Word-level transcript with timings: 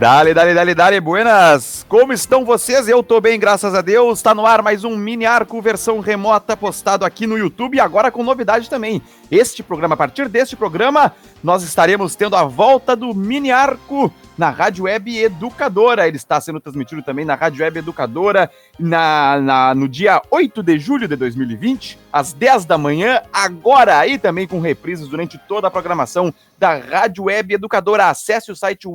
Dale, 0.00 0.32
dale, 0.32 0.54
dale, 0.54 0.74
dale, 0.74 0.98
buenas! 0.98 1.84
Como 1.86 2.10
estão 2.10 2.42
vocês? 2.42 2.88
Eu 2.88 3.02
tô 3.02 3.20
bem, 3.20 3.38
graças 3.38 3.74
a 3.74 3.82
Deus. 3.82 4.22
Tá 4.22 4.34
no 4.34 4.46
ar 4.46 4.62
mais 4.62 4.82
um 4.82 4.96
mini 4.96 5.26
arco 5.26 5.60
versão 5.60 6.00
remota 6.00 6.56
postado 6.56 7.04
aqui 7.04 7.26
no 7.26 7.36
YouTube 7.36 7.74
e 7.74 7.80
agora 7.80 8.10
com 8.10 8.24
novidade 8.24 8.70
também. 8.70 9.02
Este 9.30 9.62
programa, 9.62 9.92
a 9.92 9.98
partir 9.98 10.26
deste 10.26 10.56
programa, 10.56 11.12
nós 11.42 11.62
estaremos 11.62 12.14
tendo 12.14 12.36
a 12.36 12.44
volta 12.44 12.94
do 12.94 13.14
mini 13.14 13.50
arco 13.50 14.12
na 14.36 14.50
Rádio 14.50 14.84
Web 14.84 15.18
Educadora. 15.18 16.06
Ele 16.08 16.16
está 16.16 16.40
sendo 16.40 16.60
transmitido 16.60 17.02
também 17.02 17.24
na 17.24 17.34
Rádio 17.34 17.62
Web 17.62 17.78
Educadora 17.78 18.50
na, 18.78 19.40
na, 19.40 19.74
no 19.74 19.88
dia 19.88 20.22
8 20.30 20.62
de 20.62 20.78
julho 20.78 21.06
de 21.06 21.16
2020, 21.16 21.98
às 22.12 22.32
10 22.32 22.64
da 22.64 22.78
manhã, 22.78 23.22
agora 23.32 24.06
e 24.06 24.18
também 24.18 24.46
com 24.46 24.60
reprises 24.60 25.08
durante 25.08 25.38
toda 25.46 25.68
a 25.68 25.70
programação 25.70 26.32
da 26.58 26.76
Rádio 26.78 27.24
Web 27.24 27.54
Educadora. 27.54 28.08
Acesse 28.08 28.50
o 28.50 28.56
site 28.56 28.86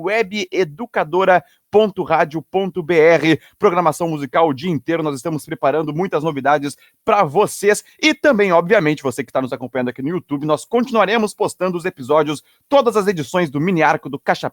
webeducadora.radio.br. 1.75 3.41
Programação 3.59 4.07
musical 4.09 4.47
o 4.47 4.53
dia 4.53 4.71
inteiro. 4.71 5.03
Nós 5.03 5.15
estamos 5.15 5.45
preparando 5.45 5.93
muitas 5.93 6.23
novidades 6.23 6.77
para 7.03 7.23
vocês 7.23 7.83
e 8.01 8.13
também, 8.13 8.51
obviamente, 8.51 9.03
você 9.03 9.23
que 9.23 9.29
está 9.29 9.41
nos 9.41 9.53
acompanhando 9.53 9.89
aqui 9.89 10.01
no 10.01 10.09
YouTube, 10.09 10.45
nós 10.45 10.65
continuaremos 10.65 11.33
postando 11.33 11.77
os 11.77 11.85
episódios, 11.85 12.43
todas 12.69 12.95
as 12.95 13.07
edições 13.07 13.49
do 13.49 13.59
Mini 13.59 13.83
Arco 13.83 14.09
do 14.09 14.19
Caixa 14.19 14.51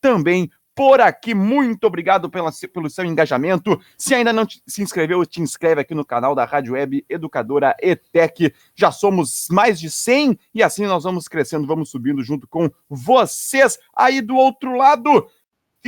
também 0.00 0.50
por 0.76 1.00
aqui. 1.00 1.34
Muito 1.34 1.86
obrigado 1.86 2.28
pela, 2.28 2.50
pelo 2.72 2.90
seu 2.90 3.04
engajamento. 3.04 3.80
Se 3.96 4.14
ainda 4.14 4.32
não 4.32 4.44
te, 4.44 4.62
se 4.66 4.82
inscreveu, 4.82 5.24
te 5.24 5.40
inscreve 5.40 5.80
aqui 5.80 5.94
no 5.94 6.04
canal 6.04 6.34
da 6.34 6.44
Rádio 6.44 6.74
Web 6.74 7.04
Educadora 7.08 7.74
ETEC. 7.80 8.52
Já 8.74 8.92
somos 8.92 9.48
mais 9.50 9.80
de 9.80 9.90
100 9.90 10.38
e 10.54 10.62
assim 10.62 10.84
nós 10.84 11.04
vamos 11.04 11.26
crescendo, 11.26 11.66
vamos 11.66 11.90
subindo 11.90 12.22
junto 12.22 12.46
com 12.46 12.70
vocês 12.90 13.78
aí 13.94 14.20
do 14.20 14.36
outro 14.36 14.76
lado. 14.76 15.26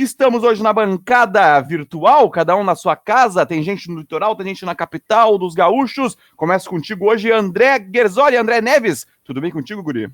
Estamos 0.01 0.45
hoje 0.45 0.63
na 0.63 0.71
bancada 0.71 1.59
virtual, 1.59 2.29
cada 2.29 2.55
um 2.55 2.63
na 2.63 2.73
sua 2.73 2.95
casa. 2.95 3.45
Tem 3.45 3.61
gente 3.61 3.89
no 3.89 3.99
litoral, 3.99 4.33
tem 4.33 4.47
gente 4.47 4.63
na 4.63 4.73
capital 4.73 5.37
dos 5.37 5.53
gaúchos. 5.53 6.15
Começo 6.37 6.69
contigo 6.69 7.09
hoje, 7.09 7.29
André 7.29 7.85
Gerzoli, 7.93 8.37
André 8.37 8.61
Neves. 8.61 9.05
Tudo 9.25 9.41
bem 9.41 9.51
contigo, 9.51 9.83
Guri? 9.83 10.09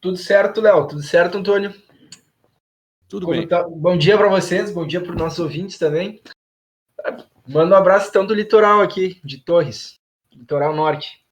Tudo 0.00 0.16
certo, 0.16 0.60
Léo. 0.60 0.88
Tudo 0.88 1.00
certo, 1.04 1.38
Antônio. 1.38 1.72
Tudo 3.08 3.26
Como 3.26 3.38
bem. 3.38 3.46
Tá? 3.46 3.62
Bom 3.68 3.96
dia 3.96 4.18
para 4.18 4.28
vocês, 4.28 4.72
bom 4.72 4.84
dia 4.84 5.00
para 5.00 5.12
os 5.12 5.16
nossos 5.16 5.38
ouvintes 5.38 5.78
também. 5.78 6.20
Manda 7.46 7.76
um 7.76 7.78
abraço 7.78 8.08
então 8.08 8.26
do 8.26 8.34
litoral 8.34 8.80
aqui, 8.80 9.20
de 9.22 9.38
Torres, 9.38 10.00
litoral 10.32 10.74
norte. 10.74 11.24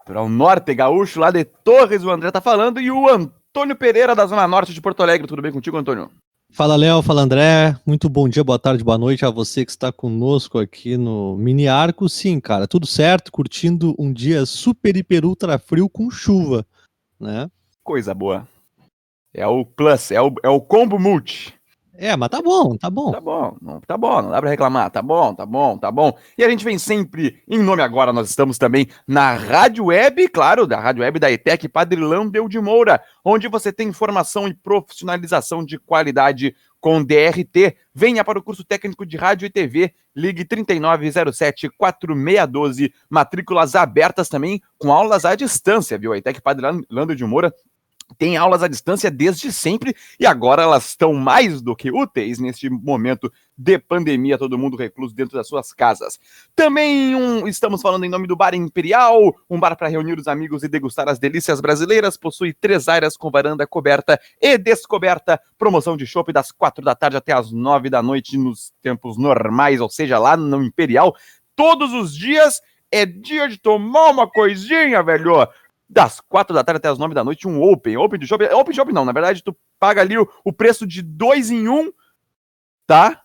Litoral 0.00 0.30
norte, 0.30 0.74
gaúcho, 0.74 1.20
lá 1.20 1.30
de 1.30 1.44
Torres, 1.44 2.02
o 2.04 2.10
André 2.10 2.30
tá 2.30 2.40
falando, 2.40 2.80
e 2.80 2.90
o 2.90 3.06
Antônio 3.06 3.41
Pereira, 3.78 4.14
da 4.14 4.26
Zona 4.26 4.48
Norte 4.48 4.72
de 4.72 4.80
Porto 4.80 5.02
Alegre. 5.02 5.26
Tudo 5.26 5.42
bem 5.42 5.52
contigo, 5.52 5.76
Antônio? 5.76 6.10
Fala, 6.50 6.76
Léo, 6.76 7.02
fala, 7.02 7.22
André. 7.22 7.76
Muito 7.86 8.08
bom 8.08 8.28
dia, 8.28 8.42
boa 8.42 8.58
tarde, 8.58 8.82
boa 8.82 8.98
noite 8.98 9.24
a 9.24 9.30
você 9.30 9.64
que 9.64 9.70
está 9.70 9.92
conosco 9.92 10.58
aqui 10.58 10.96
no 10.96 11.36
Mini 11.36 11.68
Arco. 11.68 12.08
Sim, 12.08 12.40
cara, 12.40 12.66
tudo 12.66 12.86
certo, 12.86 13.30
curtindo 13.30 13.94
um 13.98 14.12
dia 14.12 14.44
super, 14.46 14.96
hiper, 14.96 15.24
ultra 15.24 15.58
frio 15.58 15.88
com 15.88 16.10
chuva, 16.10 16.66
né? 17.20 17.50
Coisa 17.82 18.14
boa. 18.14 18.46
É 19.34 19.46
o 19.46 19.64
plus, 19.64 20.10
é 20.10 20.20
o, 20.20 20.32
é 20.42 20.48
o 20.48 20.60
combo 20.60 20.98
multi. 20.98 21.54
É, 21.94 22.16
mas 22.16 22.30
tá 22.30 22.40
bom, 22.40 22.74
tá 22.76 22.88
bom. 22.88 23.12
Tá 23.12 23.20
bom, 23.20 23.56
não, 23.60 23.80
tá 23.80 23.98
bom, 23.98 24.22
não 24.22 24.30
dá 24.30 24.40
pra 24.40 24.50
reclamar. 24.50 24.90
Tá 24.90 25.02
bom, 25.02 25.34
tá 25.34 25.44
bom, 25.44 25.76
tá 25.76 25.90
bom. 25.90 26.16
E 26.38 26.44
a 26.44 26.48
gente 26.48 26.64
vem 26.64 26.78
sempre 26.78 27.42
em 27.46 27.62
nome 27.62 27.82
agora, 27.82 28.12
nós 28.12 28.30
estamos 28.30 28.56
também 28.56 28.88
na 29.06 29.34
Rádio 29.34 29.84
Web, 29.86 30.28
claro, 30.28 30.66
da 30.66 30.80
Rádio 30.80 31.02
Web 31.02 31.18
da 31.18 31.30
ETEC 31.30 31.68
Padre 31.68 32.00
Lambeu 32.00 32.48
de 32.48 32.58
Moura, 32.58 33.02
onde 33.24 33.46
você 33.46 33.70
tem 33.70 33.88
informação 33.88 34.48
e 34.48 34.54
profissionalização 34.54 35.62
de 35.64 35.78
qualidade 35.78 36.56
com 36.80 37.04
DRT. 37.04 37.76
Venha 37.94 38.24
para 38.24 38.38
o 38.38 38.42
curso 38.42 38.64
técnico 38.64 39.06
de 39.06 39.16
rádio 39.16 39.46
e 39.46 39.50
TV, 39.50 39.94
ligue 40.16 40.44
3907-4612, 40.44 42.92
matrículas 43.08 43.76
abertas 43.76 44.28
também, 44.28 44.60
com 44.78 44.92
aulas 44.92 45.24
à 45.24 45.36
distância, 45.36 45.96
viu? 45.96 46.12
A 46.12 46.18
ETEC 46.18 46.40
Lambeu 46.90 47.14
de 47.14 47.24
Moura 47.24 47.54
tem 48.18 48.36
aulas 48.36 48.62
à 48.62 48.68
distância 48.68 49.10
desde 49.10 49.52
sempre 49.52 49.94
e 50.18 50.26
agora 50.26 50.62
elas 50.62 50.88
estão 50.88 51.14
mais 51.14 51.60
do 51.60 51.76
que 51.76 51.90
úteis 51.90 52.38
neste 52.38 52.68
momento 52.68 53.32
de 53.56 53.78
pandemia, 53.78 54.38
todo 54.38 54.58
mundo 54.58 54.76
recluso 54.76 55.14
dentro 55.14 55.36
das 55.36 55.46
suas 55.46 55.72
casas. 55.72 56.18
Também 56.54 57.14
um, 57.14 57.46
estamos 57.46 57.80
falando 57.80 58.04
em 58.04 58.08
nome 58.08 58.26
do 58.26 58.36
Bar 58.36 58.54
Imperial, 58.54 59.34
um 59.48 59.60
bar 59.60 59.76
para 59.76 59.88
reunir 59.88 60.18
os 60.18 60.26
amigos 60.26 60.62
e 60.62 60.68
degustar 60.68 61.08
as 61.08 61.18
delícias 61.18 61.60
brasileiras. 61.60 62.16
Possui 62.16 62.52
três 62.52 62.88
áreas 62.88 63.16
com 63.16 63.30
varanda 63.30 63.66
coberta 63.66 64.20
e 64.40 64.58
descoberta. 64.58 65.40
Promoção 65.58 65.96
de 65.96 66.06
chopp 66.06 66.32
das 66.32 66.50
quatro 66.50 66.84
da 66.84 66.94
tarde 66.94 67.16
até 67.16 67.32
as 67.32 67.52
nove 67.52 67.88
da 67.88 68.02
noite 68.02 68.36
nos 68.36 68.72
tempos 68.82 69.16
normais, 69.16 69.80
ou 69.80 69.88
seja, 69.88 70.18
lá 70.18 70.36
no 70.36 70.62
Imperial. 70.62 71.14
Todos 71.54 71.92
os 71.92 72.16
dias 72.16 72.60
é 72.90 73.06
dia 73.06 73.48
de 73.48 73.58
tomar 73.58 74.10
uma 74.10 74.28
coisinha, 74.28 75.02
velho 75.02 75.48
das 75.92 76.20
quatro 76.20 76.54
da 76.54 76.64
tarde 76.64 76.78
até 76.78 76.88
as 76.88 76.98
nove 76.98 77.14
da 77.14 77.22
noite, 77.22 77.46
um 77.46 77.62
Open. 77.62 77.98
Open 77.98 78.18
de 78.18 78.26
Shopping. 78.26 78.46
Open 78.46 78.74
Shopping 78.74 78.92
não, 78.92 79.04
na 79.04 79.12
verdade, 79.12 79.44
tu 79.44 79.54
paga 79.78 80.00
ali 80.00 80.16
o, 80.16 80.26
o 80.42 80.52
preço 80.52 80.86
de 80.86 81.02
dois 81.02 81.50
em 81.50 81.68
um, 81.68 81.92
tá? 82.86 83.20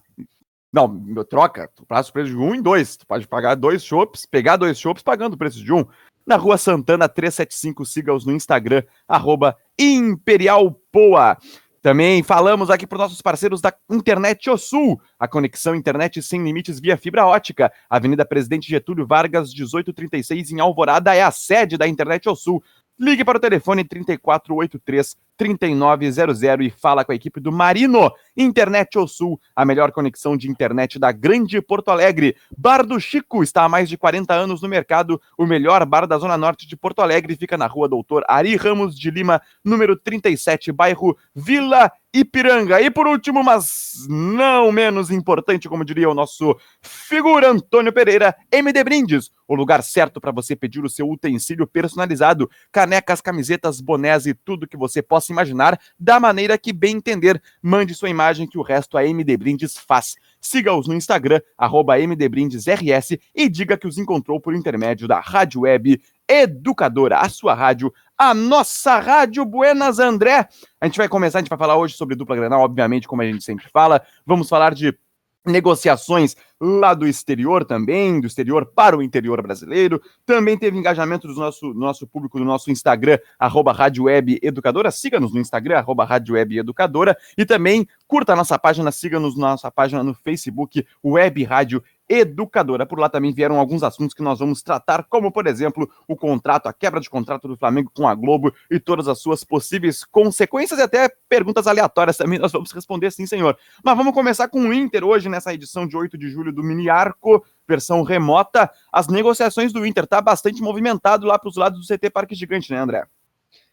Não, 0.71 1.23
troca, 1.23 1.71
tu 1.73 1.85
passa 1.85 2.09
o 2.09 2.13
preço 2.13 2.29
de 2.29 2.37
um 2.37 2.53
em 2.53 2.61
dois. 2.61 2.97
Tu 2.97 3.07
pode 3.07 3.25
pagar 3.25 3.55
dois 3.55 3.83
shops, 3.83 4.25
pegar 4.25 4.57
dois 4.57 4.77
shops 4.77 5.01
pagando 5.01 5.33
o 5.33 5.37
preço 5.37 5.63
de 5.63 5.71
um. 5.71 5.85
Na 6.25 6.35
rua 6.35 6.57
Santana 6.57 7.07
375, 7.07 7.85
siga-os 7.85 8.25
no 8.25 8.33
Instagram, 8.33 8.83
arroba 9.07 9.55
Imperial 9.79 10.71
Poa. 10.91 11.37
Também 11.87 12.21
falamos 12.21 12.69
aqui 12.69 12.85
para 12.85 12.97
os 12.97 13.01
nossos 13.03 13.21
parceiros 13.21 13.61
da 13.61 13.73
Internet 13.89 14.49
O 14.49 14.57
Sul, 14.57 14.99
a 15.17 15.25
conexão 15.25 15.73
internet 15.73 16.21
sem 16.21 16.43
limites 16.43 16.81
via 16.81 16.97
fibra 16.97 17.25
ótica. 17.25 17.71
Avenida 17.89 18.25
Presidente 18.25 18.67
Getúlio 18.67 19.07
Vargas, 19.07 19.53
1836, 19.53 20.51
em 20.51 20.59
Alvorada, 20.59 21.15
é 21.15 21.23
a 21.23 21.31
sede 21.31 21.77
da 21.77 21.87
Internet 21.87 22.27
O 22.27 22.35
Sul. 22.35 22.61
Ligue 22.99 23.23
para 23.23 23.37
o 23.37 23.39
telefone 23.39 23.85
3483 23.85 25.15
3900 25.37 26.43
e 26.43 26.69
fala 26.71 27.05
com 27.05 27.13
a 27.13 27.15
equipe 27.15 27.39
do 27.39 27.53
Marino. 27.53 28.11
Internet 28.37 28.97
ou 28.97 29.07
Sul, 29.07 29.41
a 29.55 29.65
melhor 29.65 29.91
conexão 29.91 30.37
de 30.37 30.49
internet 30.49 30.99
da 30.99 31.11
Grande 31.11 31.59
Porto 31.59 31.89
Alegre. 31.89 32.35
Bar 32.55 32.85
do 32.85 32.99
Chico 32.99 33.41
está 33.41 33.63
há 33.63 33.69
mais 33.69 33.89
de 33.89 33.97
40 33.97 34.33
anos 34.33 34.61
no 34.61 34.69
mercado. 34.69 35.19
O 35.37 35.45
melhor 35.45 35.83
bar 35.85 36.05
da 36.05 36.17
Zona 36.17 36.37
Norte 36.37 36.67
de 36.67 36.77
Porto 36.77 37.01
Alegre 37.01 37.35
fica 37.35 37.57
na 37.57 37.65
rua 37.65 37.89
Doutor 37.89 38.23
Ari 38.27 38.55
Ramos 38.55 38.97
de 38.97 39.09
Lima, 39.09 39.41
número 39.63 39.95
37, 39.97 40.71
bairro 40.71 41.17
Vila 41.33 41.91
Ipiranga. 42.13 42.81
E 42.81 42.89
por 42.89 43.07
último, 43.07 43.43
mas 43.43 44.05
não 44.09 44.71
menos 44.71 45.11
importante, 45.11 45.67
como 45.69 45.85
diria 45.85 46.09
o 46.09 46.13
nosso 46.13 46.57
figura 46.81 47.51
Antônio 47.51 47.93
Pereira, 47.93 48.35
MD 48.51 48.83
Brindes, 48.83 49.31
o 49.47 49.55
lugar 49.55 49.83
certo 49.83 50.19
para 50.19 50.31
você 50.31 50.55
pedir 50.55 50.83
o 50.83 50.89
seu 50.89 51.09
utensílio 51.09 51.67
personalizado, 51.67 52.49
canecas, 52.71 53.21
camisetas, 53.21 53.79
bonés 53.79 54.25
e 54.25 54.33
tudo 54.33 54.67
que 54.67 54.77
você 54.77 55.01
possa 55.01 55.31
imaginar, 55.31 55.79
da 55.99 56.19
maneira 56.19 56.57
que 56.57 56.73
bem 56.73 56.97
entender. 56.97 57.41
Mande 57.61 57.93
sua 57.93 58.09
imagem 58.09 58.26
que 58.47 58.57
o 58.57 58.61
resto 58.61 58.97
a 58.97 59.05
MD 59.05 59.37
Brindes 59.37 59.77
faz. 59.77 60.15
Siga-os 60.41 60.87
no 60.87 60.93
Instagram, 60.93 61.39
arroba 61.57 61.97
MDBrindesRS 61.97 63.17
e 63.33 63.49
diga 63.49 63.77
que 63.77 63.87
os 63.87 63.97
encontrou 63.97 64.39
por 64.39 64.53
intermédio 64.53 65.07
da 65.07 65.19
Rádio 65.19 65.61
Web 65.61 66.01
Educadora, 66.27 67.19
a 67.19 67.29
sua 67.29 67.53
rádio, 67.53 67.93
a 68.17 68.33
nossa 68.33 68.99
rádio 68.99 69.45
Buenas 69.45 69.99
André. 69.99 70.47
A 70.81 70.85
gente 70.85 70.97
vai 70.97 71.07
começar, 71.07 71.39
a 71.39 71.41
gente 71.41 71.49
vai 71.49 71.57
falar 71.57 71.77
hoje 71.77 71.95
sobre 71.95 72.15
dupla 72.15 72.35
Grenal, 72.35 72.61
obviamente, 72.61 73.07
como 73.07 73.21
a 73.21 73.25
gente 73.25 73.43
sempre 73.43 73.67
fala. 73.69 74.01
Vamos 74.25 74.49
falar 74.49 74.73
de 74.73 74.97
negociações 75.45 76.35
lá 76.59 76.93
do 76.93 77.07
exterior 77.07 77.63
também, 77.65 78.19
do 78.19 78.27
exterior 78.27 78.65
para 78.65 78.97
o 78.97 79.01
interior 79.01 79.41
brasileiro. 79.41 80.01
Também 80.25 80.57
teve 80.57 80.77
engajamento 80.77 81.27
do 81.27 81.33
nosso, 81.33 81.73
do 81.73 81.79
nosso 81.79 82.07
público 82.07 82.39
no 82.39 82.45
nosso 82.45 82.71
Instagram, 82.71 83.19
arroba 83.37 83.71
Rádio 83.71 84.05
Web 84.05 84.39
Educadora. 84.41 84.91
Siga-nos 84.91 85.33
no 85.33 85.39
Instagram, 85.39 85.77
arroba 85.77 86.05
Rádio 86.05 86.35
Web 86.35 86.57
Educadora. 86.57 87.17
E 87.37 87.45
também 87.45 87.87
curta 88.07 88.33
a 88.33 88.35
nossa 88.35 88.57
página, 88.57 88.91
siga-nos 88.91 89.37
na 89.37 89.51
nossa 89.51 89.71
página 89.71 90.03
no 90.03 90.13
Facebook, 90.13 90.85
Web 91.03 91.43
Rádio 91.43 91.83
educadora. 92.09 92.85
Por 92.85 92.99
lá 92.99 93.09
também 93.09 93.33
vieram 93.33 93.59
alguns 93.59 93.83
assuntos 93.83 94.13
que 94.13 94.21
nós 94.21 94.39
vamos 94.39 94.61
tratar, 94.61 95.03
como, 95.03 95.31
por 95.31 95.45
exemplo, 95.47 95.89
o 96.07 96.15
contrato, 96.15 96.67
a 96.67 96.73
quebra 96.73 96.99
de 96.99 97.09
contrato 97.09 97.47
do 97.47 97.57
Flamengo 97.57 97.91
com 97.93 98.07
a 98.07 98.15
Globo 98.15 98.53
e 98.71 98.79
todas 98.79 99.07
as 99.07 99.19
suas 99.19 99.43
possíveis 99.43 100.03
consequências 100.05 100.79
e 100.79 100.83
até 100.83 101.09
perguntas 101.27 101.67
aleatórias 101.67 102.17
também 102.17 102.39
nós 102.39 102.51
vamos 102.51 102.71
responder 102.71 103.11
sim, 103.11 103.25
senhor. 103.25 103.57
Mas 103.83 103.97
vamos 103.97 104.13
começar 104.13 104.47
com 104.47 104.61
o 104.61 104.73
Inter 104.73 105.03
hoje, 105.03 105.27
nessa 105.29 105.53
edição 105.53 105.85
de 105.87 105.97
8 105.97 106.17
de 106.17 106.29
julho 106.29 106.46
do 106.51 106.63
Mini 106.63 106.89
Arco, 106.89 107.45
versão 107.67 108.03
remota. 108.03 108.69
As 108.91 109.07
negociações 109.07 109.73
do 109.73 109.85
Inter 109.85 110.07
tá 110.07 110.21
bastante 110.21 110.61
movimentado 110.61 111.25
lá 111.25 111.37
para 111.37 111.49
os 111.49 111.57
lados 111.57 111.79
do 111.79 111.87
CT 111.87 112.09
Parque 112.09 112.35
Gigante, 112.35 112.71
né, 112.71 112.79
André? 112.79 113.05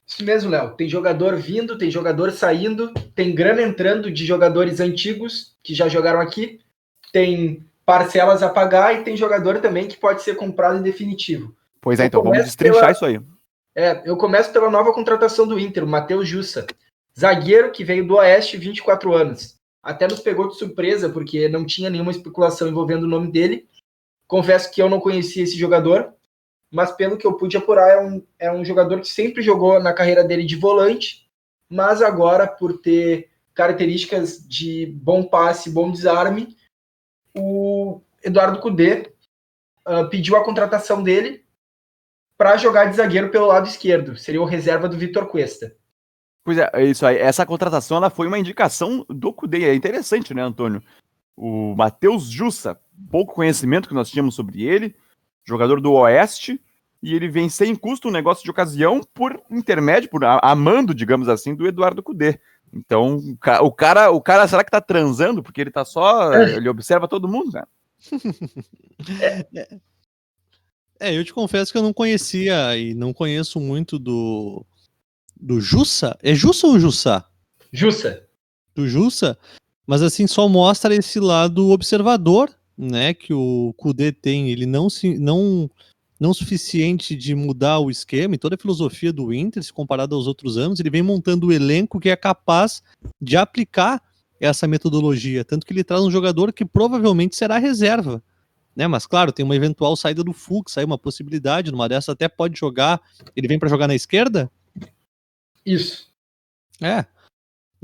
Isso 0.06 0.25
mesmo, 0.25 0.50
Léo. 0.50 0.71
Tem 0.73 0.88
jogador 0.88 1.37
vindo, 1.37 1.79
tem 1.79 1.91
jogador 1.91 2.31
saindo, 2.31 2.93
tem 3.15 3.35
grana 3.35 3.62
entrando 3.62 4.11
de 4.11 4.26
jogadores 4.26 4.81
antigos 4.81 5.56
que 5.62 5.75
já 5.75 5.88
jogaram 5.88 6.21
aqui, 6.21 6.61
tem 7.12 7.65
parcelas 7.87 8.43
a 8.43 8.49
pagar 8.49 8.94
e 8.94 9.03
tem 9.05 9.17
jogador 9.17 9.61
também 9.61 9.88
que 9.88 9.97
pode 9.97 10.23
ser 10.23 10.35
comprado 10.35 10.79
em 10.79 10.82
definitivo. 10.82 11.55
Pois 11.81 12.00
é, 12.00 12.06
então 12.06 12.23
vamos 12.23 12.44
destrinchar 12.44 12.81
pela... 12.81 12.93
isso 12.93 13.05
aí. 13.05 13.21
É, 13.76 14.03
eu 14.05 14.17
começo 14.17 14.53
pela 14.53 14.71
nova 14.71 14.93
contratação 14.93 15.47
do 15.47 15.59
Inter, 15.59 15.85
o 15.85 15.88
Matheus 15.88 16.29
Jussa. 16.29 16.67
Zagueiro 17.19 17.71
que 17.71 17.85
veio 17.85 18.06
do 18.06 18.17
Oeste, 18.17 18.56
24 18.56 19.12
anos. 19.12 19.56
Até 19.84 20.08
nos 20.08 20.20
pegou 20.20 20.48
de 20.48 20.56
surpresa, 20.56 21.10
porque 21.10 21.48
não 21.48 21.66
tinha 21.66 21.90
nenhuma 21.90 22.10
especulação 22.10 22.66
envolvendo 22.66 23.04
o 23.04 23.08
nome 23.08 23.31
dele. 23.31 23.69
Confesso 24.26 24.72
que 24.72 24.81
eu 24.81 24.88
não 24.88 24.98
conhecia 24.98 25.44
esse 25.44 25.58
jogador, 25.58 26.14
mas 26.72 26.90
pelo 26.92 27.19
que 27.19 27.26
eu 27.26 27.34
pude 27.34 27.56
apurar, 27.56 27.90
é 27.90 28.00
um, 28.00 28.26
é 28.38 28.50
um 28.50 28.64
jogador 28.64 29.00
que 29.00 29.08
sempre 29.08 29.42
jogou 29.42 29.78
na 29.78 29.92
carreira 29.92 30.25
dele 30.25 30.44
de 30.44 30.56
volante, 30.56 31.28
mas 31.69 32.00
agora, 32.00 32.46
por 32.46 32.78
ter 32.78 33.31
características 33.52 34.38
de 34.48 34.86
bom 34.86 35.22
passe, 35.22 35.70
bom 35.70 35.92
desarme, 35.92 36.56
o 37.37 38.00
Eduardo 38.25 38.60
Cudê 38.60 39.12
uh, 39.87 40.08
pediu 40.08 40.37
a 40.37 40.44
contratação 40.44 41.02
dele 41.02 41.44
para 42.37 42.56
jogar 42.56 42.87
de 42.87 42.96
zagueiro 42.96 43.30
pelo 43.30 43.46
lado 43.46 43.69
esquerdo. 43.69 44.16
Seria 44.16 44.40
o 44.40 44.46
reserva 44.46 44.88
do 44.88 44.98
Vitor 44.98 45.26
Cuesta. 45.26 45.76
Pois 46.44 46.58
é, 46.58 46.70
é, 46.75 46.85
isso 46.85 47.06
aí. 47.06 47.17
Essa 47.17 47.46
contratação 47.46 47.96
ela 47.96 48.11
foi 48.11 48.26
uma 48.26 48.38
indicação 48.38 49.05
do 49.08 49.32
Cudê. 49.32 49.64
É 49.64 49.75
interessante, 49.75 50.35
né, 50.35 50.43
Antônio? 50.43 50.82
O 51.35 51.75
Matheus 51.75 52.25
Jussa, 52.29 52.79
pouco 53.11 53.35
conhecimento 53.35 53.88
que 53.88 53.94
nós 53.94 54.11
tínhamos 54.11 54.35
sobre 54.35 54.62
ele, 54.62 54.94
jogador 55.44 55.81
do 55.81 55.93
Oeste, 55.93 56.61
e 57.02 57.14
ele 57.14 57.29
vem 57.29 57.49
sem 57.49 57.75
custo 57.75 58.08
um 58.08 58.12
negócio 58.12 58.44
de 58.44 58.50
ocasião 58.50 59.00
por 59.12 59.43
intermédio, 59.50 60.11
por 60.11 60.23
amando, 60.25 60.94
digamos 60.94 61.29
assim, 61.29 61.55
do 61.55 61.67
Eduardo 61.67 62.02
Cudê. 62.02 62.38
Então, 62.73 63.17
o 63.61 63.73
cara, 63.73 64.11
o 64.11 64.20
cara, 64.20 64.49
será 64.49 64.64
que 64.64 64.70
tá 64.70 64.81
transando? 64.81 65.43
Porque 65.43 65.61
ele 65.61 65.70
tá 65.70 65.85
só. 65.85 66.32
É. 66.35 66.56
Ele 66.56 66.69
observa 66.69 67.08
todo 67.08 67.29
mundo, 67.29 67.52
né? 67.52 67.62
é, 71.00 71.17
eu 71.17 71.25
te 71.25 71.32
confesso 71.32 71.73
que 71.73 71.79
eu 71.79 71.82
não 71.82 71.93
conhecia 71.93 72.76
e 72.76 72.93
não 72.94 73.12
conheço 73.12 73.61
muito 73.61 73.99
do. 73.99 74.67
Do 75.36 75.60
Jussa? 75.60 76.16
É 76.22 76.34
Jussa 76.34 76.66
ou 76.66 76.78
Jussa? 76.78 77.25
Jussa. 77.72 78.22
Do 78.75 78.88
Jussa? 78.88 79.38
Mas 79.86 80.02
assim, 80.02 80.26
só 80.26 80.48
mostra 80.48 80.94
esse 80.94 81.20
lado 81.20 81.70
observador, 81.70 82.50
né? 82.76 83.12
Que 83.14 83.34
o 83.34 83.75
Kudê 83.76 84.12
tem. 84.12 84.50
Ele 84.50 84.66
não 84.66 84.88
se. 84.88 85.19
não 85.19 85.70
não 86.19 86.32
suficiente 86.32 87.14
de 87.14 87.34
mudar 87.34 87.81
o 87.81 87.90
esquema 87.90 88.34
e 88.34 88.38
toda 88.38 88.54
a 88.54 88.58
filosofia 88.58 89.12
do 89.12 89.34
Inter, 89.34 89.62
se 89.62 89.72
comparado 89.72 90.14
aos 90.14 90.26
outros 90.26 90.56
anos, 90.56 90.78
ele 90.81 90.88
vem 90.88 91.02
montando 91.02 91.48
o 91.48 91.52
elenco 91.52 92.00
que 92.00 92.08
é 92.08 92.16
capaz 92.16 92.82
de 93.20 93.37
aplicar 93.37 94.00
essa 94.40 94.66
metodologia, 94.66 95.44
tanto 95.44 95.66
que 95.66 95.72
ele 95.72 95.84
traz 95.84 96.02
um 96.02 96.10
jogador 96.10 96.52
que 96.52 96.64
provavelmente 96.64 97.37
será 97.37 97.58
reserva, 97.58 98.22
né? 98.75 98.87
Mas 98.87 99.06
claro, 99.06 99.32
tem 99.32 99.44
uma 99.44 99.56
eventual 99.56 99.96
saída 99.96 100.22
do 100.22 100.32
Fux, 100.32 100.78
aí 100.78 100.84
uma 100.84 100.98
possibilidade, 100.98 101.70
numa 101.70 101.88
dessas 101.88 102.10
até 102.10 102.28
pode 102.28 102.58
jogar, 102.58 103.00
ele 103.37 103.48
vem 103.48 103.58
para 103.58 103.69
jogar 103.69 103.88
na 103.88 103.94
esquerda? 103.94 104.50
Isso. 105.64 106.12
É, 106.81 107.06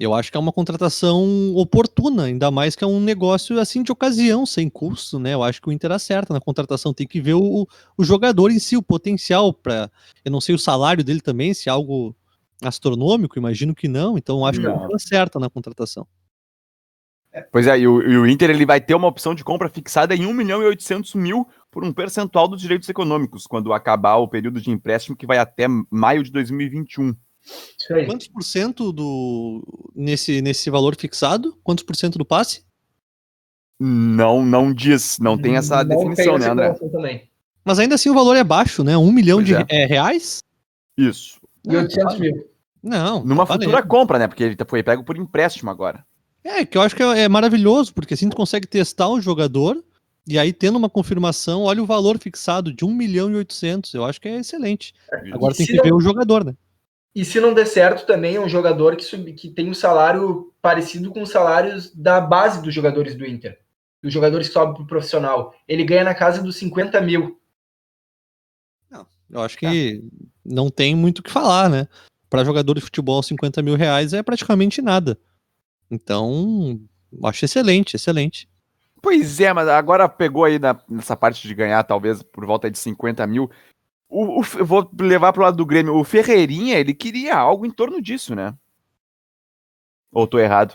eu 0.01 0.15
acho 0.15 0.31
que 0.31 0.37
é 0.39 0.41
uma 0.41 0.51
contratação 0.51 1.55
oportuna, 1.55 2.25
ainda 2.25 2.51
mais 2.51 2.75
que 2.75 2.83
é 2.83 2.87
um 2.87 2.99
negócio 2.99 3.61
assim 3.61 3.83
de 3.83 3.93
ocasião, 3.93 4.47
sem 4.47 4.67
custo, 4.67 5.19
né? 5.19 5.35
Eu 5.35 5.43
acho 5.43 5.61
que 5.61 5.69
o 5.69 5.73
Inter 5.73 5.93
acerta 5.93 6.33
na 6.33 6.41
contratação, 6.41 6.95
tem 6.95 7.07
que 7.07 7.21
ver 7.21 7.35
o, 7.35 7.69
o 7.99 8.03
jogador 8.03 8.51
em 8.51 8.59
si, 8.59 8.79
o 8.79 8.83
potencial 8.83 9.53
para, 9.53 9.91
eu 10.25 10.33
não 10.33 10.41
sei 10.41 10.55
o 10.55 10.59
salário 10.59 11.05
dele 11.05 11.21
também, 11.21 11.53
se 11.53 11.69
é 11.69 11.73
algo 11.73 12.17
astronômico, 12.63 13.39
imagino 13.39 13.75
que 13.75 13.89
não, 13.89 14.17
então 14.17 14.47
acho 14.47 14.59
não. 14.63 14.73
que 14.73 14.79
o 14.79 14.85
Inter 14.85 14.97
acerta 14.97 15.39
na 15.39 15.51
contratação. 15.51 16.07
Pois 17.53 17.67
é, 17.67 17.79
e 17.79 17.87
o, 17.87 18.03
e 18.03 18.17
o, 18.17 18.27
Inter 18.27 18.49
ele 18.49 18.65
vai 18.65 18.81
ter 18.81 18.95
uma 18.95 19.07
opção 19.07 19.35
de 19.35 19.45
compra 19.45 19.69
fixada 19.69 20.17
em 20.17 20.25
1 20.25 20.33
milhão 20.33 20.63
e 20.63 20.67
800 20.67 21.15
mil 21.15 21.47
por 21.71 21.85
um 21.85 21.93
percentual 21.93 22.49
dos 22.49 22.61
direitos 22.61 22.89
econômicos, 22.89 23.47
quando 23.47 23.73
acabar 23.73 24.17
o 24.17 24.27
período 24.27 24.63
de 24.63 24.71
empréstimo 24.71 25.15
que 25.15 25.27
vai 25.27 25.37
até 25.37 25.67
maio 25.91 26.25
de 26.25 26.33
2021. 26.33 27.15
Quantos 28.07 28.29
por 28.29 28.43
cento 28.43 28.93
do 28.93 29.63
nesse, 29.95 30.41
nesse 30.41 30.71
valor 30.71 30.95
fixado? 30.97 31.59
Quantos 31.63 31.85
por 31.85 31.97
cento 31.97 32.19
do 32.19 32.25
passe? 32.25 32.65
Não, 33.79 34.45
não 34.45 34.73
diz, 34.73 35.19
não 35.19 35.39
tem 35.39 35.57
essa 35.57 35.83
não 35.83 35.89
definição, 35.89 36.39
tem 36.39 36.45
né, 36.45 36.51
André? 36.51 36.75
Também. 36.75 37.31
Mas 37.65 37.79
ainda 37.79 37.95
assim 37.95 38.11
o 38.11 38.15
valor 38.15 38.37
é 38.37 38.45
baixo, 38.45 38.85
né? 38.85 38.97
Um 38.97 39.11
milhão 39.11 39.39
pois 39.39 39.49
de 39.49 39.55
é. 39.55 39.67
É, 39.69 39.87
reais? 39.87 40.41
Isso. 40.97 41.41
E 41.67 41.75
800 41.75 42.19
mil. 42.19 42.51
Não. 42.83 43.25
Numa 43.25 43.47
tá 43.47 43.55
futura 43.55 43.83
compra, 43.83 44.19
né? 44.19 44.29
Porque 44.29 44.45
ele 44.45 44.57
foi 44.69 44.83
pego 44.83 45.03
por 45.03 45.17
empréstimo 45.17 45.71
agora. 45.71 46.05
É, 46.45 46.65
que 46.65 46.77
eu 46.77 46.83
acho 46.83 46.95
que 46.95 47.03
é, 47.03 47.23
é 47.23 47.29
maravilhoso, 47.29 47.93
porque 47.93 48.15
assim 48.15 48.29
tu 48.29 48.37
consegue 48.37 48.67
testar 48.67 49.09
o 49.09 49.21
jogador 49.21 49.83
e 50.27 50.39
aí, 50.39 50.53
tendo 50.53 50.77
uma 50.77 50.89
confirmação, 50.89 51.63
olha 51.63 51.83
o 51.83 51.87
valor 51.87 52.19
fixado 52.19 52.73
de 52.73 52.85
1 52.85 52.95
milhão 52.95 53.31
e 53.31 53.35
800. 53.35 53.95
Eu 53.95 54.05
acho 54.05 54.21
que 54.21 54.29
é 54.29 54.39
excelente. 54.39 54.95
É, 55.13 55.33
agora 55.33 55.55
tem 55.55 55.67
que 55.67 55.75
não... 55.75 55.83
ver 55.83 55.93
o 55.93 56.01
jogador, 56.01 56.45
né? 56.45 56.55
E 57.15 57.25
se 57.25 57.41
não 57.41 57.53
der 57.53 57.67
certo, 57.67 58.07
também 58.07 58.37
é 58.37 58.41
um 58.41 58.49
jogador 58.49 58.95
que, 58.95 59.05
sub, 59.05 59.33
que 59.33 59.51
tem 59.51 59.69
um 59.69 59.75
salário 59.75 60.53
parecido 60.63 61.11
com 61.11 61.23
os 61.23 61.31
salários 61.31 61.93
da 61.95 62.21
base 62.21 62.63
dos 62.63 62.73
jogadores 62.73 63.15
do 63.17 63.27
Inter. 63.27 63.59
Dos 64.03 64.13
jogadores 64.13 64.49
que 64.49 64.55
sobem 64.55 64.75
para 64.75 64.85
o 64.85 64.87
profissional. 64.87 65.55
Ele 65.67 65.85
ganha 65.85 66.05
na 66.05 66.15
casa 66.15 66.43
dos 66.43 66.57
50 66.57 67.01
mil. 67.01 67.41
Não, 68.89 69.07
eu 69.29 69.41
acho 69.41 69.59
que 69.59 69.99
tá. 69.99 70.27
não 70.45 70.71
tem 70.71 70.95
muito 70.95 71.19
o 71.19 71.23
que 71.23 71.31
falar, 71.31 71.69
né? 71.69 71.89
Para 72.29 72.45
jogador 72.45 72.75
de 72.75 72.81
futebol, 72.81 73.23
50 73.23 73.61
mil 73.61 73.75
reais 73.75 74.13
é 74.13 74.23
praticamente 74.23 74.81
nada. 74.81 75.19
Então, 75.91 76.81
acho 77.25 77.45
excelente, 77.45 77.97
excelente. 77.97 78.49
Pois 79.03 79.41
é, 79.41 79.53
mas 79.53 79.67
agora 79.67 80.09
pegou 80.09 80.45
aí 80.45 80.59
na, 80.59 80.79
nessa 80.89 81.17
parte 81.17 81.49
de 81.49 81.55
ganhar, 81.55 81.83
talvez 81.83 82.23
por 82.23 82.47
volta 82.47 82.71
de 82.71 82.79
50 82.79 83.27
mil. 83.27 83.51
O, 84.11 84.41
o, 84.41 84.45
eu 84.59 84.67
vou 84.67 84.91
levar 85.01 85.33
pro 85.33 85.43
lado 85.43 85.57
do 85.57 85.65
Grêmio. 85.65 85.95
O 85.95 86.03
Ferreirinha, 86.03 86.77
ele 86.77 86.93
queria 86.93 87.37
algo 87.37 87.65
em 87.65 87.71
torno 87.71 88.03
disso, 88.03 88.35
né? 88.35 88.53
Ou 90.13 90.27
tô 90.27 90.39
errado? 90.39 90.75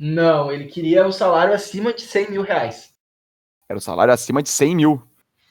Não, 0.00 0.50
ele 0.50 0.64
queria 0.64 1.06
o 1.06 1.12
salário 1.12 1.52
acima 1.52 1.92
de 1.92 2.00
100 2.00 2.30
mil 2.30 2.42
reais. 2.42 2.90
Era 3.68 3.78
o 3.78 3.82
salário 3.82 4.12
acima 4.12 4.42
de 4.42 4.48
100 4.48 4.74
mil. 4.74 5.02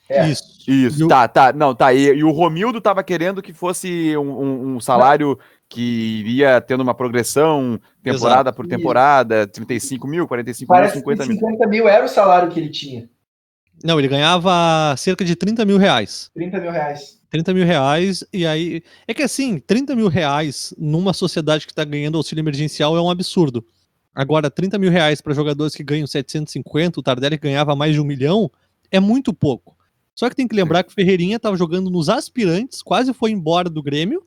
É. 0.09 0.27
Isso. 0.27 0.51
Isso, 0.68 1.07
tá, 1.07 1.27
tá. 1.27 1.53
Não, 1.53 1.73
tá. 1.73 1.94
E, 1.94 2.07
e, 2.07 2.23
o 2.23 2.31
Romildo 2.31 2.81
tava 2.81 3.03
querendo 3.03 3.41
que 3.41 3.53
fosse 3.53 4.15
um, 4.17 4.29
um, 4.29 4.75
um 4.75 4.79
salário 4.79 5.39
que 5.69 6.19
iria 6.19 6.59
tendo 6.59 6.81
uma 6.81 6.94
progressão 6.94 7.79
temporada 8.03 8.50
Exato. 8.50 8.56
por 8.56 8.67
temporada, 8.67 9.47
35 9.47 10.07
mil, 10.07 10.27
45 10.27 10.67
Parece 10.67 10.95
mil, 10.95 11.03
50 11.03 11.25
mil. 11.25 11.39
50 11.39 11.67
mil 11.67 11.88
era 11.88 12.06
o 12.06 12.09
salário 12.09 12.50
que 12.50 12.59
ele 12.59 12.69
tinha. 12.69 13.09
Não, 13.83 13.99
ele 13.99 14.07
ganhava 14.07 14.95
cerca 14.97 15.25
de 15.25 15.35
30 15.35 15.65
mil 15.65 15.77
reais. 15.77 16.29
30 16.33 16.59
mil 16.59 16.71
reais. 16.71 17.19
30 17.29 17.53
mil 17.53 17.65
reais, 17.65 18.23
e 18.31 18.45
aí. 18.45 18.83
É 19.07 19.13
que 19.13 19.23
assim, 19.23 19.57
30 19.59 19.95
mil 19.95 20.07
reais 20.07 20.73
numa 20.77 21.13
sociedade 21.13 21.65
que 21.65 21.71
está 21.71 21.83
ganhando 21.83 22.17
auxílio 22.17 22.41
emergencial 22.41 22.95
é 22.97 23.01
um 23.01 23.09
absurdo. 23.09 23.65
Agora, 24.13 24.51
30 24.51 24.77
mil 24.77 24.91
reais 24.91 25.21
para 25.21 25.33
jogadores 25.33 25.73
que 25.73 25.83
ganham 25.83 26.05
750, 26.05 27.00
o 27.00 27.03
Tardelli 27.03 27.38
ganhava 27.38 27.75
mais 27.75 27.93
de 27.93 28.01
um 28.01 28.03
milhão, 28.03 28.51
é 28.91 29.00
muito 29.00 29.33
pouco. 29.33 29.77
Só 30.13 30.29
que 30.29 30.35
tem 30.35 30.47
que 30.47 30.55
lembrar 30.55 30.83
que 30.83 30.91
o 30.91 30.93
Ferreirinha 30.93 31.38
estava 31.38 31.55
jogando 31.55 31.89
nos 31.89 32.09
aspirantes, 32.09 32.81
quase 32.81 33.13
foi 33.13 33.31
embora 33.31 33.69
do 33.69 33.81
Grêmio, 33.81 34.23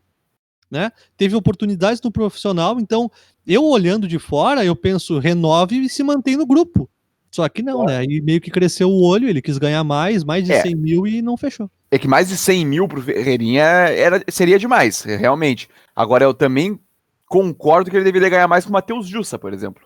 né? 0.70 0.90
Teve 1.16 1.37
oportunidades 1.37 2.00
no 2.00 2.11
profissional, 2.11 2.80
então 2.80 3.11
eu 3.46 3.62
olhando 3.64 4.08
de 4.08 4.18
fora, 4.18 4.64
eu 4.64 4.75
penso, 4.75 5.18
renove 5.18 5.76
e 5.76 5.88
se 5.90 6.02
mantém 6.02 6.37
no 6.37 6.46
grupo. 6.46 6.88
Só 7.35 7.49
que 7.49 7.64
não, 7.64 7.85
né? 7.85 7.97
Aí 7.97 8.21
meio 8.21 8.41
que 8.41 8.49
cresceu 8.49 8.88
o 8.88 9.03
olho, 9.03 9.29
ele 9.29 9.43
quis 9.43 9.59
ganhar 9.59 9.83
mais, 9.83 10.23
mais 10.23 10.45
de 10.45 10.53
é. 10.53 10.62
100 10.62 10.75
mil 10.76 11.05
e 11.05 11.21
não 11.21 11.37
fechou. 11.37 11.69
É 11.91 11.99
que 11.99 12.07
mais 12.07 12.29
de 12.29 12.37
100 12.37 12.64
mil 12.64 12.87
pro 12.87 13.03
Ferreirinha 13.03 13.64
era, 13.64 14.23
seria 14.29 14.57
demais, 14.57 15.03
realmente. 15.03 15.69
Agora 15.97 16.23
eu 16.23 16.33
também 16.33 16.79
concordo 17.26 17.91
que 17.91 17.97
ele 17.97 18.05
deveria 18.05 18.29
ganhar 18.29 18.47
mais 18.47 18.62
que 18.62 18.71
o 18.71 18.73
Matheus 18.73 19.09
Jussa, 19.09 19.37
por 19.37 19.53
exemplo. 19.53 19.83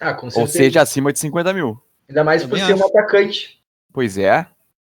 Ah, 0.00 0.14
com 0.14 0.28
certeza. 0.28 0.40
Ou 0.40 0.48
seja, 0.48 0.82
acima 0.82 1.12
de 1.12 1.20
50 1.20 1.52
mil. 1.52 1.80
Ainda 2.08 2.24
mais 2.24 2.44
por 2.44 2.58
ser 2.58 2.74
um 2.74 2.84
atacante. 2.84 3.62
Pois 3.92 4.18
é. 4.18 4.44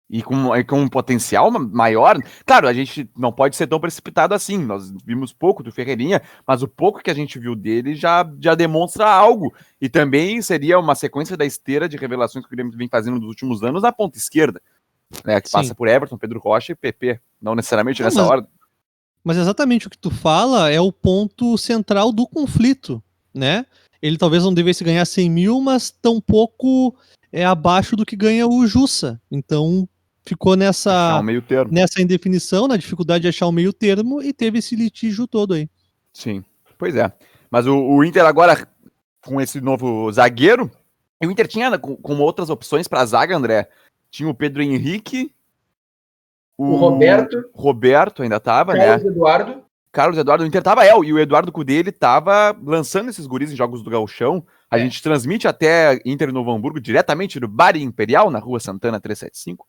E 0.07 0.21
com, 0.21 0.55
e 0.55 0.63
com 0.63 0.81
um 0.81 0.87
potencial 0.87 1.49
maior. 1.51 2.17
Claro, 2.45 2.67
a 2.67 2.73
gente 2.73 3.09
não 3.17 3.31
pode 3.31 3.55
ser 3.55 3.65
tão 3.65 3.79
precipitado 3.79 4.35
assim. 4.35 4.57
Nós 4.57 4.93
vimos 5.03 5.33
pouco 5.33 5.63
do 5.63 5.71
Ferreirinha, 5.71 6.21
mas 6.45 6.61
o 6.61 6.67
pouco 6.67 7.01
que 7.01 7.09
a 7.09 7.13
gente 7.13 7.39
viu 7.39 7.55
dele 7.55 7.95
já, 7.95 8.29
já 8.39 8.53
demonstra 8.53 9.09
algo. 9.09 9.51
E 9.81 9.89
também 9.89 10.41
seria 10.43 10.77
uma 10.77 10.93
sequência 10.93 11.35
da 11.35 11.43
esteira 11.43 11.89
de 11.89 11.97
revelações 11.97 12.45
que 12.45 12.53
o 12.53 12.55
Grêmio 12.55 12.77
vem 12.77 12.87
fazendo 12.87 13.19
nos 13.19 13.27
últimos 13.27 13.63
anos 13.63 13.81
na 13.81 13.91
ponta 13.91 14.17
esquerda. 14.17 14.61
Né, 15.23 15.39
que 15.39 15.49
Sim. 15.49 15.53
passa 15.53 15.75
por 15.75 15.87
Everton, 15.87 16.17
Pedro 16.17 16.39
Rocha 16.39 16.73
e 16.73 16.75
PP. 16.75 17.19
Não 17.41 17.55
necessariamente 17.55 18.01
não, 18.01 18.07
nessa 18.07 18.21
mas, 18.21 18.29
ordem. 18.29 18.49
Mas 19.23 19.37
exatamente 19.37 19.87
o 19.87 19.89
que 19.89 19.97
tu 19.97 20.11
fala 20.11 20.69
é 20.69 20.79
o 20.79 20.91
ponto 20.91 21.57
central 21.57 22.11
do 22.11 22.27
conflito, 22.27 23.01
né? 23.33 23.65
Ele 24.01 24.17
talvez 24.17 24.43
não 24.43 24.53
devesse 24.53 24.83
ganhar 24.83 25.03
100 25.03 25.29
mil, 25.31 25.61
mas 25.61 25.89
tampouco 25.89 26.95
é 27.31 27.43
abaixo 27.43 27.95
do 27.95 28.05
que 28.05 28.15
ganha 28.15 28.47
o 28.47 28.67
Jussa. 28.67 29.19
Então, 29.31 29.89
ficou 30.25 30.55
nessa, 30.55 31.19
um 31.21 31.71
nessa 31.71 32.01
indefinição, 32.01 32.67
na 32.67 32.77
dificuldade 32.77 33.23
de 33.23 33.27
achar 33.27 33.45
o 33.45 33.49
um 33.49 33.53
meio 33.53 33.71
termo 33.71 34.21
e 34.21 34.33
teve 34.33 34.59
esse 34.59 34.75
litígio 34.75 35.27
todo 35.27 35.53
aí. 35.53 35.69
Sim, 36.11 36.43
pois 36.77 36.95
é. 36.95 37.11
Mas 37.49 37.67
o, 37.67 37.77
o 37.77 38.03
Inter 38.03 38.25
agora, 38.25 38.67
com 39.21 39.39
esse 39.39 39.61
novo 39.61 40.11
zagueiro, 40.11 40.71
o 41.23 41.29
Inter 41.29 41.47
tinha 41.47 41.77
com, 41.77 41.95
com 41.95 42.17
outras 42.19 42.49
opções 42.49 42.87
para 42.87 43.01
a 43.01 43.05
zaga, 43.05 43.35
André. 43.35 43.69
Tinha 44.09 44.29
o 44.29 44.33
Pedro 44.33 44.63
Henrique, 44.63 45.31
o, 46.57 46.71
o 46.71 46.75
Roberto. 46.75 47.49
Roberto 47.53 48.23
ainda 48.23 48.39
tava, 48.39 48.73
Carlos 48.73 49.03
né? 49.03 49.09
Eduardo. 49.09 49.65
Carlos 49.91 50.17
Eduardo, 50.17 50.43
o 50.43 50.47
Inter 50.47 50.61
tava, 50.61 50.85
é, 50.85 50.89
e 50.89 51.13
o 51.13 51.19
Eduardo 51.19 51.53
Cudê, 51.53 51.75
ele 51.75 51.91
tava 51.91 52.53
lançando 52.61 53.09
esses 53.09 53.25
guris 53.25 53.53
em 53.53 53.55
jogos 53.55 53.81
do 53.81 53.89
Galchão. 53.89 54.45
A 54.69 54.77
É. 54.77 54.81
gente 54.81 55.01
transmite 55.01 55.47
até 55.47 56.01
Inter 56.05 56.33
Novo 56.33 56.51
Hamburgo 56.51 56.81
diretamente 56.81 57.39
do 57.39 57.47
Bar 57.47 57.77
Imperial, 57.77 58.29
na 58.29 58.39
rua 58.39 58.59
Santana 58.59 58.99
375. 58.99 59.65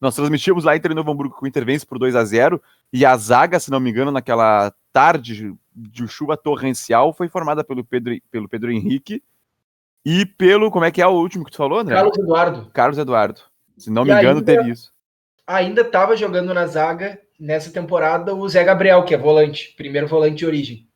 Nós 0.00 0.14
transmitimos 0.14 0.64
lá 0.64 0.74
Inter 0.76 0.94
Novo 0.94 1.10
Hamburgo 1.12 1.34
com 1.34 1.44
o 1.44 1.48
Inter 1.48 1.64
vence 1.64 1.84
por 1.84 1.98
2 1.98 2.16
a 2.16 2.24
0 2.24 2.60
e 2.92 3.04
a 3.04 3.16
zaga, 3.16 3.60
se 3.60 3.70
não 3.70 3.78
me 3.78 3.90
engano, 3.90 4.10
naquela 4.10 4.72
tarde 4.92 5.54
de 5.74 6.08
chuva 6.08 6.36
torrencial, 6.36 7.12
foi 7.12 7.28
formada 7.28 7.62
pelo 7.62 7.84
Pedro, 7.84 8.16
pelo 8.30 8.48
Pedro 8.48 8.72
Henrique 8.72 9.22
e 10.04 10.24
pelo, 10.24 10.70
como 10.70 10.84
é 10.86 10.90
que 10.90 11.02
é 11.02 11.06
o 11.06 11.10
último 11.12 11.44
que 11.44 11.50
tu 11.50 11.58
falou, 11.58 11.80
André? 11.80 11.94
Carlos 11.94 12.18
Eduardo 12.18 12.70
Carlos 12.72 12.98
Eduardo. 12.98 13.40
Se 13.76 13.90
não 13.90 14.02
E 14.02 14.06
me 14.06 14.12
engano, 14.12 14.38
ainda- 14.38 14.42
teve 14.56 14.70
isso. 14.70 14.92
ainda 15.46 15.82
estava 15.82 16.16
jogando 16.16 16.52
na 16.54 16.66
zaga 16.66 17.20
nessa 17.38 17.70
temporada 17.70 18.34
o 18.34 18.48
Zé 18.48 18.64
Gabriel, 18.64 19.04
que 19.04 19.14
é 19.14 19.18
volante, 19.18 19.74
primeiro 19.76 20.06
volante 20.08 20.36
de 20.36 20.46
origem. 20.46 20.88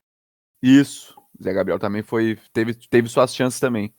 Isso. 0.61 1.15
Zé 1.43 1.53
Gabriel 1.53 1.77
também 1.79 2.01
foi. 2.01 2.37
Teve, 2.53 2.73
teve 2.73 3.07
suas 3.09 3.35
chances 3.35 3.59
também. 3.59 3.93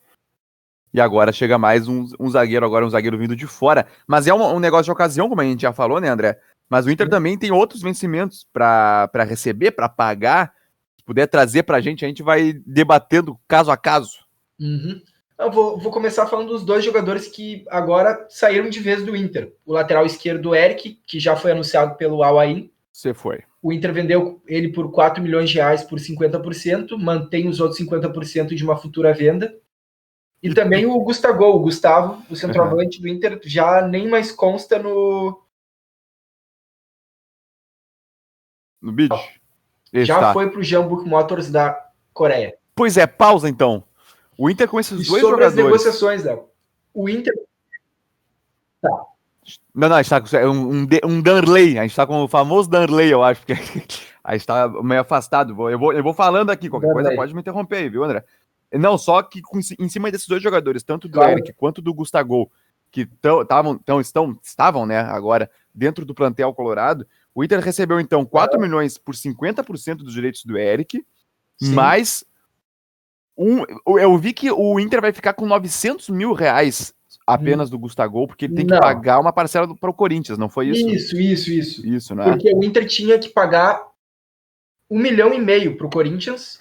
E 0.97 0.99
agora 0.99 1.31
chega 1.31 1.59
mais 1.59 1.87
um, 1.87 2.07
um 2.19 2.27
zagueiro, 2.27 2.65
agora 2.65 2.83
um 2.83 2.89
zagueiro 2.89 3.19
vindo 3.19 3.35
de 3.35 3.45
fora. 3.45 3.85
Mas 4.07 4.25
é 4.25 4.33
um, 4.33 4.55
um 4.55 4.59
negócio 4.59 4.85
de 4.85 4.91
ocasião, 4.91 5.29
como 5.29 5.39
a 5.39 5.43
gente 5.43 5.61
já 5.61 5.71
falou, 5.71 6.01
né, 6.01 6.09
André? 6.09 6.39
Mas 6.67 6.87
o 6.87 6.89
Inter 6.89 7.07
também 7.07 7.37
tem 7.37 7.51
outros 7.51 7.83
vencimentos 7.83 8.47
para 8.51 9.23
receber, 9.23 9.69
para 9.69 9.87
pagar. 9.87 10.51
Se 10.97 11.03
puder 11.05 11.27
trazer 11.27 11.61
pra 11.61 11.81
gente, 11.81 12.03
a 12.03 12.07
gente 12.07 12.23
vai 12.23 12.51
debatendo 12.65 13.39
caso 13.47 13.69
a 13.69 13.77
caso. 13.77 14.25
Uhum. 14.59 14.99
Eu 15.37 15.51
vou, 15.51 15.77
vou 15.77 15.91
começar 15.91 16.25
falando 16.25 16.47
dos 16.47 16.65
dois 16.65 16.83
jogadores 16.83 17.27
que 17.27 17.63
agora 17.69 18.25
saíram 18.27 18.67
de 18.67 18.79
vez 18.79 19.05
do 19.05 19.15
Inter. 19.15 19.53
O 19.67 19.73
lateral 19.73 20.03
esquerdo, 20.03 20.55
Eric, 20.55 20.99
que 21.05 21.19
já 21.19 21.35
foi 21.35 21.51
anunciado 21.51 21.93
pelo 21.93 22.23
Al 22.23 22.39
Ain. 22.39 22.71
Você 22.91 23.13
foi. 23.13 23.41
O 23.61 23.71
Inter 23.71 23.93
vendeu 23.93 24.41
ele 24.47 24.69
por 24.69 24.91
4 24.91 25.21
milhões 25.21 25.51
de 25.51 25.57
reais 25.57 25.83
por 25.83 25.99
50%, 25.99 26.97
mantém 26.97 27.47
os 27.47 27.59
outros 27.59 27.79
50% 27.79 28.55
de 28.55 28.63
uma 28.63 28.75
futura 28.75 29.13
venda. 29.13 29.53
E 30.51 30.53
também 30.53 30.85
o 30.85 30.99
Gustavo, 30.99 31.43
o 31.43 31.59
Gustavo, 31.59 32.23
o 32.29 32.35
centroavante 32.35 33.01
do 33.01 33.07
Inter, 33.07 33.39
já 33.43 33.81
nem 33.81 34.07
mais 34.07 34.31
consta 34.31 34.79
no. 34.79 35.43
No 38.81 38.91
bid? 38.91 39.13
Já 39.93 40.19
tá. 40.19 40.33
foi 40.33 40.49
pro 40.49 40.63
Jeonbuk 40.63 41.07
Motors 41.07 41.49
da 41.49 41.77
Coreia. 42.13 42.57
Pois 42.75 42.95
é, 42.97 43.05
pausa 43.07 43.49
então. 43.49 43.83
O 44.37 44.49
Inter 44.49 44.67
com 44.67 44.79
esses 44.79 45.05
E 45.05 45.09
dois 45.09 45.21
sobre 45.21 45.43
as 45.43 45.53
jogadores. 45.53 45.83
negociações, 45.83 46.23
Léo. 46.23 46.47
O 46.93 47.09
Inter 47.09 47.33
Não, 49.73 49.89
não, 49.89 49.95
a 49.95 50.01
gente 50.01 50.09
tá 50.09 50.21
com 50.21 50.37
é 50.37 50.47
um, 50.47 50.81
um, 50.81 50.87
um 51.05 51.21
Danley. 51.21 51.79
A 51.79 51.83
gente 51.83 51.95
tá 51.95 52.05
com 52.05 52.23
o 52.23 52.27
famoso 52.27 52.69
Danley, 52.69 53.11
eu 53.11 53.23
acho, 53.23 53.41
porque 53.41 53.53
a 54.23 54.33
gente 54.33 54.45
tá 54.45 54.67
meio 54.83 55.01
afastado. 55.01 55.69
Eu 55.69 55.79
vou, 55.79 55.91
eu 55.91 56.03
vou 56.03 56.13
falando 56.13 56.51
aqui, 56.51 56.69
qualquer 56.69 56.93
coisa 56.93 57.03
Danley. 57.03 57.17
pode 57.17 57.33
me 57.33 57.41
interromper 57.41 57.77
aí, 57.77 57.89
viu, 57.89 58.03
André? 58.03 58.23
Não, 58.73 58.97
só 58.97 59.21
que 59.23 59.41
com- 59.41 59.59
em 59.59 59.89
cima 59.89 60.11
desses 60.11 60.27
dois 60.27 60.41
jogadores, 60.43 60.83
tanto 60.83 61.07
do 61.07 61.13
Claro. 61.13 61.31
Eric 61.33 61.53
quanto 61.53 61.81
do 61.81 61.93
Gustavo, 61.93 62.51
que 62.91 63.05
tão, 63.05 63.45
tavam, 63.45 63.77
tão, 63.77 63.99
estão, 64.01 64.37
estavam, 64.43 64.85
né, 64.85 64.99
agora 64.99 65.49
dentro 65.73 66.03
do 66.05 66.13
plantel 66.15 66.53
colorado, 66.53 67.07
o 67.35 67.43
Inter 67.43 67.59
recebeu 67.59 67.99
então 67.99 68.25
4 68.25 68.59
milhões 68.59 68.97
por 68.97 69.15
50% 69.15 69.97
dos 70.03 70.13
direitos 70.13 70.43
do 70.43 70.57
Eric, 70.57 71.05
Sim. 71.61 71.73
mais 71.73 72.23
um, 73.37 73.63
eu 73.99 74.17
vi 74.17 74.33
que 74.33 74.49
o 74.51 74.79
Inter 74.79 74.99
vai 74.99 75.13
ficar 75.13 75.33
com 75.33 75.45
900 75.45 76.09
mil 76.09 76.33
reais 76.33 76.93
apenas 77.25 77.69
do 77.69 77.77
Gustavo, 77.77 78.25
porque 78.25 78.45
ele 78.45 78.55
tem 78.55 78.65
que 78.65 78.73
Não. 78.73 78.79
pagar 78.79 79.19
uma 79.19 79.31
parcela 79.31 79.75
para 79.75 79.89
o 79.89 79.93
Corinthians, 79.93 80.37
não 80.37 80.49
foi 80.49 80.69
isso? 80.69 80.89
Isso, 80.89 81.17
isso, 81.17 81.51
isso. 81.51 81.85
Isso, 81.87 82.15
né? 82.15 82.23
Porque 82.23 82.51
o 82.53 82.63
Inter 82.63 82.87
tinha 82.87 83.19
que 83.19 83.29
pagar 83.29 83.85
um 84.89 84.97
milhão 84.99 85.33
e 85.33 85.39
meio 85.39 85.77
pro 85.77 85.89
Corinthians 85.89 86.57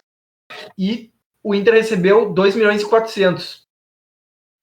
e 0.77 1.11
o 1.49 1.55
Inter 1.55 1.75
recebeu 1.75 2.33
2 2.33 2.57
milhões 2.57 2.83
e 2.83 2.87
400 2.89 3.65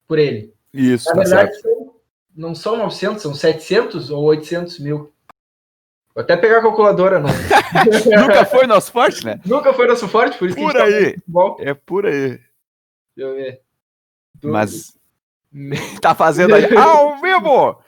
por 0.06 0.20
ele. 0.20 0.54
Isso, 0.74 1.08
Na 1.10 1.16
tá 1.16 1.22
verdade, 1.22 1.62
são- 1.62 1.96
não 2.36 2.54
são 2.54 2.76
900, 2.76 3.22
são 3.24 3.34
700 3.34 4.10
ou 4.10 4.22
800 4.24 4.80
mil. 4.80 5.14
Vou 6.14 6.22
até 6.22 6.36
pegar 6.36 6.58
a 6.58 6.62
calculadora, 6.62 7.20
não. 7.20 7.30
Nunca 8.28 8.44
foi 8.46 8.68
nosso 8.68 8.92
forte, 8.92 9.26
né? 9.26 9.40
Nunca 9.46 9.74
foi 9.74 9.88
nosso 9.88 10.10
forte, 10.10 10.38
por 10.38 10.48
isso 10.50 10.58
que 10.58 10.62
Por 10.62 10.76
a 10.76 10.90
gente 10.92 11.22
tá 11.22 11.42
aí. 11.58 11.68
É 11.70 11.74
por 11.74 12.06
aí. 12.06 12.30
Deixa 13.16 13.30
eu 13.32 13.36
ver. 13.36 13.62
Mas 14.44 14.98
tá 16.02 16.14
fazendo 16.14 16.54
aí 16.54 16.66
ao 16.76 17.22
vivo 17.22 17.82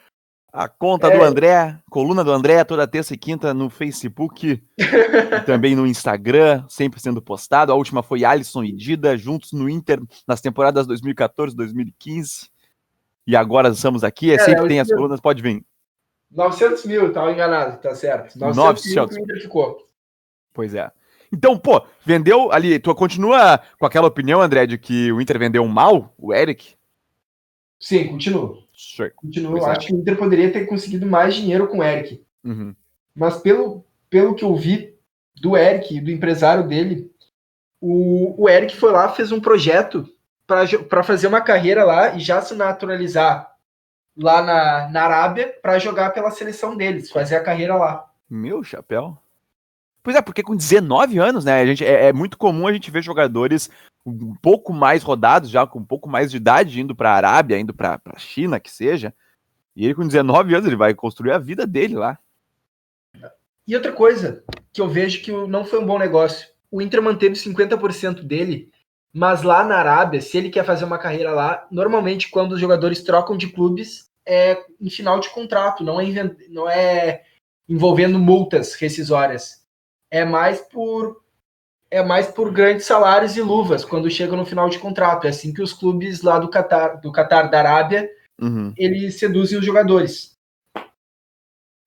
a 0.55 0.69
conta 0.69 1.09
do 1.09 1.17
É. 1.17 1.23
André, 1.23 1.77
coluna 1.89 2.23
do 2.23 2.31
André, 2.31 2.63
toda 2.63 2.87
terça 2.87 3.13
e 3.13 3.17
quinta 3.17 3.53
no 3.53 3.69
Facebook 3.69 4.63
e 4.77 4.77
também 5.45 5.75
no 5.75 5.85
Instagram, 5.85 6.63
sempre 6.69 7.01
sendo 7.01 7.21
postado. 7.21 7.73
A 7.73 7.75
última 7.75 8.01
foi 8.01 8.23
Alisson 8.23 8.63
e 8.63 8.71
Dida, 8.71 9.17
juntos 9.17 9.51
no 9.51 9.69
Inter 9.69 10.01
nas 10.25 10.39
temporadas 10.39 10.87
2014, 10.87 11.53
2015. 11.55 12.49
E 13.27 13.35
agora 13.35 13.67
estamos 13.69 14.03
aqui, 14.03 14.31
é, 14.31 14.39
sempre 14.39 14.67
tem 14.69 14.79
as 14.79 14.87
entendo. 14.87 14.97
colunas, 14.97 15.19
pode 15.19 15.41
vir. 15.41 15.61
900 16.31 16.85
mil, 16.85 17.11
tava 17.11 17.31
enganado, 17.33 17.77
tá 17.81 17.93
certo. 17.93 18.39
900, 18.39 18.95
900. 18.95 18.95
mil 18.95 19.07
que 19.07 19.15
o 19.15 19.23
Inter 19.23 19.41
ficou. 19.41 19.89
Pois 20.53 20.73
é. 20.73 20.89
Então, 21.33 21.57
pô, 21.57 21.85
vendeu 22.05 22.49
ali. 22.51 22.79
Tu 22.79 22.95
continua 22.95 23.59
com 23.77 23.85
aquela 23.85 24.07
opinião, 24.07 24.41
André, 24.41 24.65
de 24.65 24.77
que 24.77 25.11
o 25.11 25.19
Inter 25.19 25.37
vendeu 25.37 25.67
mal 25.67 26.13
o 26.17 26.33
Eric? 26.33 26.75
Sim, 27.77 28.07
continua. 28.07 28.64
Sure. 28.75 29.11
Continua. 29.11 29.51
Pois 29.51 29.63
é. 29.63 29.71
Acho 29.71 29.87
que 29.87 29.93
o 29.93 29.97
Inter 29.97 30.17
poderia 30.17 30.51
ter 30.51 30.65
conseguido 30.65 31.05
mais 31.05 31.35
dinheiro 31.35 31.67
com 31.67 31.79
o 31.79 31.83
Eric. 31.83 32.23
Uhum. 32.43 32.75
Mas 33.15 33.37
pelo, 33.37 33.85
pelo 34.09 34.35
que 34.35 34.43
eu 34.43 34.55
vi 34.55 34.93
do 35.41 35.55
Eric, 35.55 35.99
do 36.01 36.11
empresário 36.11 36.67
dele, 36.67 37.11
o, 37.79 38.43
o 38.43 38.49
Eric 38.49 38.75
foi 38.75 38.91
lá, 38.91 39.09
fez 39.09 39.31
um 39.31 39.39
projeto 39.39 40.07
para 40.45 41.03
fazer 41.03 41.27
uma 41.27 41.41
carreira 41.41 41.83
lá 41.83 42.15
e 42.15 42.19
já 42.19 42.41
se 42.41 42.53
naturalizar 42.53 43.51
lá 44.15 44.41
na, 44.41 44.89
na 44.89 45.03
Arábia 45.03 45.53
para 45.61 45.79
jogar 45.79 46.11
pela 46.11 46.31
seleção 46.31 46.77
deles, 46.77 47.11
fazer 47.11 47.35
a 47.35 47.43
carreira 47.43 47.75
lá. 47.75 48.09
Meu 48.29 48.63
chapéu. 48.63 49.17
Pois 50.01 50.15
é, 50.15 50.21
porque 50.21 50.43
com 50.43 50.55
19 50.55 51.17
anos, 51.17 51.43
né? 51.45 51.61
A 51.61 51.65
gente, 51.65 51.83
é, 51.83 52.07
é 52.07 52.13
muito 52.13 52.37
comum 52.37 52.67
a 52.67 52.73
gente 52.73 52.91
ver 52.91 53.01
jogadores 53.01 53.69
um 54.05 54.35
pouco 54.35 54.71
mais 54.71 55.01
rodados, 55.01 55.49
já 55.49 55.65
com 55.65 55.79
um 55.79 55.85
pouco 55.85 56.07
mais 56.07 56.29
de 56.29 56.37
idade, 56.37 56.79
indo 56.79 56.95
para 56.95 57.11
a 57.11 57.15
Arábia, 57.15 57.57
indo 57.57 57.73
para 57.73 57.99
a 58.05 58.19
China, 58.19 58.59
que 58.59 58.69
seja. 58.69 59.13
E 59.75 59.83
ele 59.83 59.95
com 59.95 60.05
19 60.05 60.53
anos, 60.53 60.67
ele 60.67 60.75
vai 60.75 60.93
construir 60.93 61.31
a 61.31 61.39
vida 61.39 61.65
dele 61.65 61.95
lá. 61.95 62.19
E 63.67 63.75
outra 63.75 63.91
coisa 63.91 64.43
que 64.71 64.79
eu 64.79 64.87
vejo 64.87 65.23
que 65.23 65.31
não 65.31 65.65
foi 65.65 65.79
um 65.79 65.85
bom 65.85 65.97
negócio. 65.97 66.47
O 66.69 66.81
Inter 66.81 67.01
manteve 67.01 67.35
50% 67.35 68.21
dele, 68.21 68.69
mas 69.11 69.41
lá 69.41 69.63
na 69.63 69.77
Arábia, 69.77 70.21
se 70.21 70.37
ele 70.37 70.49
quer 70.49 70.65
fazer 70.65 70.85
uma 70.85 70.99
carreira 70.99 71.31
lá, 71.31 71.65
normalmente 71.71 72.29
quando 72.29 72.51
os 72.51 72.59
jogadores 72.59 73.01
trocam 73.01 73.35
de 73.35 73.47
clubes, 73.47 74.11
é 74.25 74.61
em 74.79 74.89
final 74.89 75.19
de 75.19 75.29
contrato, 75.29 75.83
não 75.83 75.99
é, 75.99 76.35
não 76.49 76.69
é 76.69 77.23
envolvendo 77.67 78.19
multas 78.19 78.73
rescisórias. 78.75 79.65
É 80.11 80.23
mais 80.23 80.59
por 80.61 81.23
é 81.95 82.03
mais 82.03 82.27
por 82.27 82.51
grandes 82.51 82.85
salários 82.85 83.37
e 83.37 83.41
luvas 83.41 83.85
quando 83.85 84.11
chega 84.11 84.35
no 84.35 84.45
final 84.45 84.67
de 84.67 84.77
contrato. 84.77 85.25
É 85.25 85.29
assim 85.29 85.53
que 85.53 85.61
os 85.61 85.71
clubes 85.71 86.21
lá 86.21 86.37
do 86.37 86.49
Catar, 86.49 86.95
do 86.99 87.09
Catar 87.09 87.43
da 87.43 87.59
Arábia, 87.59 88.09
Uhum. 88.37 88.73
eles 88.75 89.17
seduzem 89.17 89.57
os 89.57 89.65
jogadores. 89.65 90.37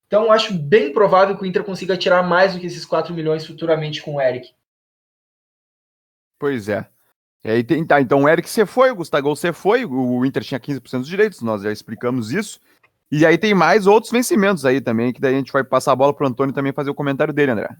Então, 0.07 0.33
acho 0.33 0.55
bem 0.55 0.95
provável 0.95 1.37
que 1.37 1.43
o 1.43 1.47
Inter 1.47 1.63
consiga 1.63 1.95
tirar 1.95 2.23
mais 2.23 2.55
do 2.55 2.61
que 2.61 2.65
esses 2.65 2.87
4 2.87 3.13
milhões 3.13 3.47
futuramente 3.47 4.03
com 4.03 4.15
o 4.15 4.21
Eric. 4.21 4.55
Pois 6.39 6.71
é. 6.71 6.89
E 7.45 7.51
aí 7.51 7.63
tem, 7.63 7.87
tá, 7.87 8.01
então 8.01 8.23
o 8.23 8.29
Eric 8.29 8.49
você 8.49 8.65
foi, 8.65 8.91
o 8.91 8.97
Gustavo 8.97 9.29
você 9.29 9.53
foi, 9.53 9.85
o 9.85 10.25
Inter 10.25 10.43
tinha 10.43 10.59
15% 10.59 11.01
dos 11.01 11.09
direitos, 11.09 11.43
nós 11.43 11.61
já 11.63 11.71
explicamos 11.71 12.33
isso. 12.33 12.59
E 13.13 13.27
aí 13.27 13.37
tem 13.37 13.53
mais 13.53 13.87
outros 13.87 14.11
vencimentos 14.11 14.65
aí 14.65 14.81
também, 14.81 15.13
que 15.13 15.21
daí 15.21 15.35
a 15.35 15.39
gente 15.39 15.53
vai 15.53 15.63
passar 15.63 15.93
a 15.93 15.97
bola 15.97 16.15
pro 16.15 16.27
Antônio 16.27 16.55
também 16.55 16.73
fazer 16.73 16.89
o 16.89 16.95
comentário 16.95 17.35
dele, 17.35 17.53
André. 17.53 17.77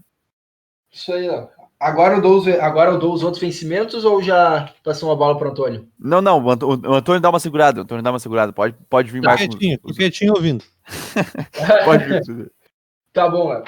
Isso 0.91 1.11
aí, 1.11 1.27
ó. 1.27 1.47
Agora 1.79 2.15
eu, 2.15 2.21
dou 2.21 2.37
os, 2.37 2.47
agora 2.47 2.91
eu 2.91 2.99
dou 2.99 3.13
os 3.13 3.23
outros 3.23 3.39
vencimentos 3.41 4.03
ou 4.03 4.21
já 4.21 4.69
passou 4.83 5.07
uma 5.09 5.15
bola 5.15 5.37
para 5.37 5.49
Antônio? 5.49 5.87
Não, 5.97 6.19
não, 6.21 6.43
o, 6.43 6.47
o 6.47 6.93
Antônio 6.93 7.21
dá 7.21 7.29
uma 7.29 7.39
segurada, 7.39 7.79
o 7.79 7.83
Antônio 7.83 8.03
dá 8.03 8.11
uma 8.11 8.19
segurada, 8.19 8.51
pode, 8.51 8.75
pode 8.89 9.09
vir 9.09 9.21
Tô 9.21 9.27
mais. 9.27 9.39
com- 9.41 9.47
quietinho, 9.47 9.79
tô 9.79 9.89
os- 9.89 9.97
quietinho 9.97 10.33
ouvindo. 10.33 10.63
pode 11.85 12.03
vir. 12.05 12.51
Tá 13.13 13.27
bom, 13.27 13.49
Léo. 13.49 13.63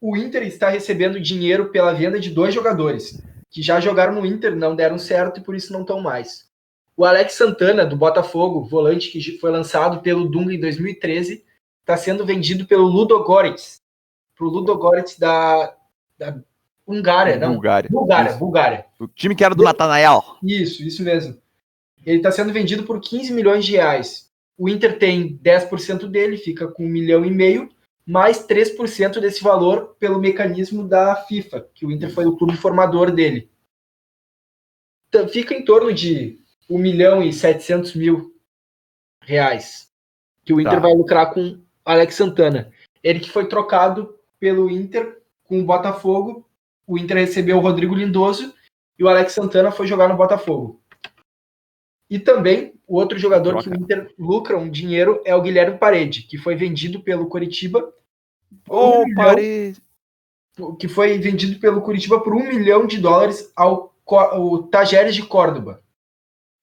O 0.00 0.16
Inter 0.16 0.42
está 0.44 0.68
recebendo 0.70 1.20
dinheiro 1.20 1.66
pela 1.70 1.92
venda 1.92 2.18
de 2.18 2.30
dois 2.30 2.54
jogadores 2.54 3.20
que 3.50 3.60
já 3.62 3.80
jogaram 3.80 4.14
no 4.14 4.24
Inter, 4.24 4.56
não 4.56 4.74
deram 4.74 4.98
certo 4.98 5.40
e 5.40 5.42
por 5.42 5.54
isso 5.54 5.72
não 5.72 5.82
estão 5.82 6.00
mais. 6.00 6.48
O 6.96 7.04
Alex 7.04 7.34
Santana, 7.34 7.84
do 7.84 7.96
Botafogo, 7.96 8.64
volante 8.64 9.10
que 9.10 9.38
foi 9.38 9.50
lançado 9.50 10.00
pelo 10.00 10.26
Dunga 10.28 10.54
em 10.54 10.60
2013, 10.60 11.44
está 11.80 11.96
sendo 11.96 12.24
vendido 12.24 12.64
pelo 12.66 12.86
Ludogorets, 12.86 13.82
para 14.36 14.46
o 14.46 14.50
Ludogorets 14.50 15.18
da, 15.18 15.74
da 16.16 16.36
Hungária, 16.88 17.36
não? 17.36 17.52
Bulgária. 17.52 17.90
Bulgária, 17.90 18.30
Isso. 18.30 18.38
Bulgária. 18.38 18.86
O 18.98 19.06
time 19.06 19.36
que 19.36 19.44
era 19.44 19.54
do 19.54 19.62
Natanael. 19.62 20.24
Isso, 20.42 20.82
isso 20.82 21.02
mesmo. 21.02 21.36
Ele 22.04 22.16
está 22.16 22.32
sendo 22.32 22.52
vendido 22.52 22.84
por 22.84 22.98
15 23.00 23.32
milhões 23.32 23.66
de 23.66 23.72
reais. 23.72 24.30
O 24.56 24.68
Inter 24.68 24.98
tem 24.98 25.38
10% 25.38 26.08
dele, 26.08 26.38
fica 26.38 26.66
com 26.66 26.84
um 26.84 26.88
milhão 26.88 27.24
e 27.24 27.30
meio, 27.30 27.68
mais 28.06 28.46
3% 28.46 29.20
desse 29.20 29.42
valor 29.42 29.94
pelo 30.00 30.18
mecanismo 30.18 30.88
da 30.88 31.14
FIFA, 31.14 31.68
que 31.74 31.84
o 31.84 31.92
Inter 31.92 32.10
foi 32.10 32.24
o 32.24 32.36
clube 32.36 32.56
formador 32.56 33.12
dele. 33.12 33.50
Então, 35.08 35.28
fica 35.28 35.54
em 35.54 35.64
torno 35.64 35.92
de 35.92 36.38
1 36.70 36.78
milhão 36.78 37.22
e 37.22 37.32
700 37.32 37.94
mil 37.94 38.34
reais 39.22 39.88
que 40.42 40.54
o 40.54 40.60
Inter 40.60 40.72
tá. 40.72 40.80
vai 40.80 40.94
lucrar 40.94 41.34
com 41.34 41.60
Alex 41.84 42.14
Santana. 42.14 42.72
Ele 43.02 43.20
que 43.20 43.30
foi 43.30 43.46
trocado 43.46 44.18
pelo 44.40 44.70
Inter 44.70 45.20
com 45.44 45.60
o 45.60 45.64
Botafogo. 45.64 46.47
O 46.88 46.96
Inter 46.96 47.18
recebeu 47.18 47.58
o 47.58 47.60
Rodrigo 47.60 47.94
Lindoso 47.94 48.54
e 48.98 49.04
o 49.04 49.08
Alex 49.08 49.34
Santana 49.34 49.70
foi 49.70 49.86
jogar 49.86 50.08
no 50.08 50.16
Botafogo. 50.16 50.80
E 52.08 52.18
também 52.18 52.72
o 52.86 52.96
outro 52.96 53.18
jogador 53.18 53.50
Troca. 53.50 53.64
que 53.64 53.76
o 53.76 53.78
Inter 53.78 54.14
lucra 54.18 54.56
um 54.56 54.70
dinheiro 54.70 55.20
é 55.26 55.34
o 55.34 55.42
Guilherme 55.42 55.76
Parede, 55.76 56.22
que 56.22 56.38
foi 56.38 56.56
vendido 56.56 57.02
pelo 57.02 57.28
Coritiba. 57.28 57.92
Ô, 58.66 59.02
um 59.02 59.14
Parede! 59.14 59.82
Que 60.80 60.88
foi 60.88 61.18
vendido 61.18 61.60
pelo 61.60 61.82
Curitiba 61.82 62.20
por 62.20 62.34
um 62.34 62.48
milhão 62.48 62.86
de 62.86 62.98
dólares 62.98 63.52
ao, 63.54 63.94
ao 64.06 64.62
Tajeres 64.62 65.14
de 65.14 65.22
Córdoba. 65.22 65.84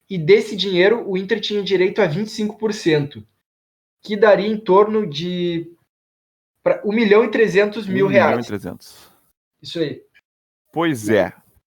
E 0.10 0.17
desse 0.17 0.55
dinheiro, 0.55 1.08
o 1.08 1.15
Inter 1.15 1.39
tinha 1.39 1.63
direito 1.63 2.01
a 2.01 2.08
25%, 2.08 3.24
que 4.01 4.17
daria 4.17 4.48
em 4.48 4.58
torno 4.58 5.08
de 5.08 5.72
1 6.84 6.91
milhão 6.91 7.24
e 7.24 7.29
300 7.29 7.86
mil 7.86 8.08
1 8.08 8.10
reais. 8.10 8.27
1 8.27 8.32
milhão 8.32 8.44
e 8.44 8.48
300. 8.48 9.12
Isso 9.62 9.79
aí. 9.79 10.05
Pois 10.75 11.08
é. 11.08 11.32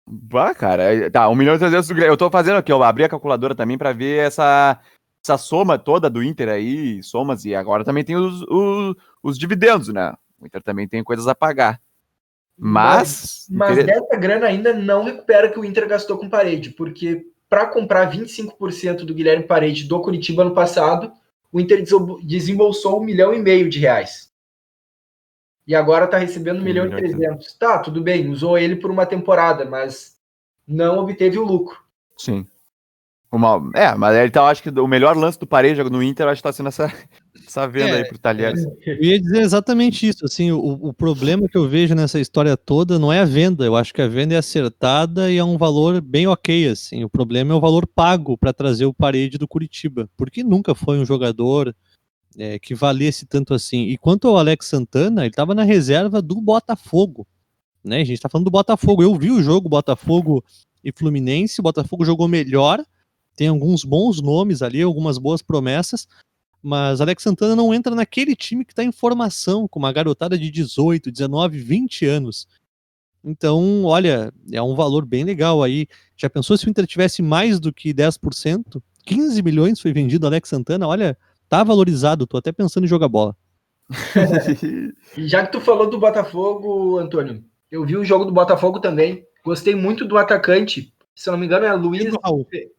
Bah, 0.06 0.54
cara, 0.54 0.84
é, 0.84 1.10
tá, 1.10 1.28
1 1.28 1.34
milhão 1.34 1.54
e 1.54 1.58
300 1.58 1.86
do 1.86 2.00
Eu 2.00 2.16
tô 2.16 2.30
fazendo 2.30 2.56
aqui, 2.56 2.72
eu 2.72 2.82
abri 2.82 3.04
a 3.04 3.08
calculadora 3.10 3.54
também 3.54 3.76
para 3.76 3.92
ver 3.92 4.24
essa, 4.24 4.80
essa 5.22 5.36
soma 5.36 5.78
toda 5.78 6.08
do 6.08 6.22
Inter 6.22 6.48
aí, 6.48 7.02
somas, 7.02 7.44
e 7.44 7.54
agora 7.54 7.84
também 7.84 8.02
tem 8.02 8.16
os, 8.16 8.40
os, 8.48 8.96
os 9.22 9.38
dividendos, 9.38 9.88
né? 9.88 10.14
O 10.40 10.46
Inter 10.46 10.62
também 10.62 10.88
tem 10.88 11.04
coisas 11.04 11.28
a 11.28 11.34
pagar. 11.34 11.78
Mas. 12.56 13.44
Mas, 13.50 13.76
mas 13.76 13.84
dessa 13.84 14.16
grana 14.16 14.46
ainda 14.46 14.72
não 14.72 15.04
recupera 15.04 15.50
que 15.50 15.60
o 15.60 15.64
Inter 15.64 15.86
gastou 15.86 16.16
com 16.16 16.30
parede, 16.30 16.70
porque 16.70 17.26
para 17.50 17.66
comprar 17.66 18.10
25% 18.10 19.04
do 19.04 19.12
Guilherme 19.12 19.44
Parede 19.44 19.84
do 19.84 20.00
Curitiba 20.00 20.40
ano 20.40 20.54
passado, 20.54 21.12
o 21.52 21.60
Inter 21.60 21.84
desembolsou 22.22 22.98
um 22.98 23.04
milhão 23.04 23.34
e 23.34 23.38
meio 23.38 23.68
de 23.68 23.78
reais. 23.78 24.25
E 25.66 25.74
agora 25.74 26.04
está 26.04 26.18
recebendo 26.18 26.60
um 26.60 26.64
milhão 26.64 26.86
e 26.86 26.90
trezentos. 26.90 27.52
Tá, 27.54 27.78
tudo 27.78 28.00
bem, 28.00 28.30
usou 28.30 28.56
ele 28.56 28.76
por 28.76 28.90
uma 28.90 29.04
temporada, 29.04 29.64
mas 29.64 30.16
não 30.66 30.98
obteve 30.98 31.38
o 31.38 31.44
lucro. 31.44 31.78
Sim. 32.16 32.46
Uma, 33.30 33.70
é, 33.74 33.94
mas 33.96 34.16
então 34.24 34.46
acho 34.46 34.62
que 34.62 34.70
o 34.70 34.86
melhor 34.86 35.16
lance 35.16 35.38
do 35.38 35.46
Pareja 35.46 35.82
no 35.84 36.02
Inter 36.02 36.28
acho 36.28 36.38
que 36.38 36.44
tá 36.44 36.52
sendo 36.52 36.68
essa, 36.68 36.92
essa 37.46 37.66
venda 37.66 37.90
é, 37.90 37.98
aí 37.98 38.08
pro 38.08 38.18
Talheres. 38.18 38.64
Eu 38.86 39.02
ia 39.02 39.20
dizer 39.20 39.40
exatamente 39.40 40.06
isso. 40.08 40.24
Assim, 40.24 40.52
o, 40.52 40.58
o 40.60 40.92
problema 40.92 41.48
que 41.48 41.58
eu 41.58 41.68
vejo 41.68 41.94
nessa 41.94 42.20
história 42.20 42.56
toda 42.56 42.98
não 42.98 43.12
é 43.12 43.20
a 43.20 43.24
venda. 43.24 43.64
Eu 43.64 43.74
acho 43.74 43.92
que 43.92 44.00
a 44.00 44.08
venda 44.08 44.34
é 44.34 44.38
acertada 44.38 45.30
e 45.30 45.36
é 45.36 45.44
um 45.44 45.58
valor 45.58 46.00
bem 46.00 46.28
ok. 46.28 46.68
Assim. 46.68 47.02
O 47.02 47.10
problema 47.10 47.52
é 47.52 47.56
o 47.56 47.60
valor 47.60 47.86
pago 47.86 48.38
para 48.38 48.52
trazer 48.52 48.86
o 48.86 48.94
Parede 48.94 49.38
do 49.38 49.48
Curitiba, 49.48 50.08
porque 50.16 50.44
nunca 50.44 50.74
foi 50.74 50.98
um 50.98 51.04
jogador 51.04 51.74
é, 52.36 52.58
que 52.58 52.74
valesse 52.74 53.26
tanto 53.26 53.54
assim. 53.54 53.84
E 53.84 53.96
quanto 53.96 54.28
ao 54.28 54.36
Alex 54.36 54.66
Santana, 54.66 55.22
ele 55.22 55.30
estava 55.30 55.54
na 55.54 55.62
reserva 55.62 56.20
do 56.20 56.40
Botafogo. 56.40 57.26
Né? 57.82 57.96
A 57.96 58.04
gente 58.04 58.14
está 58.14 58.28
falando 58.28 58.46
do 58.46 58.50
Botafogo. 58.50 59.02
Eu 59.02 59.14
vi 59.14 59.30
o 59.30 59.42
jogo 59.42 59.68
Botafogo 59.68 60.44
e 60.84 60.92
Fluminense. 60.92 61.60
O 61.60 61.62
Botafogo 61.62 62.04
jogou 62.04 62.28
melhor. 62.28 62.84
Tem 63.36 63.48
alguns 63.48 63.84
bons 63.84 64.20
nomes 64.20 64.62
ali, 64.62 64.82
algumas 64.82 65.18
boas 65.18 65.42
promessas. 65.42 66.06
Mas 66.62 67.00
Alex 67.00 67.22
Santana 67.22 67.54
não 67.54 67.72
entra 67.72 67.94
naquele 67.94 68.34
time 68.34 68.64
que 68.64 68.72
está 68.72 68.82
em 68.82 68.90
formação, 68.90 69.68
com 69.68 69.78
uma 69.78 69.92
garotada 69.92 70.36
de 70.38 70.50
18, 70.50 71.12
19, 71.12 71.58
20 71.58 72.06
anos. 72.06 72.48
Então, 73.22 73.84
olha, 73.84 74.32
é 74.50 74.60
um 74.62 74.74
valor 74.74 75.04
bem 75.04 75.22
legal 75.24 75.62
aí. 75.62 75.86
Já 76.16 76.30
pensou 76.30 76.56
se 76.56 76.66
o 76.66 76.70
Inter 76.70 76.86
tivesse 76.86 77.22
mais 77.22 77.60
do 77.60 77.72
que 77.72 77.92
10%? 77.92 78.82
15 79.04 79.42
milhões 79.42 79.80
foi 79.80 79.92
vendido 79.92 80.26
Alex 80.26 80.48
Santana. 80.48 80.88
Olha, 80.88 81.16
tá 81.48 81.62
valorizado, 81.64 82.26
tô 82.26 82.36
até 82.36 82.52
pensando 82.52 82.84
em 82.84 82.88
jogar 82.88 83.08
bola. 83.08 83.36
Já 85.16 85.46
que 85.46 85.52
tu 85.52 85.60
falou 85.60 85.88
do 85.88 85.98
Botafogo, 85.98 86.98
Antônio, 86.98 87.44
eu 87.70 87.84
vi 87.84 87.96
o 87.96 88.04
jogo 88.04 88.24
do 88.24 88.32
Botafogo 88.32 88.80
também. 88.80 89.24
Gostei 89.44 89.74
muito 89.74 90.04
do 90.04 90.18
atacante. 90.18 90.92
Se 91.14 91.28
eu 91.28 91.32
não 91.32 91.38
me 91.38 91.46
engano, 91.46 91.64
é 91.64 91.72
Luiz. 91.72 92.12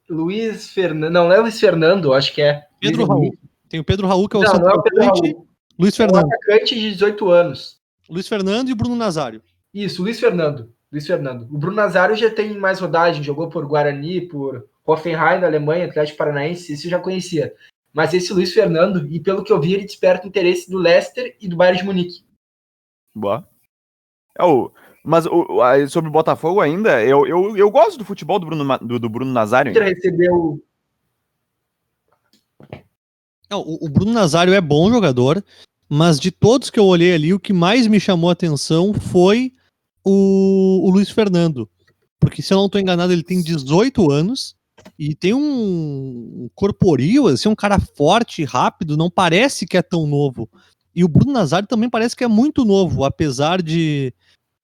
Luiz 0.10 0.70
Fernando. 0.70 1.12
Não, 1.12 1.26
não 1.26 1.34
é 1.34 1.40
Luiz 1.40 1.60
Fernando, 1.60 2.14
acho 2.14 2.34
que 2.34 2.42
é. 2.42 2.64
Pedro 2.80 3.06
Raul. 3.06 3.32
Tem 3.70 3.80
o 3.80 3.84
Pedro 3.84 4.08
Raul, 4.08 4.28
que 4.28 4.36
é 4.36 4.40
o 4.40 4.44
não, 4.44 4.54
não 4.54 4.70
é 4.70 4.74
o 4.74 4.82
Pedro 4.82 5.06
Raul. 5.06 5.48
Luiz 5.80 5.96
Fernando. 5.96 6.24
É 6.24 6.26
um 6.26 6.30
atacante 6.30 6.76
de 6.76 6.92
18 6.92 7.30
anos. 7.30 7.78
Luiz 8.10 8.28
Fernando 8.28 8.70
e 8.70 8.76
Bruno 8.76 8.96
Nazário. 8.96 9.42
Isso, 9.74 10.02
Luiz 10.02 10.20
Fernando. 10.20 10.72
Luiz 10.92 11.06
Fernando. 11.06 11.44
O 11.44 11.58
Bruno 11.58 11.76
Nazário 11.76 12.16
já 12.16 12.30
tem 12.30 12.58
mais 12.58 12.80
rodagem, 12.80 13.24
jogou 13.24 13.50
por 13.50 13.66
Guarani, 13.66 14.22
por 14.22 14.66
Hoffenheim 14.86 15.42
da 15.42 15.48
Alemanha, 15.48 15.86
Atlético 15.86 16.18
Paranaense, 16.18 16.74
isso 16.74 16.88
eu 16.88 16.92
já 16.92 17.00
conhecia. 17.00 17.54
Mas 17.98 18.14
esse 18.14 18.32
Luiz 18.32 18.54
Fernando, 18.54 19.08
e 19.12 19.20
pelo 19.20 19.44
que 19.44 19.52
eu 19.52 19.60
vi, 19.60 19.74
ele 19.74 19.84
desperta 19.84 20.24
o 20.24 20.30
interesse 20.30 20.70
do 20.70 20.78
Leicester 20.78 21.36
e 21.42 21.48
do 21.48 21.56
Bayern 21.56 21.80
de 21.80 21.84
Munique. 21.84 22.24
Boa. 23.16 23.50
É 24.38 24.44
o, 24.44 24.72
mas 25.04 25.26
o, 25.26 25.48
sobre 25.90 26.08
o 26.08 26.14
Botafogo 26.14 26.62
ainda, 26.62 27.04
eu, 27.04 27.26
eu, 27.26 27.58
eu 27.58 27.72
gosto 27.72 27.98
do 27.98 28.06
futebol 28.06 28.38
do 28.38 28.46
Bruno, 28.46 28.78
do, 28.78 29.00
do 29.00 29.10
Bruno 29.10 29.34
Nazário. 29.34 29.72
Ele 29.72 29.96
recebeu. 29.96 30.64
Não, 33.50 33.62
o, 33.62 33.88
o 33.88 33.90
Bruno 33.90 34.14
Nazário 34.14 34.54
é 34.54 34.62
bom 34.62 34.92
jogador, 34.92 35.44
mas 35.90 36.20
de 36.20 36.30
todos 36.30 36.70
que 36.70 36.80
eu 36.80 36.86
olhei 36.86 37.16
ali, 37.16 37.34
o 37.34 37.40
que 37.40 37.52
mais 37.52 37.88
me 37.88 38.00
chamou 38.00 38.30
a 38.30 38.34
atenção 38.34 38.94
foi 38.94 39.54
o, 40.06 40.88
o 40.88 40.92
Luiz 40.92 41.10
Fernando. 41.10 41.68
Porque, 42.20 42.44
se 42.44 42.54
eu 42.54 42.60
não 42.60 42.68
estou 42.68 42.80
enganado, 42.80 43.12
ele 43.12 43.24
tem 43.24 43.42
18 43.42 44.12
anos 44.12 44.56
e 44.98 45.16
tem 45.16 45.34
um 45.34 46.50
corporio, 46.56 47.28
assim, 47.28 47.50
um 47.50 47.56
cara 47.56 47.80
forte, 47.80 48.44
rápido, 48.44 48.98
não 48.98 49.10
parece 49.10 49.66
que 49.66 49.78
é 49.78 49.82
tão 49.82 50.08
novo. 50.08 50.50
E 50.96 51.04
o 51.04 51.08
Bruno 51.08 51.34
Nazário 51.34 51.68
também 51.68 51.90
parece 51.90 52.16
que 52.16 52.24
é 52.24 52.28
muito 52.28 52.66
novo, 52.66 53.04
apesar 53.04 53.62
de, 53.62 54.14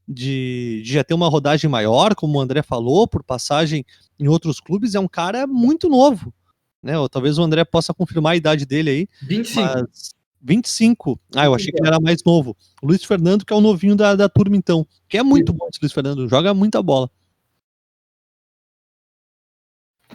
de, 0.07 0.81
de, 0.83 0.93
já 0.93 1.03
ter 1.03 1.13
uma 1.13 1.29
rodagem 1.29 1.69
maior, 1.69 2.15
como 2.15 2.37
o 2.37 2.41
André 2.41 2.63
falou, 2.63 3.07
por 3.07 3.23
passagem 3.23 3.85
em 4.19 4.27
outros 4.27 4.59
clubes, 4.59 4.95
é 4.95 4.99
um 4.99 5.07
cara 5.07 5.45
muito 5.45 5.87
novo. 5.89 6.33
Né? 6.81 6.97
Ou 6.97 7.07
talvez 7.07 7.37
o 7.37 7.43
André 7.43 7.63
possa 7.63 7.93
confirmar 7.93 8.33
a 8.33 8.35
idade 8.35 8.65
dele 8.65 8.89
aí. 8.89 9.07
25. 9.21 9.61
Mas 9.61 10.13
25. 10.43 11.19
Ah, 11.35 11.45
eu 11.45 11.55
achei 11.55 11.71
que 11.71 11.79
ele 11.79 11.87
era 11.87 11.99
mais 11.99 12.23
novo. 12.25 12.55
O 12.81 12.87
Luiz 12.87 13.03
Fernando, 13.03 13.45
que 13.45 13.53
é 13.53 13.55
o 13.55 13.61
novinho 13.61 13.95
da, 13.95 14.15
da 14.15 14.27
turma, 14.27 14.57
então. 14.57 14.85
Que 15.07 15.17
é 15.17 15.23
muito 15.23 15.53
bom 15.53 15.67
esse 15.71 15.79
Luiz 15.81 15.93
Fernando, 15.93 16.27
joga 16.27 16.53
muita 16.53 16.81
bola. 16.83 17.09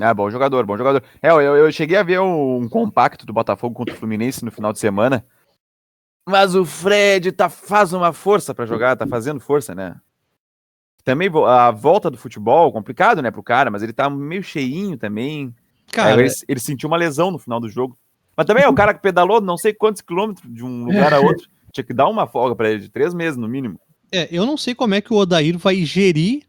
Ah, 0.00 0.14
bom 0.14 0.30
jogador, 0.30 0.64
bom 0.64 0.76
jogador. 0.76 1.02
É, 1.20 1.30
eu, 1.30 1.40
eu 1.40 1.72
cheguei 1.72 1.96
a 1.96 2.02
ver 2.02 2.20
um, 2.20 2.62
um, 2.62 2.68
compacto 2.68 3.26
do 3.26 3.32
Botafogo 3.32 3.74
contra 3.74 3.94
o 3.94 3.98
Fluminense 3.98 4.44
no 4.44 4.50
final 4.50 4.72
de 4.72 4.78
semana. 4.78 5.24
Mas 6.26 6.54
o 6.54 6.64
Fred 6.64 7.32
tá, 7.32 7.48
faz 7.48 7.92
uma 7.92 8.12
força 8.12 8.54
para 8.54 8.66
jogar, 8.66 8.96
tá 8.96 9.06
fazendo 9.06 9.40
força, 9.40 9.74
né? 9.74 9.96
Também 11.04 11.30
a 11.46 11.70
volta 11.70 12.10
do 12.10 12.18
futebol, 12.18 12.72
complicado, 12.72 13.22
né, 13.22 13.30
pro 13.30 13.42
cara, 13.42 13.70
mas 13.70 13.82
ele 13.82 13.94
tá 13.94 14.10
meio 14.10 14.42
cheinho 14.42 14.96
também. 14.96 15.54
Cara, 15.90 16.20
ele, 16.20 16.30
ele, 16.46 16.60
sentiu 16.60 16.86
uma 16.86 16.98
lesão 16.98 17.30
no 17.30 17.38
final 17.38 17.58
do 17.58 17.68
jogo. 17.68 17.98
Mas 18.36 18.46
também 18.46 18.62
é 18.62 18.68
o 18.68 18.74
cara 18.74 18.92
que 18.92 19.00
pedalou 19.00 19.40
não 19.40 19.56
sei 19.56 19.72
quantos 19.72 20.02
quilômetros 20.02 20.52
de 20.52 20.62
um 20.62 20.84
lugar 20.84 21.14
a 21.14 21.18
outro. 21.18 21.48
Tinha 21.72 21.84
que 21.84 21.94
dar 21.94 22.08
uma 22.08 22.26
folga 22.26 22.54
para 22.54 22.70
ele 22.70 22.80
de 22.80 22.88
três 22.88 23.14
meses, 23.14 23.38
no 23.38 23.48
mínimo. 23.48 23.80
É, 24.12 24.28
eu 24.30 24.46
não 24.46 24.56
sei 24.56 24.74
como 24.74 24.94
é 24.94 25.00
que 25.00 25.12
o 25.12 25.16
Odair 25.16 25.56
vai 25.58 25.76
gerir 25.84 26.42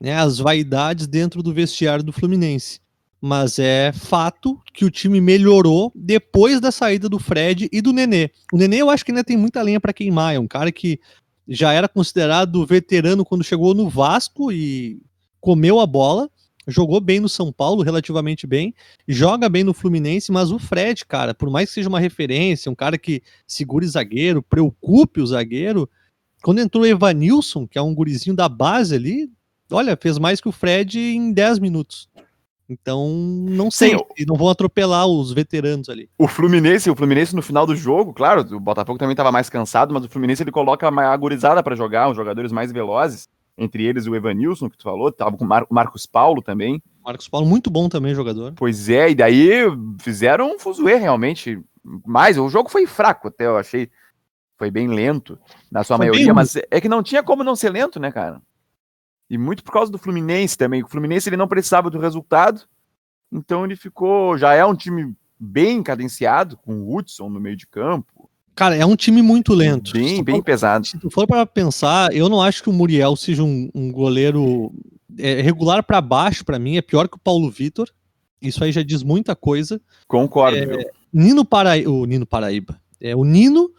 né, 0.00 0.16
as 0.16 0.38
vaidades 0.38 1.06
dentro 1.06 1.42
do 1.42 1.52
vestiário 1.52 2.04
do 2.04 2.12
Fluminense 2.12 2.80
mas 3.20 3.58
é 3.58 3.92
fato 3.92 4.60
que 4.72 4.84
o 4.84 4.90
time 4.90 5.20
melhorou 5.20 5.92
depois 5.94 6.60
da 6.60 6.70
saída 6.70 7.08
do 7.08 7.18
Fred 7.18 7.68
e 7.72 7.80
do 7.80 7.92
Nenê. 7.92 8.30
O 8.52 8.56
Nenê 8.56 8.78
eu 8.82 8.90
acho 8.90 9.04
que 9.04 9.10
ainda 9.10 9.24
tem 9.24 9.36
muita 9.36 9.62
lenha 9.62 9.80
para 9.80 9.92
queimar, 9.92 10.34
é 10.34 10.38
um 10.38 10.46
cara 10.46 10.70
que 10.70 11.00
já 11.48 11.72
era 11.72 11.88
considerado 11.88 12.66
veterano 12.66 13.24
quando 13.24 13.44
chegou 13.44 13.74
no 13.74 13.88
Vasco 13.88 14.50
e 14.50 15.00
comeu 15.40 15.78
a 15.78 15.86
bola, 15.86 16.28
jogou 16.66 17.00
bem 17.00 17.20
no 17.20 17.28
São 17.28 17.52
Paulo, 17.52 17.82
relativamente 17.82 18.46
bem, 18.46 18.74
joga 19.06 19.48
bem 19.48 19.62
no 19.62 19.72
Fluminense, 19.72 20.32
mas 20.32 20.50
o 20.50 20.58
Fred, 20.58 21.06
cara, 21.06 21.32
por 21.32 21.48
mais 21.48 21.68
que 21.68 21.74
seja 21.74 21.88
uma 21.88 22.00
referência, 22.00 22.70
um 22.70 22.74
cara 22.74 22.98
que 22.98 23.22
segure 23.46 23.86
zagueiro, 23.86 24.42
preocupe 24.42 25.20
o 25.20 25.26
zagueiro, 25.26 25.88
quando 26.42 26.60
entrou 26.60 26.82
o 26.82 26.86
Evanilson, 26.86 27.66
que 27.66 27.78
é 27.78 27.82
um 27.82 27.94
gurizinho 27.94 28.34
da 28.34 28.48
base 28.48 28.94
ali, 28.94 29.30
olha, 29.70 29.96
fez 30.00 30.18
mais 30.18 30.40
que 30.40 30.48
o 30.48 30.52
Fred 30.52 30.98
em 30.98 31.32
10 31.32 31.60
minutos. 31.60 32.08
Então, 32.68 33.08
não 33.08 33.70
sei, 33.70 33.96
Sim, 33.96 34.24
não 34.26 34.34
vão 34.34 34.48
atropelar 34.48 35.06
os 35.06 35.32
veteranos 35.32 35.88
ali. 35.88 36.10
O 36.18 36.26
Fluminense, 36.26 36.90
o 36.90 36.96
Fluminense 36.96 37.34
no 37.34 37.42
final 37.42 37.64
do 37.64 37.76
jogo, 37.76 38.12
claro, 38.12 38.40
o 38.56 38.60
Botafogo 38.60 38.98
também 38.98 39.12
estava 39.12 39.30
mais 39.30 39.48
cansado, 39.48 39.94
mas 39.94 40.04
o 40.04 40.08
Fluminense 40.08 40.42
ele 40.42 40.50
coloca 40.50 40.88
uma 40.88 41.04
agorizada 41.04 41.62
para 41.62 41.76
jogar, 41.76 42.10
os 42.10 42.16
jogadores 42.16 42.50
mais 42.50 42.72
velozes, 42.72 43.28
entre 43.56 43.84
eles 43.84 44.06
o 44.06 44.14
Evanilson, 44.14 44.68
que 44.68 44.76
tu 44.76 44.82
falou, 44.82 45.12
tava 45.12 45.36
com 45.36 45.44
o 45.44 45.48
Mar 45.48 45.64
Marcos 45.70 46.06
Paulo 46.06 46.42
também. 46.42 46.82
Marcos 47.04 47.28
Paulo, 47.28 47.46
muito 47.46 47.70
bom 47.70 47.88
também 47.88 48.14
jogador. 48.14 48.52
Pois 48.56 48.88
é, 48.88 49.10
e 49.10 49.14
daí 49.14 49.60
fizeram 50.00 50.54
um 50.54 50.58
fuzuê 50.58 50.96
realmente, 50.96 51.58
mais, 52.04 52.36
o 52.36 52.48
jogo 52.48 52.68
foi 52.68 52.86
fraco 52.86 53.28
até, 53.28 53.46
eu 53.46 53.56
achei. 53.56 53.88
Foi 54.58 54.70
bem 54.70 54.88
lento, 54.88 55.38
na 55.70 55.84
sua 55.84 55.98
Foi 55.98 56.06
bem 56.06 56.10
maioria, 56.10 56.32
ruim. 56.32 56.34
mas 56.34 56.56
é 56.56 56.80
que 56.80 56.88
não 56.88 57.02
tinha 57.02 57.22
como 57.22 57.44
não 57.44 57.54
ser 57.54 57.70
lento, 57.70 58.00
né, 58.00 58.10
cara? 58.10 58.40
E 59.28 59.36
muito 59.36 59.64
por 59.64 59.72
causa 59.72 59.90
do 59.90 59.98
Fluminense 59.98 60.56
também. 60.56 60.82
O 60.82 60.88
Fluminense 60.88 61.28
ele 61.28 61.36
não 61.36 61.48
precisava 61.48 61.90
do 61.90 61.98
resultado, 61.98 62.62
então 63.32 63.64
ele 63.64 63.76
ficou. 63.76 64.38
Já 64.38 64.54
é 64.54 64.64
um 64.64 64.74
time 64.74 65.14
bem 65.38 65.82
cadenciado, 65.82 66.56
com 66.56 66.74
o 66.82 66.96
Hudson 66.96 67.28
no 67.28 67.40
meio 67.40 67.56
de 67.56 67.66
campo. 67.66 68.30
Cara, 68.54 68.74
é 68.74 68.86
um 68.86 68.96
time 68.96 69.20
muito 69.20 69.52
lento. 69.52 69.92
Bem, 69.92 70.22
bem 70.24 70.36
for- 70.36 70.44
pesado. 70.44 70.86
Se 70.86 70.98
tu 70.98 71.10
for 71.10 71.26
para 71.26 71.44
pensar, 71.44 72.14
eu 72.14 72.28
não 72.28 72.40
acho 72.40 72.62
que 72.62 72.70
o 72.70 72.72
Muriel 72.72 73.14
seja 73.16 73.42
um, 73.42 73.68
um 73.74 73.92
goleiro 73.92 74.72
é, 75.18 75.42
regular 75.42 75.82
para 75.82 76.00
baixo, 76.00 76.44
para 76.44 76.58
mim, 76.58 76.76
é 76.76 76.82
pior 76.82 77.06
que 77.08 77.16
o 77.16 77.20
Paulo 77.20 77.50
Vitor. 77.50 77.90
Isso 78.40 78.62
aí 78.64 78.72
já 78.72 78.82
diz 78.82 79.02
muita 79.02 79.34
coisa. 79.36 79.80
Concordo, 80.06 80.56
É? 80.56 80.90
Nino 81.12 81.44
Paraíba, 81.44 81.90
o 81.90 82.04
Nino 82.06 82.24
Paraíba. 82.26 82.80
É, 83.00 83.14
o 83.14 83.24
Nino, 83.24 83.70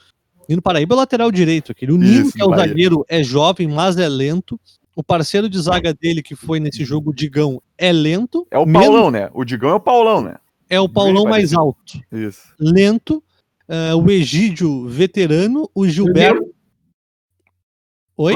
Nino 0.48 0.62
Paraíba 0.62 0.94
é 0.94 0.98
lateral 0.98 1.32
direito, 1.32 1.72
aquele. 1.72 1.92
O 1.92 1.98
Nino, 1.98 2.28
Isso, 2.28 2.34
que 2.34 2.42
é 2.42 2.46
o 2.46 2.56
zagueiro, 2.56 3.06
é 3.08 3.24
jovem, 3.24 3.68
mas 3.68 3.98
é 3.98 4.08
lento. 4.08 4.60
O 4.98 5.04
parceiro 5.04 5.48
de 5.48 5.60
zaga 5.62 5.94
dele, 5.94 6.24
que 6.24 6.36
foi 6.36 6.60
nesse 6.60 6.84
jogo, 6.84 7.12
o 7.12 7.14
Digão, 7.14 7.62
é 7.78 7.94
lento. 7.94 8.48
É 8.50 8.58
o 8.58 8.66
Menos- 8.66 8.88
Paulão, 8.88 9.12
né? 9.12 9.30
O 9.32 9.46
Digão 9.46 9.70
é 9.70 9.74
o 9.76 9.80
Paulão, 9.80 10.22
né? 10.24 10.38
É 10.68 10.80
o 10.80 10.90
Paulão 10.90 11.26
Bem 11.26 11.30
mais 11.34 11.54
alto. 11.54 12.02
Isso. 12.12 12.52
Lento. 12.60 13.24
é, 13.68 13.94
o 13.94 14.10
Egídio, 14.10 14.88
veterano. 14.88 15.70
O 15.76 15.88
Gilberto. 15.88 16.52
Oi? 18.18 18.34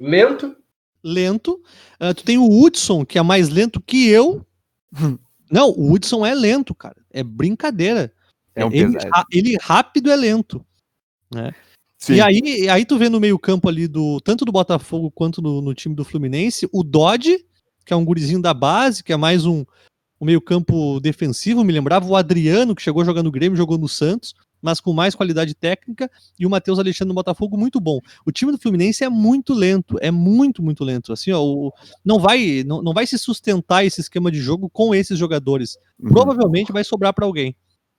Lento. 0.00 0.56
lento. 1.00 1.62
Ah, 2.00 2.12
tu 2.12 2.24
tem 2.24 2.38
o 2.38 2.60
Hudson, 2.60 3.04
que 3.04 3.16
é 3.16 3.22
mais 3.22 3.48
lento 3.48 3.80
que 3.80 4.08
eu. 4.08 4.44
Não, 5.48 5.70
o 5.70 5.92
Hudson 5.92 6.26
é 6.26 6.34
lento, 6.34 6.74
cara. 6.74 6.96
É 7.12 7.22
brincadeira. 7.22 8.12
É 8.52 8.64
um 8.64 8.72
ele, 8.72 8.98
ele 9.30 9.56
rápido 9.60 10.10
é 10.10 10.16
lento. 10.16 10.66
Sim. 12.00 12.14
E 12.14 12.20
aí, 12.20 12.68
aí 12.68 12.84
tu 12.84 12.96
vê 12.96 13.08
no 13.10 13.20
meio-campo 13.20 13.68
ali 13.68 13.86
do 13.86 14.20
tanto 14.22 14.44
do 14.44 14.52
Botafogo 14.52 15.10
quanto 15.10 15.42
no, 15.42 15.60
no 15.60 15.74
time 15.74 15.94
do 15.94 16.04
Fluminense, 16.04 16.68
o 16.72 16.82
Dodge, 16.82 17.44
que 17.84 17.92
é 17.92 17.96
um 17.96 18.04
gurizinho 18.04 18.40
da 18.40 18.54
base, 18.54 19.04
que 19.04 19.12
é 19.12 19.16
mais 19.18 19.44
um, 19.44 19.64
um 20.20 20.24
meio-campo 20.24 20.98
defensivo, 21.00 21.62
me 21.62 21.72
lembrava 21.72 22.06
o 22.06 22.16
Adriano, 22.16 22.74
que 22.74 22.82
chegou 22.82 23.04
jogando 23.04 23.26
no 23.26 23.30
Grêmio, 23.32 23.56
jogou 23.56 23.76
no 23.76 23.88
Santos, 23.88 24.34
mas 24.62 24.80
com 24.80 24.92
mais 24.94 25.14
qualidade 25.14 25.54
técnica, 25.54 26.10
e 26.38 26.46
o 26.46 26.50
Matheus 26.50 26.78
Alexandre 26.78 27.08
no 27.08 27.14
Botafogo 27.14 27.56
muito 27.56 27.78
bom. 27.78 27.98
O 28.26 28.32
time 28.32 28.50
do 28.52 28.58
Fluminense 28.58 29.04
é 29.04 29.08
muito 29.08 29.52
lento, 29.52 29.98
é 30.00 30.10
muito, 30.10 30.62
muito 30.62 30.84
lento. 30.84 31.12
Assim, 31.12 31.32
ó, 31.32 31.42
o- 31.42 31.72
não 32.04 32.18
vai 32.18 32.62
não, 32.66 32.82
não 32.82 32.92
vai 32.94 33.06
se 33.06 33.18
sustentar 33.18 33.84
esse 33.84 34.00
esquema 34.00 34.30
de 34.30 34.38
jogo 34.38 34.70
com 34.70 34.94
esses 34.94 35.18
jogadores. 35.18 35.76
Uhum. 35.98 36.10
Provavelmente 36.10 36.72
vai 36.72 36.84
sobrar 36.84 37.12
para 37.14 37.26
alguém. 37.26 37.54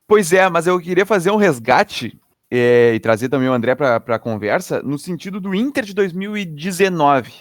Pois 0.08 0.34
é, 0.34 0.48
mas 0.50 0.68
eu 0.68 0.80
queria 0.80 1.06
fazer 1.06 1.32
um 1.32 1.36
resgate 1.38 2.20
é, 2.52 2.94
e 2.94 3.00
trazer 3.00 3.30
também 3.30 3.48
o 3.48 3.54
André 3.54 3.74
para 3.76 3.96
a 3.98 4.20
conversa 4.20 4.82
no 4.84 5.00
sentido 5.00 5.40
do 5.40 5.56
Inter 5.56 5.86
de 5.86 5.94
2019. 5.94 7.34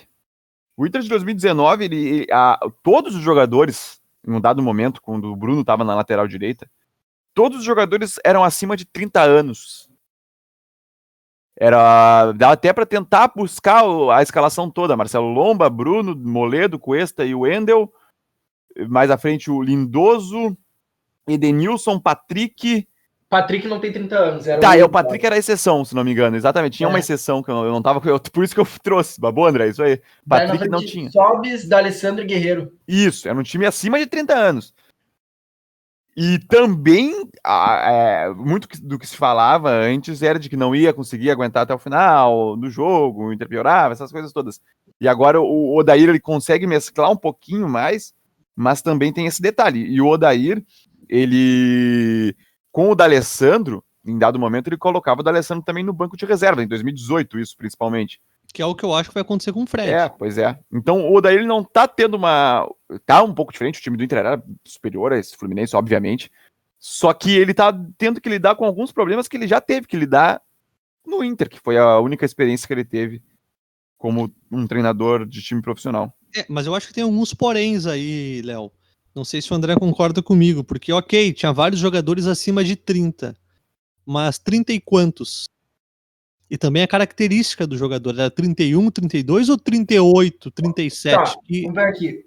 O 0.77 0.87
Inter 0.87 1.03
de 1.03 1.09
2019, 1.09 1.85
ele, 1.85 1.97
ele- 1.97 2.27
a- 2.33 2.59
todos 2.83 3.15
os 3.17 3.21
jogadores, 3.21 4.01
em 4.27 4.33
um 4.33 4.41
dado 4.41 4.63
momento, 4.63 5.03
quando 5.03 5.25
o 5.31 5.37
Bruno 5.37 5.61
estava 5.63 5.85
na 5.85 5.95
lateral 5.95 6.29
direita, 6.29 6.71
todos 7.35 7.59
os 7.59 7.65
jogadores 7.65 8.19
eram 8.25 8.45
acima 8.45 8.77
de 8.77 8.85
30 8.85 9.21
anos. 9.21 9.89
Era 11.57 12.33
dá 12.33 12.53
até 12.53 12.73
para 12.73 12.87
tentar 12.87 13.33
buscar 13.37 13.83
a 14.15 14.23
escalação 14.23 14.71
toda: 14.71 14.97
Marcelo 14.97 15.29
Lomba, 15.33 15.69
Bruno, 15.69 16.17
Moledo, 16.17 16.79
Cuesta 16.79 17.25
e 17.25 17.35
o 17.35 17.41
Wendel. 17.41 17.93
Mais 18.89 19.11
à 19.11 19.19
frente 19.19 19.51
o 19.51 19.61
Lindoso, 19.61 20.57
Edenilson, 21.29 21.99
Patrick, 22.01 22.89
Patrick 23.31 23.67
não 23.69 23.79
tem 23.79 23.93
30 23.93 24.17
anos. 24.19 24.47
Era 24.49 24.61
Tá, 24.61 24.75
é, 24.75 24.81
o 24.81 24.83
outro, 24.83 24.93
Patrick 24.93 25.25
era 25.25 25.37
a 25.37 25.39
exceção, 25.39 25.85
se 25.85 25.95
não 25.95 26.03
me 26.03 26.11
engano. 26.11 26.37
Exatamente. 26.37 26.77
Tinha 26.77 26.89
É. 26.89 26.91
uma 26.91 26.99
exceção 26.99 27.43
que 27.43 27.51
eu 27.51 27.55
não, 27.55 27.65
eu 27.65 27.71
não 27.73 27.81
tava. 27.81 28.07
eu- 28.09 28.19
por 28.33 28.43
isso 28.43 28.53
que 28.55 28.61
eu 28.61 28.67
trouxe. 28.83 29.21
Babou, 29.21 29.47
André? 29.47 29.69
Isso 29.69 29.83
aí. 29.83 30.01
Daí 30.27 30.47
Patrick 30.49 30.69
não 30.69 30.81
tinha. 30.85 31.11
Sobes, 31.13 31.67
D'Alessandro 31.69 32.25
e 32.25 32.27
Guerreiro. 32.27 32.73
Isso, 32.89 33.29
era 33.29 33.39
um 33.39 33.43
time 33.45 33.65
acima 33.65 33.99
de 34.01 34.07
30 34.07 34.35
anos. 34.35 34.75
E 36.17 36.41
também, 36.41 37.15
é, 37.47 38.29
muito 38.37 38.69
do 38.83 38.99
que 38.99 39.07
se 39.07 39.17
falava 39.17 39.71
antes 39.71 40.23
era 40.23 40.39
de 40.41 40.49
que 40.51 40.57
não 40.57 40.75
ia 40.75 40.93
conseguir 40.93 41.31
aguentar 41.31 41.63
até 41.63 41.73
o 41.73 41.79
final 41.79 42.57
do 42.57 42.69
jogo, 42.69 43.27
o 43.29 43.33
Inter 43.33 43.49
piorava, 43.49 43.93
essas 43.93 44.11
coisas 44.11 44.33
todas. 44.33 44.61
E 45.01 45.07
agora 45.07 45.41
o 45.41 45.79
Odair 45.79 46.09
ele 46.09 46.21
consegue 46.21 46.67
mesclar 46.67 47.11
um 47.13 47.17
pouquinho 47.17 47.69
mais, 47.69 48.13
mas 48.57 48.83
também 48.83 49.13
tem 49.13 49.27
esse 49.27 49.41
detalhe. 49.41 49.87
E 49.87 50.01
o 50.01 50.09
Odair, 50.09 50.63
ele, 51.09 52.37
com 52.73 52.91
o 52.91 52.95
D'Alessandro, 52.95 53.85
em 54.05 54.19
dado 54.19 54.39
momento, 54.39 54.69
ele 54.69 54.77
colocava 54.77 55.21
o 55.21 55.25
D'Alessandro 55.25 55.65
também 55.65 55.85
no 55.85 55.93
banco 55.93 56.17
de 56.17 56.25
reserva, 56.25 56.63
em 56.63 56.69
2018, 56.69 57.39
isso 57.39 57.57
principalmente. 57.57 58.21
Que 58.53 58.63
é 58.63 58.67
o 58.67 58.75
que 58.75 58.85
eu 58.85 58.95
acho 58.95 59.11
que 59.11 59.15
vai 59.15 59.23
acontecer 59.23 59.53
com 59.53 59.63
o 59.63 59.67
Fred. 59.67 59.91
É, 59.91 60.09
pois 60.09 60.37
é. 60.37 60.59
Então 60.73 61.09
o 61.09 61.15
Odair 61.15 61.39
ele 61.39 61.47
não 61.47 61.63
tá 61.63 61.87
tendo 61.87 62.17
uma. 62.17 62.69
Tá 63.07 63.23
um 63.23 63.33
pouco 63.33 63.53
diferente, 63.53 63.79
o 63.79 63.83
time 63.83 63.97
do 63.97 64.03
Inter 64.03 64.19
era 64.19 64.43
superior 64.65 65.13
a 65.13 65.19
esse 65.19 65.37
Fluminense, 65.37 65.77
obviamente. 65.77 66.31
Só 66.79 67.13
que 67.13 67.37
ele 67.37 67.55
tá 67.55 67.73
tendo 67.97 68.21
que 68.21 68.29
lidar 68.29 68.57
com 68.57 68.65
alguns 68.65 68.91
problemas 68.91 69.29
que 69.29 69.37
ele 69.37 69.47
já 69.47 69.61
teve 69.61 69.87
que 69.87 69.97
lidar 69.97 70.43
no 71.07 71.23
Inter, 71.23 71.49
que 71.49 71.61
foi 71.61 71.77
a 71.79 71.99
única 72.01 72.25
experiência 72.25 72.67
que 72.67 72.73
ele 72.73 72.85
teve 72.85 73.23
como 73.99 74.33
um 74.51 74.67
treinador 74.67 75.27
de 75.27 75.43
time 75.43 75.61
profissional. 75.61 76.13
É, 76.35 76.47
mas 76.49 76.67
eu 76.67 76.75
acho 76.75 76.89
que 76.89 76.95
tem 76.95 77.05
alguns 77.05 77.35
poréns 77.35 77.87
aí, 77.87 78.41
Léo. 78.43 78.73
Não 79.15 79.25
sei 79.25 79.43
se 79.43 79.53
o 79.53 79.57
André 79.57 79.75
concorda 79.77 80.23
comigo, 80.23 80.63
porque, 80.63 80.93
ok, 80.93 81.33
tinha 81.33 81.53
vários 81.53 81.81
jogadores 81.81 82.27
acima 82.27 82.63
de 82.63 82.77
30, 82.77 83.37
mas 84.07 84.39
30 84.39 84.73
e 84.73 84.81
quantos? 84.81 85.45
E 86.49 86.57
também 86.59 86.83
a 86.83 86.89
característica 86.89 87.67
do 87.67 87.77
jogador, 87.77 88.11
era 88.19 88.31
31, 88.31 88.91
32 88.91 89.49
ou 89.49 89.57
38, 89.59 90.51
37? 90.51 91.15
Tá, 91.17 91.41
Que- 91.45 91.63
Vamos 91.63 91.75
ver 91.77 91.89
aqui. 91.89 92.25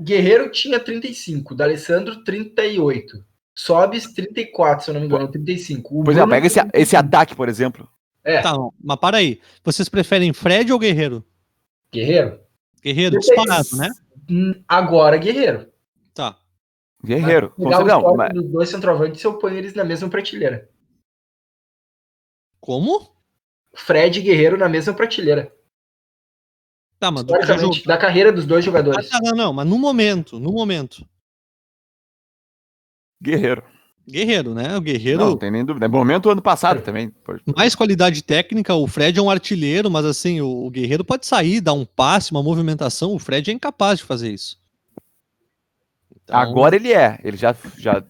Guerreiro 0.00 0.50
tinha 0.50 0.80
35, 0.80 1.54
D'Alessandro 1.54 2.24
38. 2.24 3.24
Sobes 3.54 4.06
34, 4.12 4.84
se 4.84 4.90
eu 4.90 4.94
não 4.94 5.00
me 5.02 5.06
engano, 5.06 5.28
35. 5.30 6.00
O 6.00 6.04
Pois 6.04 6.16
é, 6.16 6.20
Bruno 6.20 6.32
pega 6.34 6.46
esse, 6.46 6.54
35. 6.60 6.82
esse 6.82 6.96
ataque, 6.96 7.34
por 7.36 7.48
exemplo. 7.48 7.86
É, 8.24 8.40
Tá, 8.40 8.54
mas 8.82 8.96
para 8.98 9.18
aí. 9.18 9.38
Vocês 9.62 9.88
preferem 9.88 10.32
Fred 10.32 10.72
ou 10.72 10.78
Guerreiro? 10.78 11.22
Guerreiro. 11.92 12.40
Guerreiro, 12.82 13.18
disparado, 13.18 13.76
né? 13.76 13.88
Hum, 14.30 14.54
Agora, 14.66 15.16
Guerreiro. 15.18 15.66
Guerreiro. 17.04 17.52
Mas 17.58 17.84
não, 17.84 18.16
mas- 18.16 18.32
dos 18.32 18.46
dois 18.50 18.68
centroavantes, 18.68 19.22
eu 19.24 19.38
ponho 19.38 19.56
eles 19.56 19.74
na 19.74 19.84
mesma 19.84 20.08
prateleira. 20.08 20.70
Como? 22.60 23.12
Fred 23.74 24.20
e 24.20 24.22
Guerreiro 24.22 24.56
na 24.56 24.68
mesma 24.68 24.94
prateleira. 24.94 25.52
Tá, 27.00 27.10
mas 27.10 27.22
Historicamente, 27.22 27.84
da 27.84 27.98
carreira 27.98 28.30
dos 28.32 28.46
dois 28.46 28.62
Ah, 28.64 28.66
jogadores. 28.66 29.08
tá, 29.08 29.18
não, 29.20 29.32
não, 29.32 29.52
mas 29.52 29.66
no 29.66 29.76
momento, 29.78 30.38
no 30.38 30.52
momento. 30.52 31.04
Guerreiro. 33.20 33.64
Guerreiro, 34.08 34.54
né? 34.54 34.76
O 34.76 34.80
Guerreiro. 34.80 35.18
Não, 35.20 35.30
não 35.30 35.36
tem 35.36 35.50
nem 35.50 35.64
dúvida. 35.64 35.86
É 35.86 35.88
momento 35.88 36.28
ano 36.30 36.42
passado 36.42 36.82
também. 36.82 37.10
pô. 37.10 37.34
mais 37.56 37.74
qualidade 37.74 38.22
técnica, 38.22 38.74
o 38.74 38.86
Fred 38.86 39.18
é 39.18 39.22
um 39.22 39.30
artilheiro, 39.30 39.90
mas 39.90 40.04
assim, 40.04 40.40
o, 40.40 40.66
o 40.66 40.70
Guerreiro 40.70 41.04
pode 41.04 41.26
sair, 41.26 41.60
dar 41.60 41.72
um 41.72 41.84
passe, 41.84 42.30
uma 42.30 42.42
movimentação, 42.42 43.12
o 43.12 43.18
Fred 43.18 43.50
é 43.50 43.54
incapaz 43.54 43.98
de 44.00 44.04
fazer 44.04 44.32
isso. 44.32 44.60
Então, 46.24 46.36
Agora 46.36 46.76
ele 46.76 46.92
é. 46.92 47.18
Ele 47.22 47.36
já. 47.36 47.54
já 47.76 48.04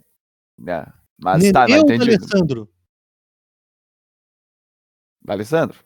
é. 0.66 0.86
Mas 1.18 1.40
Nenê 1.40 1.52
tá, 1.52 1.66
não 1.68 1.76
entendi. 1.78 2.10
Alessandro? 2.10 2.68
Alessandro? 5.26 5.78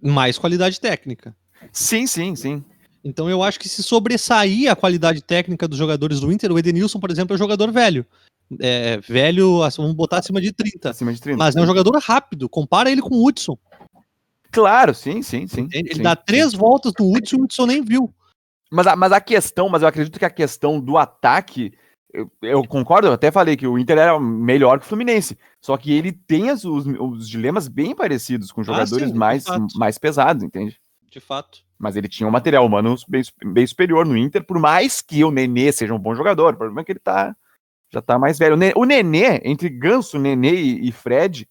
Mais 0.00 0.36
qualidade 0.38 0.80
técnica. 0.80 1.34
Sim, 1.72 2.06
sim, 2.06 2.36
sim. 2.36 2.64
Então 3.04 3.28
eu 3.28 3.42
acho 3.42 3.58
que 3.58 3.68
se 3.68 3.82
sobressair 3.82 4.70
a 4.70 4.76
qualidade 4.76 5.22
técnica 5.22 5.66
dos 5.66 5.78
jogadores 5.78 6.20
do 6.20 6.30
Inter, 6.30 6.52
o 6.52 6.58
Edenilson, 6.58 7.00
por 7.00 7.10
exemplo, 7.10 7.34
é 7.34 7.36
um 7.36 7.38
jogador 7.38 7.70
velho. 7.72 8.06
É, 8.60 8.98
velho, 8.98 9.62
assim, 9.62 9.80
vamos 9.80 9.96
botar 9.96 10.18
acima 10.18 10.40
de 10.40 10.52
30. 10.52 10.90
Acima 10.90 11.12
de 11.12 11.20
30. 11.20 11.38
Mas 11.38 11.56
é 11.56 11.60
um 11.60 11.66
jogador 11.66 11.96
rápido. 11.98 12.48
Compara 12.48 12.90
ele 12.90 13.00
com 13.00 13.14
o 13.14 13.26
Hudson. 13.26 13.58
Claro, 14.50 14.94
sim, 14.94 15.22
sim, 15.22 15.46
sim. 15.46 15.68
Ele, 15.72 15.94
sim, 15.94 16.02
dá 16.02 16.10
sim. 16.10 16.22
três 16.26 16.52
voltas 16.52 16.92
no 16.98 17.10
Hudson 17.10 17.36
e 17.36 17.40
o 17.40 17.44
Hudson 17.44 17.66
nem 17.66 17.82
viu. 17.82 18.14
Mas 18.72 18.86
a, 18.86 18.96
mas 18.96 19.12
a 19.12 19.20
questão, 19.20 19.68
mas 19.68 19.82
eu 19.82 19.88
acredito 19.88 20.18
que 20.18 20.24
a 20.24 20.30
questão 20.30 20.80
do 20.80 20.96
ataque, 20.96 21.72
eu, 22.12 22.30
eu 22.40 22.66
concordo, 22.66 23.08
eu 23.08 23.12
até 23.12 23.30
falei 23.30 23.54
que 23.56 23.66
o 23.66 23.78
Inter 23.78 23.98
era 23.98 24.18
melhor 24.18 24.78
que 24.80 24.86
o 24.86 24.88
Fluminense. 24.88 25.38
Só 25.60 25.76
que 25.76 25.92
ele 25.92 26.10
tem 26.10 26.48
as- 26.48 26.64
os, 26.64 26.86
os 26.86 27.28
dilemas 27.28 27.68
bem 27.68 27.94
parecidos 27.94 28.50
com 28.50 28.62
jogadores 28.62 29.08
Ah, 29.10 29.12
sim, 29.12 29.18
mais, 29.18 29.44
mais 29.76 29.98
pesados, 29.98 30.42
entende? 30.42 30.80
De 31.10 31.20
fato. 31.20 31.58
Mas 31.78 31.96
ele 31.96 32.08
tinha 32.08 32.26
um 32.26 32.30
material 32.30 32.64
humano 32.64 32.94
bem, 33.06 33.22
bem 33.44 33.66
superior 33.66 34.06
no 34.06 34.16
Inter, 34.16 34.42
por 34.42 34.58
mais 34.58 35.02
que 35.02 35.22
o 35.22 35.30
Nenê 35.30 35.70
seja 35.70 35.92
um 35.92 35.98
bom 35.98 36.14
jogador. 36.14 36.54
O 36.54 36.56
problema 36.56 36.80
é 36.80 36.84
que 36.84 36.92
ele 36.92 36.98
tá, 37.00 37.36
já 37.92 38.00
tá 38.00 38.18
mais 38.18 38.38
velho. 38.38 38.54
O 38.54 38.56
Ne- 38.56 38.72
O 38.74 38.84
Nenê, 38.86 39.42
entre 39.44 39.68
Ganso, 39.68 40.18
Nenê 40.18 40.54
e, 40.54 40.88
e 40.88 40.92
Fred, 40.92 41.46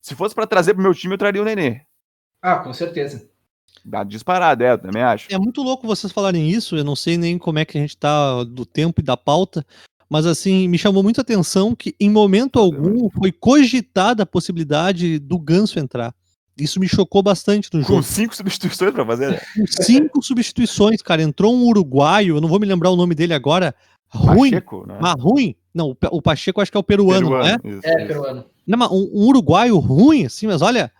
se 0.00 0.14
fosse 0.14 0.32
pra 0.34 0.46
trazer 0.46 0.74
pro 0.74 0.82
meu 0.82 0.94
time, 0.94 1.14
eu 1.14 1.18
traria 1.18 1.42
o 1.42 1.44
Nenê. 1.44 1.80
Ah, 2.40 2.58
com 2.60 2.72
certeza. 2.72 3.28
Dá 3.84 4.04
disparado, 4.04 4.62
é, 4.62 4.72
eu 4.72 4.78
também 4.78 5.02
acho. 5.02 5.26
É 5.32 5.38
muito 5.38 5.62
louco 5.62 5.86
vocês 5.86 6.12
falarem 6.12 6.48
isso, 6.48 6.76
eu 6.76 6.84
não 6.84 6.94
sei 6.94 7.16
nem 7.16 7.36
como 7.38 7.58
é 7.58 7.64
que 7.64 7.76
a 7.76 7.80
gente 7.80 7.96
tá 7.96 8.44
do 8.44 8.64
tempo 8.64 9.00
e 9.00 9.04
da 9.04 9.16
pauta, 9.16 9.66
mas 10.08 10.24
assim, 10.26 10.68
me 10.68 10.78
chamou 10.78 11.02
muito 11.02 11.18
a 11.18 11.22
atenção 11.22 11.74
que 11.74 11.94
em 11.98 12.08
momento 12.10 12.58
algum 12.58 13.10
foi 13.10 13.32
cogitada 13.32 14.22
a 14.22 14.26
possibilidade 14.26 15.18
do 15.18 15.38
Ganso 15.38 15.78
entrar. 15.78 16.14
Isso 16.56 16.78
me 16.78 16.86
chocou 16.86 17.22
bastante 17.22 17.70
no 17.72 17.80
jogo. 17.80 17.94
Com 17.94 18.02
cinco 18.02 18.36
substituições 18.36 18.92
pra 18.92 19.06
fazer, 19.06 19.30
né? 19.30 19.40
Com 19.56 19.66
cinco 19.66 20.22
substituições, 20.22 21.00
cara. 21.00 21.22
Entrou 21.22 21.54
um 21.54 21.64
uruguaio, 21.64 22.36
eu 22.36 22.40
não 22.42 22.48
vou 22.48 22.60
me 22.60 22.66
lembrar 22.66 22.90
o 22.90 22.96
nome 22.96 23.14
dele 23.14 23.32
agora. 23.32 23.74
Ruim. 24.08 24.50
Pacheco, 24.50 24.86
né? 24.86 24.98
Mas 25.00 25.14
ruim. 25.18 25.56
Não, 25.74 25.88
o 25.88 25.94
Pa- 25.94 26.10
o 26.12 26.20
Pacheco 26.20 26.60
acho 26.60 26.70
que 26.70 26.76
é 26.76 26.80
o 26.80 26.84
peruano, 26.84 27.30
não 27.30 27.40
é? 27.40 27.56
isso, 27.64 27.80
É, 27.82 27.96
isso. 27.96 28.06
peruano. 28.06 28.44
Não, 28.66 28.78
mas 28.78 28.90
um, 28.90 29.10
um 29.14 29.26
uruguaio 29.28 29.78
ruim, 29.78 30.26
assim, 30.26 30.46
mas 30.46 30.60
olha, 30.60 30.92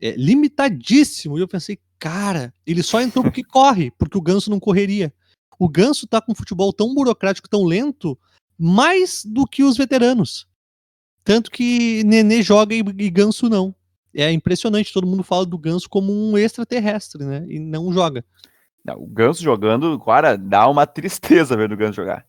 é 0.00 0.12
limitadíssimo. 0.12 1.38
E 1.38 1.40
eu 1.40 1.48
pensei, 1.48 1.78
cara, 1.98 2.52
ele 2.66 2.82
só 2.82 3.00
entrou 3.00 3.24
porque 3.24 3.42
corre, 3.44 3.90
porque 3.92 4.18
o 4.18 4.22
Ganso 4.22 4.50
não 4.50 4.60
correria. 4.60 5.12
O 5.58 5.68
Ganso 5.68 6.06
tá 6.06 6.20
com 6.20 6.32
um 6.32 6.34
futebol 6.34 6.72
tão 6.72 6.94
burocrático, 6.94 7.48
tão 7.48 7.64
lento, 7.64 8.18
mais 8.58 9.24
do 9.24 9.46
que 9.46 9.62
os 9.62 9.76
veteranos. 9.76 10.46
Tanto 11.22 11.50
que 11.50 12.02
Nenê 12.04 12.42
joga 12.42 12.74
e, 12.74 12.80
e 12.98 13.10
Ganso 13.10 13.48
não. 13.48 13.74
É 14.14 14.30
impressionante, 14.30 14.92
todo 14.92 15.06
mundo 15.06 15.24
fala 15.24 15.44
do 15.46 15.58
Ganso 15.58 15.88
como 15.88 16.12
um 16.12 16.36
extraterrestre, 16.38 17.24
né? 17.24 17.44
E 17.48 17.58
não 17.58 17.92
joga. 17.92 18.24
Não, 18.84 19.00
o 19.02 19.06
Ganso 19.06 19.42
jogando, 19.42 19.98
cara, 19.98 20.36
dá 20.36 20.68
uma 20.68 20.86
tristeza 20.86 21.56
ver 21.56 21.72
o 21.72 21.76
Ganso 21.76 21.94
jogar. 21.94 22.26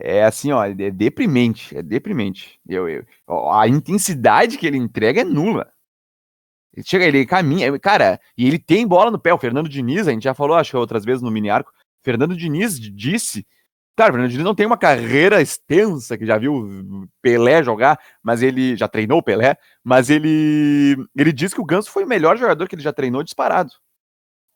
É 0.00 0.24
assim, 0.24 0.50
ó, 0.50 0.64
é 0.64 0.72
deprimente, 0.90 1.76
é 1.76 1.82
deprimente. 1.82 2.58
Eu, 2.66 2.88
eu- 2.88 3.04
ó, 3.26 3.52
a 3.60 3.68
intensidade 3.68 4.56
que 4.56 4.66
ele 4.66 4.78
entrega 4.78 5.20
é 5.20 5.24
nula. 5.24 5.73
Ele 6.74 6.84
chega, 6.84 7.04
ele 7.04 7.24
caminha, 7.24 7.78
cara, 7.78 8.20
e 8.36 8.46
ele 8.46 8.58
tem 8.58 8.86
bola 8.86 9.10
no 9.10 9.18
pé. 9.18 9.32
O 9.32 9.38
Fernando 9.38 9.68
Diniz, 9.68 10.08
a 10.08 10.10
gente 10.10 10.24
já 10.24 10.34
falou, 10.34 10.56
acho 10.56 10.72
que 10.72 10.76
outras 10.76 11.04
vezes 11.04 11.22
no 11.22 11.30
mini 11.30 11.48
arco. 11.48 11.72
Fernando 12.02 12.36
Diniz 12.36 12.78
disse. 12.78 13.46
Claro, 13.96 14.10
o 14.10 14.14
Fernando 14.14 14.30
Diniz 14.32 14.44
não 14.44 14.56
tem 14.56 14.66
uma 14.66 14.76
carreira 14.76 15.40
extensa, 15.40 16.18
que 16.18 16.26
já 16.26 16.36
viu 16.36 17.08
Pelé 17.22 17.62
jogar, 17.62 17.96
mas 18.20 18.42
ele 18.42 18.76
já 18.76 18.88
treinou 18.88 19.18
o 19.18 19.22
Pelé, 19.22 19.56
mas 19.84 20.10
ele 20.10 20.96
ele 21.16 21.32
diz 21.32 21.54
que 21.54 21.60
o 21.60 21.64
Ganso 21.64 21.90
foi 21.90 22.02
o 22.02 22.08
melhor 22.08 22.36
jogador 22.36 22.68
que 22.68 22.74
ele 22.74 22.82
já 22.82 22.92
treinou 22.92 23.22
disparado. 23.22 23.70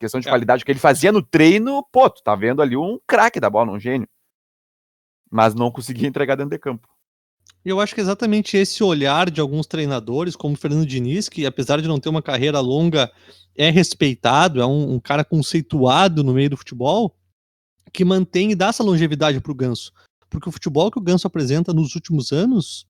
Questão 0.00 0.20
de 0.20 0.26
É. 0.26 0.30
qualidade, 0.30 0.64
que 0.64 0.72
ele 0.72 0.80
fazia 0.80 1.12
no 1.12 1.22
treino, 1.22 1.86
pô, 1.92 2.10
tu 2.10 2.20
tá 2.22 2.34
vendo 2.34 2.60
ali 2.60 2.76
um 2.76 2.98
craque 3.06 3.38
da 3.38 3.48
bola, 3.48 3.70
um 3.70 3.78
gênio. 3.78 4.08
Mas 5.30 5.54
não 5.54 5.70
conseguia 5.70 6.08
entregar 6.08 6.34
dentro 6.34 6.50
de 6.50 6.58
campo. 6.58 6.88
E 7.64 7.68
eu 7.68 7.80
acho 7.80 7.94
que 7.94 8.00
é 8.00 8.04
exatamente 8.04 8.56
esse 8.56 8.82
olhar 8.82 9.30
de 9.30 9.40
alguns 9.40 9.66
treinadores, 9.66 10.34
como 10.36 10.54
o 10.54 10.56
Fernando 10.56 10.86
Diniz, 10.86 11.28
que 11.28 11.44
apesar 11.44 11.80
de 11.82 11.88
não 11.88 11.98
ter 12.00 12.08
uma 12.08 12.22
carreira 12.22 12.60
longa, 12.60 13.10
é 13.56 13.68
respeitado, 13.70 14.60
é 14.60 14.66
um, 14.66 14.94
um 14.94 15.00
cara 15.00 15.24
conceituado 15.24 16.22
no 16.24 16.32
meio 16.32 16.50
do 16.50 16.56
futebol, 16.56 17.14
que 17.92 18.04
mantém 18.04 18.52
e 18.52 18.54
dá 18.54 18.68
essa 18.68 18.82
longevidade 18.82 19.40
pro 19.40 19.54
Ganso. 19.54 19.92
Porque 20.30 20.48
o 20.48 20.52
futebol 20.52 20.90
que 20.90 20.98
o 20.98 21.02
Ganso 21.02 21.26
apresenta 21.26 21.72
nos 21.72 21.94
últimos 21.94 22.32
anos 22.32 22.86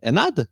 é 0.00 0.12
nada. 0.12 0.48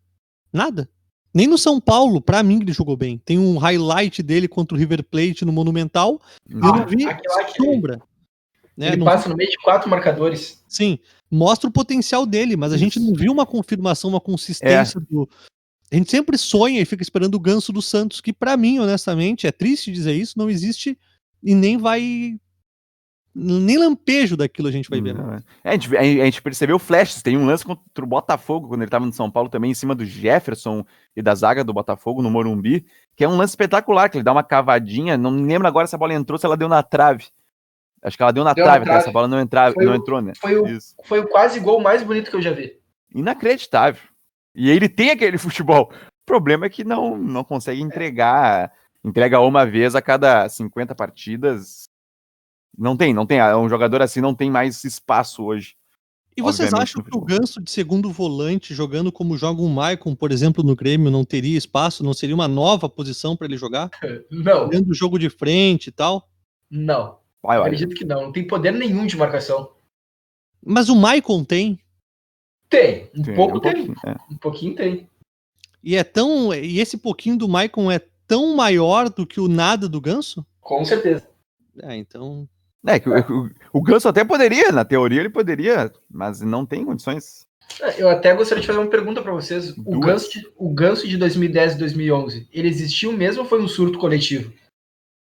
Nada. 0.52 0.88
Nem 1.32 1.48
no 1.48 1.58
São 1.58 1.80
Paulo, 1.80 2.20
pra 2.20 2.42
mim, 2.44 2.60
ele 2.62 2.72
jogou 2.72 2.96
bem. 2.96 3.18
Tem 3.18 3.38
um 3.38 3.58
highlight 3.58 4.22
dele 4.22 4.46
contra 4.46 4.76
o 4.76 4.78
River 4.78 5.02
Plate 5.02 5.44
no 5.44 5.52
Monumental. 5.52 6.20
Eu 6.48 6.58
Ah, 6.62 6.78
não 6.78 6.86
vi 6.86 7.04
sombra. 7.56 8.00
Né? 8.76 8.88
ele 8.88 8.96
Não- 8.98 9.04
passa 9.04 9.28
no 9.28 9.36
meio 9.36 9.50
de 9.50 9.56
quatro 9.58 9.88
marcadores. 9.90 10.62
Sim, 10.68 10.98
mostra 11.34 11.68
o 11.68 11.72
potencial 11.72 12.24
dele, 12.24 12.56
mas 12.56 12.72
a 12.72 12.76
gente 12.76 13.00
não 13.00 13.12
viu 13.12 13.32
uma 13.32 13.44
confirmação, 13.44 14.10
uma 14.10 14.20
consistência 14.20 15.00
do. 15.00 15.28
A 15.92 15.96
gente 15.96 16.10
sempre 16.10 16.38
sonha 16.38 16.80
e 16.80 16.84
fica 16.84 17.02
esperando 17.02 17.34
o 17.34 17.40
ganso 17.40 17.72
do 17.72 17.82
Santos, 17.82 18.20
que 18.20 18.32
pra 18.32 18.56
mim, 18.56 18.78
honestamente, 18.78 19.46
é 19.46 19.52
triste 19.52 19.92
dizer 19.92 20.14
isso, 20.14 20.38
não 20.38 20.48
existe 20.48 20.98
e 21.42 21.54
nem 21.54 21.76
vai. 21.76 22.38
Nem 23.36 23.76
lampejo 23.76 24.36
daquilo 24.36 24.68
a 24.68 24.70
gente 24.70 24.88
vai 24.88 25.00
ver. 25.00 25.12
Não, 25.12 25.32
é. 25.32 25.42
É, 25.64 25.70
a, 25.70 25.72
gente, 25.72 25.96
a 25.96 26.24
gente 26.24 26.40
percebeu 26.40 26.78
flashes. 26.78 27.20
Tem 27.20 27.36
um 27.36 27.46
lance 27.46 27.64
contra 27.64 28.04
o 28.04 28.06
Botafogo, 28.06 28.68
quando 28.68 28.82
ele 28.82 28.90
tava 28.90 29.04
no 29.04 29.12
São 29.12 29.28
Paulo 29.28 29.48
também, 29.48 29.72
em 29.72 29.74
cima 29.74 29.92
do 29.92 30.04
Jefferson 30.04 30.84
e 31.16 31.20
da 31.20 31.34
zaga 31.34 31.64
do 31.64 31.74
Botafogo, 31.74 32.22
no 32.22 32.30
Morumbi, 32.30 32.86
que 33.16 33.24
é 33.24 33.28
um 33.28 33.36
lance 33.36 33.50
espetacular, 33.50 34.08
que 34.08 34.18
ele 34.18 34.24
dá 34.24 34.30
uma 34.30 34.44
cavadinha. 34.44 35.16
Não 35.16 35.32
me 35.32 35.42
lembro 35.42 35.66
agora 35.66 35.88
se 35.88 35.96
a 35.96 35.98
bola 35.98 36.14
entrou, 36.14 36.38
se 36.38 36.46
ela 36.46 36.56
deu 36.56 36.68
na 36.68 36.80
trave. 36.80 37.24
Acho 38.04 38.16
que 38.18 38.22
ela 38.22 38.32
deu 38.32 38.44
na 38.44 38.52
Deu 38.52 38.64
na 38.64 38.70
trave, 38.70 38.82
até, 38.82 38.90
trave. 38.90 39.02
essa 39.04 39.10
bola 39.12 39.26
não, 39.26 39.40
entrava, 39.40 39.72
Foi 39.74 39.84
não 39.84 39.92
o- 39.92 39.96
entrou, 39.96 40.20
né? 40.20 40.32
Foi 40.38 40.56
o, 40.58 40.66
Isso. 40.66 40.94
foi 41.04 41.20
o 41.20 41.26
quase 41.28 41.58
gol 41.58 41.80
mais 41.80 42.02
bonito 42.02 42.30
que 42.30 42.36
eu 42.36 42.42
já 42.42 42.52
vi. 42.52 42.78
Inacreditável. 43.14 44.02
E 44.54 44.70
ele 44.70 44.88
tem 44.88 45.10
aquele 45.10 45.38
futebol. 45.38 45.90
O 45.92 46.26
problema 46.26 46.66
é 46.66 46.70
que 46.70 46.84
não, 46.84 47.16
não 47.16 47.42
consegue 47.42 47.80
entregar. 47.80 48.70
Entrega 49.04 49.40
uma 49.40 49.64
vez 49.66 49.94
a 49.94 50.02
cada 50.02 50.48
50 50.48 50.94
partidas. 50.94 51.88
Não 52.76 52.96
tem, 52.96 53.14
não 53.14 53.24
tem. 53.26 53.40
Um 53.54 53.68
jogador 53.68 54.02
assim 54.02 54.20
não 54.20 54.34
tem 54.34 54.50
mais 54.50 54.84
espaço 54.84 55.42
hoje. 55.44 55.74
E 56.36 56.42
vocês 56.42 56.72
Obviamente, 56.72 56.90
acham 56.90 57.02
que 57.04 57.16
o 57.16 57.20
ganso 57.20 57.62
de 57.62 57.70
segundo 57.70 58.10
volante, 58.10 58.74
jogando 58.74 59.12
como 59.12 59.36
joga 59.36 59.62
o 59.62 59.68
Maicon, 59.68 60.16
por 60.16 60.32
exemplo, 60.32 60.64
no 60.64 60.74
Grêmio, 60.74 61.10
não 61.10 61.24
teria 61.24 61.56
espaço? 61.56 62.02
Não 62.02 62.12
seria 62.12 62.34
uma 62.34 62.48
nova 62.48 62.88
posição 62.88 63.36
pra 63.36 63.46
ele 63.46 63.56
jogar? 63.56 63.88
Não, 64.30 64.66
Olhando 64.68 64.90
o 64.90 64.94
jogo 64.94 65.18
de 65.18 65.30
frente 65.30 65.86
e 65.88 65.92
tal? 65.92 66.28
não. 66.70 67.22
Vai, 67.44 67.58
olha. 67.58 67.66
Acredito 67.66 67.94
que 67.94 68.06
não. 68.06 68.22
Não 68.22 68.32
tem 68.32 68.46
poder 68.46 68.72
nenhum 68.72 69.04
de 69.04 69.18
marcação. 69.18 69.70
Mas 70.64 70.88
o 70.88 70.96
Maicon 70.96 71.44
tem. 71.44 71.78
Tem. 72.70 73.10
Um 73.14 73.22
Tem, 73.22 73.34
pouco 73.34 73.58
um 73.58 73.60
tem. 73.60 73.86
pouquinho, 73.86 73.96
é. 74.06 74.32
Um 74.32 74.36
pouquinho 74.38 74.74
tem. 74.74 75.10
E 75.82 75.94
é 75.94 76.02
tão. 76.02 76.54
E 76.54 76.80
esse 76.80 76.96
pouquinho 76.96 77.36
do 77.36 77.46
Maicon 77.46 77.92
é 77.92 78.00
tão 78.26 78.56
maior 78.56 79.10
do 79.10 79.26
que 79.26 79.38
o 79.38 79.46
nada 79.46 79.86
do 79.86 80.00
ganso? 80.00 80.44
Com 80.62 80.82
certeza. 80.86 81.28
É, 81.82 81.94
então. 81.94 82.48
É, 82.86 82.98
que 82.98 83.08
o, 83.08 83.12
o, 83.14 83.50
o 83.74 83.82
Ganso 83.82 84.08
até 84.08 84.24
poderia, 84.24 84.70
na 84.70 84.84
teoria 84.84 85.20
ele 85.20 85.30
poderia, 85.30 85.90
mas 86.10 86.40
não 86.42 86.66
tem 86.66 86.84
condições. 86.84 87.46
É, 87.80 88.02
Eu 88.02 88.08
até 88.08 88.34
gostaria 88.34 88.60
de 88.60 88.66
fazer 88.66 88.78
uma 88.78 88.90
pergunta 88.90 89.22
pra 89.22 89.32
vocês. 89.32 89.74
O 89.78 89.98
ganso, 89.98 90.30
de, 90.30 90.46
o 90.56 90.68
ganso 90.72 91.08
de 91.08 91.16
2010 91.16 91.74
e 91.74 91.78
2011, 91.78 92.48
ele 92.52 92.68
existiu 92.68 93.12
mesmo 93.12 93.42
ou 93.42 93.48
foi 93.48 93.62
um 93.62 93.68
surto 93.68 93.98
coletivo? 93.98 94.52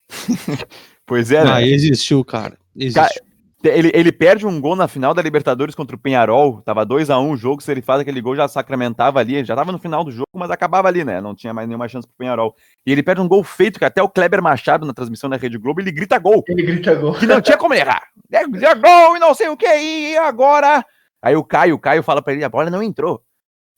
Pois 1.09 1.31
é, 1.31 1.43
né? 1.43 1.51
Ah, 1.51 1.61
existiu, 1.63 2.23
cara. 2.23 2.55
Existiu. 2.77 3.23
Ele, 3.63 3.91
ele 3.95 4.11
perde 4.11 4.45
um 4.45 4.61
gol 4.61 4.75
na 4.75 4.87
final 4.87 5.11
da 5.13 5.23
Libertadores 5.23 5.73
contra 5.73 5.95
o 5.95 5.99
Penharol. 5.99 6.61
Tava 6.61 6.85
2 6.85 7.09
a 7.09 7.19
1 7.19 7.31
o 7.31 7.35
jogo. 7.35 7.61
Se 7.61 7.71
ele 7.71 7.81
faz 7.81 7.99
aquele 7.99 8.21
gol, 8.21 8.35
já 8.35 8.47
sacramentava 8.47 9.19
ali. 9.19 9.43
Já 9.43 9.55
tava 9.55 9.71
no 9.71 9.79
final 9.79 10.03
do 10.03 10.11
jogo, 10.11 10.29
mas 10.35 10.51
acabava 10.51 10.87
ali, 10.87 11.03
né? 11.03 11.19
Não 11.19 11.33
tinha 11.35 11.51
mais 11.51 11.67
nenhuma 11.67 11.87
chance 11.89 12.07
pro 12.07 12.15
Penharol. 12.15 12.55
E 12.85 12.91
ele 12.91 13.01
perde 13.01 13.21
um 13.21 13.27
gol 13.27 13.43
feito, 13.43 13.79
que 13.79 13.85
até 13.85 14.03
o 14.03 14.07
Kleber 14.07 14.41
Machado, 14.41 14.85
na 14.85 14.93
transmissão 14.93 15.29
da 15.29 15.35
Rede 15.35 15.57
Globo, 15.57 15.81
ele 15.81 15.91
grita 15.91 16.19
gol. 16.19 16.43
Ele 16.47 16.61
grita 16.61 16.93
gol. 16.93 17.15
Que 17.15 17.25
não 17.25 17.41
tinha 17.41 17.57
como 17.57 17.73
errar. 17.73 18.07
É, 18.31 18.43
é 18.43 18.75
gol 18.75 19.17
e 19.17 19.19
não 19.19 19.33
sei 19.33 19.49
o 19.49 19.57
que. 19.57 19.65
E 19.65 20.15
agora? 20.15 20.85
Aí 21.21 21.35
o 21.35 21.43
Caio, 21.43 21.75
o 21.75 21.79
Caio 21.79 22.03
fala 22.03 22.21
pra 22.21 22.33
ele: 22.33 22.43
a 22.43 22.49
bola 22.49 22.69
não 22.69 22.83
entrou. 22.83 23.21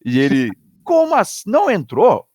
E 0.06 0.20
ele, 0.20 0.52
como 0.84 1.16
assim? 1.16 1.50
Não 1.50 1.72
entrou? 1.72 2.28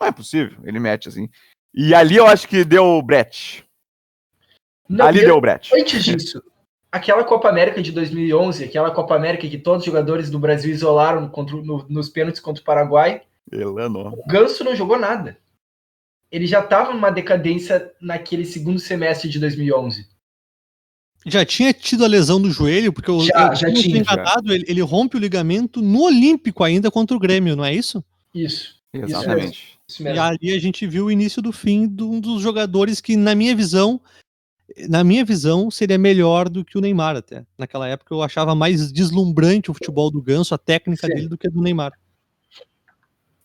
Não 0.00 0.08
é 0.08 0.10
possível. 0.10 0.58
Ele 0.64 0.80
mete 0.80 1.08
assim. 1.08 1.28
E 1.72 1.94
ali 1.94 2.16
eu 2.16 2.26
acho 2.26 2.48
que 2.48 2.64
deu 2.64 2.84
o 2.84 3.02
Brett. 3.02 3.67
Não, 4.88 5.06
ali 5.06 5.20
e 5.20 5.24
deu 5.24 5.36
o 5.36 5.40
Brett. 5.40 5.70
Antes 5.74 6.04
disso, 6.04 6.42
aquela 6.90 7.22
Copa 7.24 7.48
América 7.48 7.82
de 7.82 7.92
2011, 7.92 8.64
aquela 8.64 8.90
Copa 8.90 9.14
América 9.14 9.46
que 9.48 9.58
todos 9.58 9.80
os 9.80 9.86
jogadores 9.86 10.30
do 10.30 10.38
Brasil 10.38 10.70
isolaram 10.72 11.28
contra, 11.28 11.56
o- 11.56 11.64
no- 11.64 11.86
nos 11.88 12.08
pênaltis 12.08 12.40
contra 12.40 12.62
o 12.62 12.64
Paraguai, 12.64 13.22
Elano. 13.52 14.08
o 14.14 14.26
Ganso 14.26 14.64
não 14.64 14.74
jogou 14.74 14.98
nada. 14.98 15.38
Ele 16.30 16.46
já 16.46 16.60
estava 16.60 16.92
numa 16.92 17.10
decadência 17.10 17.92
naquele 18.00 18.44
segundo 18.44 18.78
semestre 18.78 19.28
de 19.28 19.38
2011. 19.38 20.06
Já 21.26 21.44
tinha 21.44 21.72
tido 21.72 22.04
a 22.04 22.08
lesão 22.08 22.40
do 22.40 22.50
joelho, 22.50 22.92
porque 22.92 23.10
eu, 23.10 23.20
Já, 23.20 23.48
eu, 23.48 23.54
já 23.56 23.72
tinha, 23.72 23.98
enganado, 23.98 24.52
ele, 24.52 24.64
ele 24.68 24.80
rompe 24.80 25.16
o 25.16 25.20
ligamento 25.20 25.82
no 25.82 26.02
Olímpico 26.02 26.62
ainda 26.62 26.90
contra 26.90 27.16
o 27.16 27.20
Grêmio, 27.20 27.56
não 27.56 27.64
é 27.64 27.74
isso? 27.74 28.02
Isso. 28.34 28.76
Exatamente. 28.94 29.78
Isso 29.86 30.02
E 30.02 30.04
mesmo. 30.04 30.20
ali 30.22 30.54
a 30.54 30.58
gente 30.58 30.86
viu 30.86 31.06
o 31.06 31.10
início 31.10 31.42
do 31.42 31.52
fim 31.52 31.88
de 31.88 32.02
um 32.02 32.20
dos 32.20 32.40
jogadores 32.40 33.00
que, 33.00 33.16
na 33.16 33.34
minha 33.34 33.54
visão, 33.54 34.00
na 34.88 35.02
minha 35.02 35.24
visão, 35.24 35.70
seria 35.70 35.98
melhor 35.98 36.48
do 36.48 36.64
que 36.64 36.76
o 36.76 36.80
Neymar 36.80 37.16
até. 37.16 37.44
Naquela 37.56 37.88
época 37.88 38.14
eu 38.14 38.22
achava 38.22 38.54
mais 38.54 38.92
deslumbrante 38.92 39.70
o 39.70 39.74
futebol 39.74 40.10
do 40.10 40.22
Ganso, 40.22 40.54
a 40.54 40.58
técnica 40.58 41.06
Sim. 41.06 41.14
dele, 41.14 41.28
do 41.28 41.38
que 41.38 41.46
a 41.46 41.50
do 41.50 41.62
Neymar. 41.62 41.92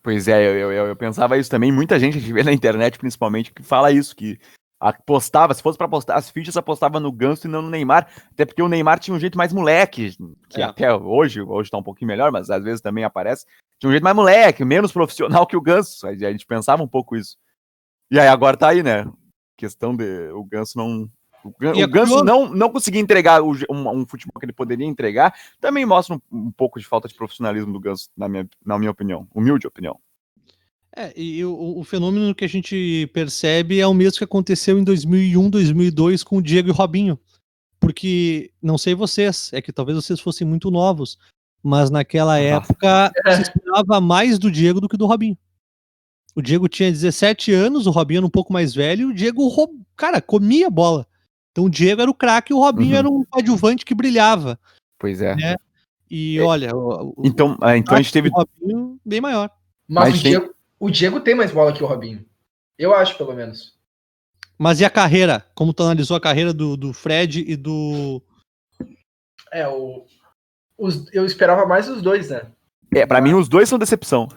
Pois 0.01 0.27
é, 0.27 0.45
eu, 0.45 0.71
eu, 0.71 0.87
eu 0.87 0.95
pensava 0.95 1.37
isso 1.37 1.49
também. 1.49 1.71
Muita 1.71 1.97
gente 1.97 2.17
a 2.17 2.19
gente 2.19 2.33
vê 2.33 2.43
na 2.43 2.51
internet, 2.51 2.97
principalmente, 2.97 3.53
que 3.53 3.63
fala 3.63 3.89
isso, 3.89 4.13
que 4.13 4.37
apostava, 4.77 5.53
se 5.53 5.63
fosse 5.63 5.77
pra 5.77 5.87
apostar 5.87 6.17
as 6.17 6.29
fichas, 6.29 6.57
apostava 6.57 6.99
no 6.99 7.09
Ganso 7.09 7.47
e 7.47 7.49
não 7.49 7.61
no 7.61 7.69
Neymar, 7.69 8.09
até 8.31 8.43
porque 8.43 8.61
o 8.61 8.67
Neymar 8.67 8.99
tinha 8.99 9.15
um 9.15 9.19
jeito 9.19 9.37
mais 9.37 9.53
moleque, 9.53 10.13
que 10.49 10.61
É. 10.61 10.65
até 10.65 10.93
hoje, 10.93 11.41
hoje 11.41 11.71
tá 11.71 11.77
um 11.77 11.83
pouquinho 11.83 12.09
melhor, 12.09 12.33
mas 12.33 12.49
às 12.49 12.61
vezes 12.61 12.81
também 12.81 13.05
aparece, 13.05 13.45
tinha 13.79 13.87
um 13.87 13.93
jeito 13.93 14.03
mais 14.03 14.15
moleque, 14.15 14.65
menos 14.65 14.91
profissional 14.91 15.47
que 15.47 15.55
o 15.55 15.61
Ganso, 15.61 16.05
a 16.05 16.13
gente 16.13 16.45
pensava 16.45 16.83
um 16.83 16.87
pouco 16.87 17.15
isso. 17.15 17.37
E 18.11 18.19
aí 18.19 18.27
agora 18.27 18.57
tá 18.57 18.67
aí, 18.67 18.83
né? 18.83 19.05
Questão 19.63 19.95
de 19.95 20.29
o 20.33 20.43
Ganso 20.43 20.77
não 20.77 21.09
o, 21.41 21.53
Gan- 21.57 21.73
é 21.73 21.85
o 21.85 21.87
Ganso 21.87 22.21
não, 22.21 22.53
não 22.53 22.69
conseguir 22.69 22.99
entregar 22.99 23.41
o 23.41 23.53
um, 23.69 24.01
um 24.01 24.05
futebol 24.05 24.37
que 24.37 24.45
ele 24.45 24.51
poderia 24.51 24.85
entregar, 24.85 25.33
também 25.61 25.85
mostra 25.85 26.15
um, 26.15 26.19
um 26.29 26.51
pouco 26.51 26.77
de 26.79 26.85
falta 26.85 27.07
de 27.07 27.13
profissionalismo 27.13 27.71
do 27.71 27.79
Ganso, 27.79 28.09
na 28.15 28.27
minha, 28.27 28.45
na 28.65 28.77
minha 28.77 28.91
opinião, 28.91 29.25
humilde 29.33 29.65
opinião. 29.65 29.97
É, 30.93 31.13
e 31.15 31.45
o, 31.45 31.79
o 31.79 31.83
fenômeno 31.85 32.35
que 32.35 32.43
a 32.43 32.49
gente 32.49 33.09
percebe 33.13 33.79
é 33.79 33.87
o 33.87 33.93
mesmo 33.93 34.17
que 34.17 34.23
aconteceu 34.25 34.77
em 34.77 34.83
2001, 34.83 35.49
2002 35.49 36.23
com 36.23 36.37
o 36.37 36.41
Diego 36.41 36.67
e 36.67 36.71
o 36.71 36.75
Robinho. 36.75 37.17
Porque, 37.79 38.51
não 38.61 38.77
sei 38.77 38.93
vocês, 38.93 39.49
é 39.53 39.61
que 39.61 39.71
talvez 39.71 39.95
vocês 39.95 40.19
fossem 40.19 40.45
muito 40.45 40.69
novos, 40.69 41.17
mas 41.63 41.89
naquela 41.89 42.37
época 42.37 43.11
se 43.35 43.41
esperava 43.43 44.01
mais 44.01 44.37
do 44.37 44.51
Diego 44.51 44.81
do 44.81 44.89
que 44.89 44.97
do 44.97 45.05
Robinho. 45.05 45.37
O 46.35 46.41
Diego 46.41 46.67
tinha 46.67 46.91
17 46.91 47.51
anos, 47.51 47.85
o 47.85 47.91
Robinho 47.91 48.19
era 48.19 48.25
um 48.25 48.29
pouco 48.29 48.51
mais 48.51 48.73
velho, 48.73 49.09
e 49.09 49.11
o 49.11 49.13
Diego, 49.13 49.49
cara, 49.95 50.21
comia 50.21 50.69
bola. 50.69 51.05
Então 51.51 51.65
o 51.65 51.69
Diego 51.69 52.01
era 52.01 52.09
o 52.09 52.15
craque 52.15 52.51
e 52.51 52.55
o 52.55 52.59
Robinho 52.59 52.91
uhum. 52.91 52.97
era 52.97 53.09
um 53.09 53.23
adjuvante 53.31 53.85
que 53.85 53.93
brilhava. 53.93 54.59
Pois 54.97 55.21
é. 55.21 55.35
Né? 55.35 55.55
E 56.09 56.39
é. 56.39 56.41
olha. 56.41 56.75
O, 56.75 57.13
então, 57.23 57.57
o, 57.61 57.69
então 57.69 57.95
a 57.95 58.01
gente 58.01 58.11
teve. 58.11 58.29
O 58.29 58.31
Robinho 58.31 58.99
bem 59.05 59.21
maior. 59.21 59.49
Mas, 59.87 60.09
Mas 60.09 60.19
o, 60.19 60.23
tem... 60.23 60.31
Diego, 60.31 60.55
o 60.79 60.89
Diego 60.89 61.19
tem 61.19 61.35
mais 61.35 61.51
bola 61.51 61.71
que 61.71 61.83
o 61.83 61.87
Robinho. 61.87 62.25
Eu 62.77 62.93
acho, 62.93 63.15
pelo 63.15 63.33
menos. 63.33 63.73
Mas 64.57 64.79
e 64.79 64.85
a 64.85 64.89
carreira? 64.89 65.45
Como 65.53 65.73
tu 65.73 65.83
analisou 65.83 66.17
a 66.17 66.21
carreira 66.21 66.53
do, 66.53 66.75
do 66.75 66.93
Fred 66.93 67.43
e 67.47 67.55
do. 67.55 68.21
É, 69.51 69.67
o, 69.67 70.05
os, 70.77 71.05
eu 71.13 71.25
esperava 71.25 71.65
mais 71.67 71.87
os 71.87 72.01
dois, 72.01 72.29
né? 72.29 72.47
É, 72.95 73.05
pra 73.05 73.21
mim 73.21 73.33
os 73.33 73.47
dois 73.47 73.69
são 73.69 73.77
decepção. 73.77 74.27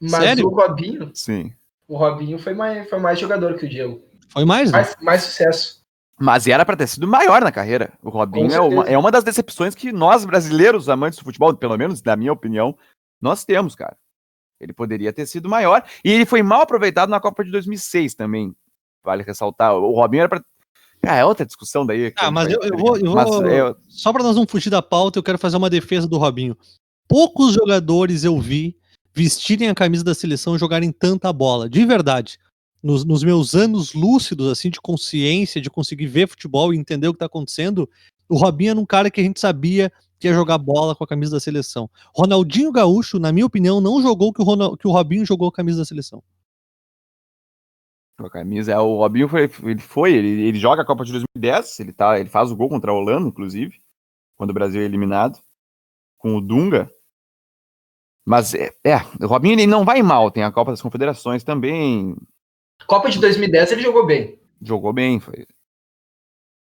Mas 0.00 0.24
Sério? 0.24 0.46
o 0.46 0.54
Robinho. 0.54 1.10
Sim. 1.14 1.52
O 1.88 1.96
Robinho 1.96 2.38
foi 2.38 2.54
mais, 2.54 2.88
foi 2.88 2.98
mais 2.98 3.18
jogador 3.18 3.54
que 3.54 3.66
o 3.66 3.68
Diego. 3.68 4.00
Foi 4.28 4.44
mais, 4.44 4.70
né? 4.70 4.78
Mais, 4.78 4.96
mais 5.00 5.22
sucesso. 5.22 5.84
Mas 6.18 6.46
era 6.46 6.64
para 6.64 6.76
ter 6.76 6.86
sido 6.86 7.06
maior 7.06 7.42
na 7.42 7.50
carreira. 7.50 7.92
O 8.02 8.08
Robinho 8.08 8.52
é 8.52 8.60
uma, 8.60 8.84
é 8.84 8.98
uma 8.98 9.10
das 9.10 9.24
decepções 9.24 9.74
que 9.74 9.92
nós, 9.92 10.24
brasileiros, 10.24 10.88
amantes 10.88 11.18
do 11.18 11.24
futebol, 11.24 11.54
pelo 11.54 11.76
menos 11.76 12.02
na 12.02 12.16
minha 12.16 12.32
opinião, 12.32 12.76
nós 13.20 13.44
temos, 13.44 13.74
cara. 13.74 13.96
Ele 14.60 14.72
poderia 14.72 15.12
ter 15.12 15.26
sido 15.26 15.48
maior. 15.48 15.84
E 16.04 16.10
ele 16.10 16.24
foi 16.24 16.42
mal 16.42 16.62
aproveitado 16.62 17.10
na 17.10 17.20
Copa 17.20 17.44
de 17.44 17.50
2006 17.50 18.14
também. 18.14 18.54
Vale 19.04 19.22
ressaltar. 19.22 19.74
O 19.74 19.92
Robinho 19.92 20.20
era 20.20 20.28
para. 20.28 20.44
Ah, 21.06 21.16
é 21.16 21.24
outra 21.24 21.44
discussão 21.44 21.84
daí. 21.84 22.12
Ah, 22.16 22.30
mas 22.30 22.50
eu, 22.50 22.60
eu, 22.62 22.78
vou. 22.78 22.96
Eu 22.96 23.12
vou 23.12 23.46
é... 23.46 23.74
Só 23.88 24.12
para 24.12 24.22
nós 24.22 24.36
não 24.36 24.46
fugir 24.46 24.70
da 24.70 24.80
pauta, 24.80 25.18
eu 25.18 25.22
quero 25.22 25.36
fazer 25.36 25.56
uma 25.56 25.68
defesa 25.68 26.08
do 26.08 26.16
Robinho. 26.16 26.56
Poucos 27.06 27.52
jogadores 27.52 28.24
eu 28.24 28.40
vi 28.40 28.78
vestirem 29.14 29.68
a 29.68 29.74
camisa 29.74 30.02
da 30.02 30.14
seleção 30.14 30.56
e 30.56 30.58
jogarem 30.58 30.90
tanta 30.90 31.32
bola. 31.32 31.68
De 31.68 31.84
verdade. 31.86 32.38
Nos, 32.82 33.02
nos, 33.02 33.22
meus 33.22 33.54
anos 33.54 33.94
lúcidos, 33.94 34.46
assim, 34.48 34.68
de 34.68 34.78
consciência, 34.78 35.58
de 35.58 35.70
conseguir 35.70 36.06
ver 36.06 36.28
futebol 36.28 36.74
e 36.74 36.76
entender 36.76 37.08
o 37.08 37.12
que 37.12 37.16
está 37.16 37.24
acontecendo, 37.24 37.88
o 38.28 38.36
Robinho 38.36 38.72
era 38.72 38.80
um 38.80 38.84
cara 38.84 39.10
que 39.10 39.22
a 39.22 39.24
gente 39.24 39.40
sabia 39.40 39.90
que 40.18 40.28
ia 40.28 40.34
jogar 40.34 40.58
bola 40.58 40.94
com 40.94 41.02
a 41.04 41.06
camisa 41.06 41.32
da 41.32 41.40
seleção. 41.40 41.88
Ronaldinho 42.14 42.70
Gaúcho, 42.70 43.18
na 43.18 43.32
minha 43.32 43.46
opinião, 43.46 43.80
não 43.80 44.02
jogou 44.02 44.32
que 44.32 44.42
o, 44.42 44.44
Ronald, 44.44 44.76
que 44.76 44.86
o 44.86 44.90
Robinho 44.90 45.24
jogou 45.24 45.50
com 45.50 45.54
a 45.54 45.56
camisa 45.56 45.78
da 45.78 45.84
seleção. 45.84 46.22
A 48.18 48.30
camisa, 48.30 48.72
é, 48.72 48.78
o 48.78 48.98
Robinho 48.98 49.28
foi, 49.28 49.50
ele 49.64 49.80
foi, 49.80 50.12
ele, 50.14 50.42
ele 50.42 50.58
joga 50.58 50.82
a 50.82 50.84
Copa 50.84 51.04
de 51.04 51.12
2010, 51.12 51.80
ele, 51.80 51.92
tá, 51.92 52.18
ele 52.18 52.28
faz 52.28 52.50
o 52.52 52.56
gol 52.56 52.68
contra 52.68 52.90
a 52.90 52.94
Holanda, 52.94 53.28
inclusive, 53.28 53.76
quando 54.36 54.50
o 54.50 54.54
Brasil 54.54 54.80
é 54.80 54.84
eliminado, 54.84 55.38
com 56.16 56.36
o 56.36 56.40
Dunga. 56.40 56.90
Mas 58.24 58.54
é, 58.54 58.72
é 58.82 58.96
o 59.20 59.26
Robinho 59.26 59.54
ele 59.54 59.66
não 59.66 59.84
vai 59.84 60.02
mal, 60.02 60.30
tem 60.30 60.42
a 60.42 60.52
Copa 60.52 60.70
das 60.70 60.80
Confederações 60.80 61.44
também. 61.44 62.16
Copa 62.86 63.10
de 63.10 63.20
2010 63.20 63.72
ele 63.72 63.82
jogou 63.82 64.06
bem. 64.06 64.40
Jogou 64.62 64.92
bem, 64.92 65.20
foi. 65.20 65.46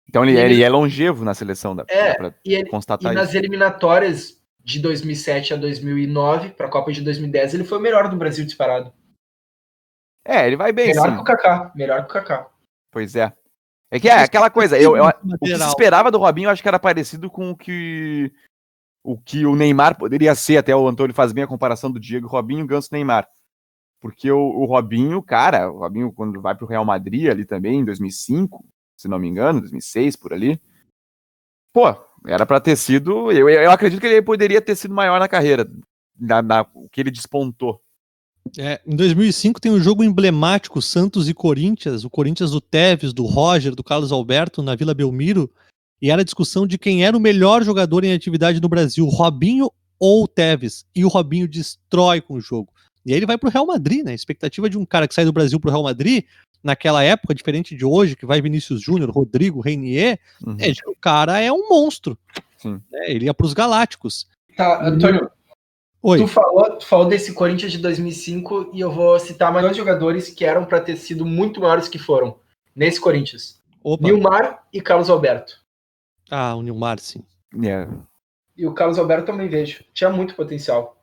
Então 0.10 0.24
ele, 0.24 0.38
ele, 0.38 0.56
ele 0.56 0.64
é 0.64 0.70
longevo 0.70 1.24
na 1.24 1.34
seleção, 1.34 1.76
da 1.76 1.86
é, 1.88 2.16
e, 2.46 2.56
ele, 2.56 2.70
constatar 2.70 3.12
e 3.12 3.16
nas 3.16 3.34
eliminatórias 3.34 4.42
de 4.64 4.80
2007 4.80 5.54
a 5.54 5.58
2009 5.58 6.52
para 6.52 6.68
a 6.68 6.70
Copa 6.70 6.92
de 6.92 7.02
2010 7.02 7.54
ele 7.54 7.64
foi 7.64 7.78
o 7.78 7.82
melhor 7.82 8.10
do 8.10 8.16
Brasil 8.16 8.46
disparado. 8.46 8.92
É, 10.26 10.48
ele 10.48 10.56
vai 10.56 10.72
bem. 10.72 10.88
Melhor 10.88 11.10
sim. 11.10 11.16
que 11.16 11.22
o 11.22 11.24
Kaká. 11.24 11.72
Melhor 11.76 12.00
que 12.06 12.12
o 12.12 12.14
Kaká. 12.14 12.50
Pois 12.92 13.16
é. 13.16 13.34
É 13.92 14.00
que 14.00 14.10
é 14.10 14.24
aquela 14.24 14.50
coisa, 14.50 14.76
eu, 14.80 14.98
eu, 14.98 15.06
o 15.06 15.38
que 15.38 15.56
se 15.56 15.68
esperava 15.68 16.10
do 16.10 16.18
Robinho, 16.18 16.48
eu 16.48 16.50
acho 16.50 16.64
que 16.64 16.68
era 16.68 16.80
parecido 16.80 17.30
com 17.30 17.52
o 17.52 17.56
que 17.56 18.32
o 19.04 19.18
que 19.18 19.46
o 19.46 19.56
Neymar 19.56 19.98
poderia 19.98 20.34
ser, 20.34 20.58
até 20.58 20.76
o 20.76 20.88
Antônio 20.88 21.14
faz 21.14 21.34
bem 21.34 21.44
a 21.44 21.48
comparação 21.48 21.92
do 21.92 22.00
Diego, 22.00 22.28
Robinho, 22.28 22.66
Ganso, 22.66 22.90
Neymar. 22.92 23.28
Porque 24.00 24.32
o, 24.32 24.40
o 24.40 24.66
Robinho, 24.66 25.22
cara, 25.22 25.70
o 25.70 25.80
Robinho 25.80 26.12
quando 26.12 26.42
vai 26.42 26.56
pro 26.56 26.68
Real 26.68 26.86
Madrid 26.86 27.30
ali 27.30 27.46
também, 27.46 27.80
em 27.80 27.86
2005, 27.86 28.66
se 28.98 29.08
não 29.08 29.20
me 29.20 29.28
engano, 29.28 29.60
2006, 29.60 30.16
por 30.16 30.34
ali, 30.34 30.60
pô, 31.74 31.94
era 32.26 32.46
para 32.46 32.62
ter 32.62 32.78
sido, 32.78 33.32
eu, 33.32 33.50
eu 33.50 33.72
acredito 33.72 34.00
que 34.00 34.08
ele 34.08 34.22
poderia 34.22 34.62
ter 34.62 34.76
sido 34.76 34.94
maior 34.94 35.20
na 35.20 35.28
carreira, 35.28 35.70
na, 36.18 36.42
na, 36.42 36.66
o 36.74 36.88
que 36.90 37.02
ele 37.02 37.12
despontou. 37.12 37.82
É, 38.58 38.82
em 38.86 38.96
2005 38.96 39.60
tem 39.60 39.72
um 39.72 39.80
jogo 39.80 40.04
emblemático, 40.04 40.82
Santos 40.82 41.30
e 41.30 41.34
Corinthians, 41.34 42.04
o 42.04 42.10
Corinthians 42.10 42.52
do 42.52 42.60
Tevez, 42.60 43.14
do 43.14 43.26
Roger, 43.26 43.74
do 43.74 43.84
Carlos 43.84 44.12
Alberto, 44.12 44.62
na 44.62 44.76
Vila 44.76 44.94
Belmiro, 44.94 45.50
e 46.02 46.10
era 46.12 46.22
a 46.22 46.26
discussão 46.26 46.68
de 46.68 46.78
quem 46.78 47.06
era 47.06 47.16
o 47.16 47.20
melhor 47.20 47.64
jogador 47.64 48.04
em 48.04 48.14
atividade 48.14 48.62
no 48.62 48.70
Brasil, 48.70 49.06
Robinho 49.06 49.72
ou 50.00 50.28
Tevez, 50.28 50.86
e 50.96 51.06
o 51.06 51.08
Robinho 51.08 51.48
destrói 51.48 52.20
com 52.22 52.36
o 52.36 52.42
jogo. 52.42 52.74
E 53.06 53.12
aí 53.12 53.20
ele 53.20 53.26
vai 53.26 53.38
pro 53.38 53.50
Real 53.50 53.66
Madrid, 53.66 54.04
né? 54.04 54.12
A 54.12 54.16
expectativa 54.16 54.70
de 54.70 54.78
um 54.78 54.86
cara 54.86 55.08
que 55.08 55.14
sai 55.14 55.26
do 55.26 55.34
Brasil 55.34 55.60
pro 55.60 55.72
Real 55.72 55.84
Madrid, 55.84 56.26
naquela 56.64 57.04
época, 57.04 57.36
diferente 57.36 57.76
de 57.76 57.86
hoje, 57.86 58.16
que 58.16 58.26
vai 58.26 58.42
Vinícius 58.42 58.82
Júnior, 58.82 59.10
Rodrigo, 59.12 59.62
Reinier, 59.62 60.20
uhum. 60.46 60.58
é, 60.60 60.72
o 60.88 60.96
cara 61.00 61.40
é 61.40 61.52
um 61.52 61.68
monstro. 61.70 62.18
Sim. 62.58 62.82
É, 62.94 63.12
ele 63.12 63.26
ia 63.26 63.34
pros 63.34 63.54
Galácticos. 63.54 64.28
Tá, 64.56 64.88
Antônio, 64.88 65.30
Oi. 66.06 66.20
Tu 66.20 66.28
falou, 66.28 66.70
tu 66.72 66.86
falou 66.86 67.06
desse 67.06 67.34
Corinthians 67.34 67.72
de 67.72 67.78
2005 67.78 68.72
e 68.74 68.82
eu 68.82 68.92
vou 68.92 69.18
citar 69.20 69.54
mais 69.54 69.64
dois 69.66 69.78
jogadores 69.78 70.30
que 70.30 70.44
eram 70.44 70.66
para 70.66 70.82
ter 70.82 70.98
sido 70.98 71.26
muito 71.26 71.62
maiores 71.62 71.88
que 71.88 71.98
foram 71.98 72.36
nesse 72.76 73.00
Corinthians. 73.00 73.62
Opa. 73.82 74.06
Nilmar 74.06 74.64
e 74.74 74.82
Carlos 74.82 75.10
Alberto. 75.10 75.63
Ah, 76.34 76.56
o 76.56 76.64
Nilmar, 76.64 77.00
sim. 77.00 77.24
Yeah. 77.56 77.92
E 78.58 78.66
o 78.66 78.74
Carlos 78.74 78.98
Alberto 78.98 79.28
também 79.28 79.48
vejo. 79.48 79.84
Tinha 79.94 80.10
muito 80.10 80.36
potencial. 80.36 81.00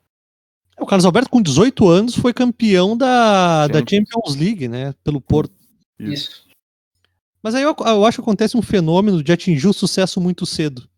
O 0.76 0.86
Carlos 0.86 1.04
Alberto, 1.04 1.30
com 1.30 1.40
18 1.40 1.88
anos, 1.88 2.16
foi 2.16 2.32
campeão 2.32 2.96
da, 2.96 3.68
da 3.68 3.78
Champions 3.78 4.34
League, 4.34 4.66
né? 4.66 4.92
Pelo 5.04 5.20
Porto. 5.20 5.52
Isso. 5.98 6.48
Mas 7.40 7.54
aí 7.54 7.62
eu, 7.62 7.76
eu 7.78 8.04
acho 8.04 8.16
que 8.16 8.22
acontece 8.22 8.56
um 8.56 8.62
fenômeno 8.62 9.22
de 9.22 9.32
atingir 9.32 9.68
o 9.68 9.72
sucesso 9.72 10.20
muito 10.20 10.44
cedo. 10.44 10.88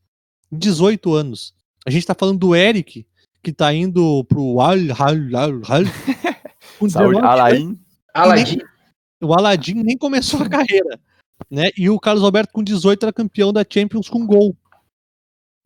18 0.51 1.13
anos. 1.13 1.55
A 1.87 1.91
gente 1.91 2.07
tá 2.07 2.15
falando 2.15 2.39
do 2.39 2.55
Eric, 2.55 3.07
que 3.43 3.53
tá 3.53 3.73
indo 3.75 4.25
pro 4.25 4.61
Al 4.61 4.79
Al 4.99 5.37
Al 5.37 5.61
Al. 5.69 5.85
Saúde, 6.89 7.19
Alain. 7.21 7.79
Aladdin. 8.15 8.59
O 9.21 9.33
Aladdin 9.35 9.75
nem 9.75 9.97
começou 9.97 10.43
a 10.43 10.49
carreira, 10.49 10.99
né? 11.51 11.71
E 11.77 11.89
o 11.89 11.99
Carlos 11.99 12.25
Alberto 12.25 12.53
com 12.53 12.63
18 12.63 13.03
era 13.03 13.13
campeão 13.13 13.53
da 13.53 13.65
Champions 13.69 14.09
com 14.09 14.27
gol. 14.27 14.57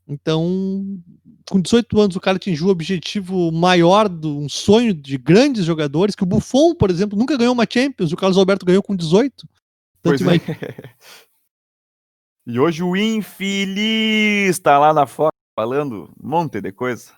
Então, 0.09 1.01
com 1.49 1.61
18 1.61 2.01
anos 2.01 2.17
o 2.17 2.21
cara 2.21 2.37
atingiu 2.37 2.69
o 2.69 2.71
objetivo 2.71 3.51
maior 3.51 4.09
do 4.09 4.39
um 4.39 4.49
sonho 4.49 4.95
de 4.95 5.19
grandes 5.19 5.65
jogadores, 5.65 6.15
que 6.15 6.23
o 6.23 6.27
Buffon, 6.27 6.75
por 6.75 6.91
exemplo, 6.91 7.19
nunca 7.19 7.37
ganhou 7.37 7.53
uma 7.53 7.67
Champions, 7.69 8.13
o 8.13 8.17
Carlos 8.17 8.39
Alberto 8.39 8.65
ganhou 8.65 8.83
com 8.83 8.95
18. 8.95 9.49
Pois 10.03 10.21
é. 10.23 10.27
E 12.49 12.61
hoje 12.61 12.81
o 12.81 12.95
infeliz 12.95 14.57
tá 14.61 14.79
lá 14.79 14.95
na 14.95 15.05
foto 15.05 15.35
falando 15.59 16.09
um 16.23 16.29
monte 16.29 16.61
de 16.61 16.71
coisa 16.71 17.13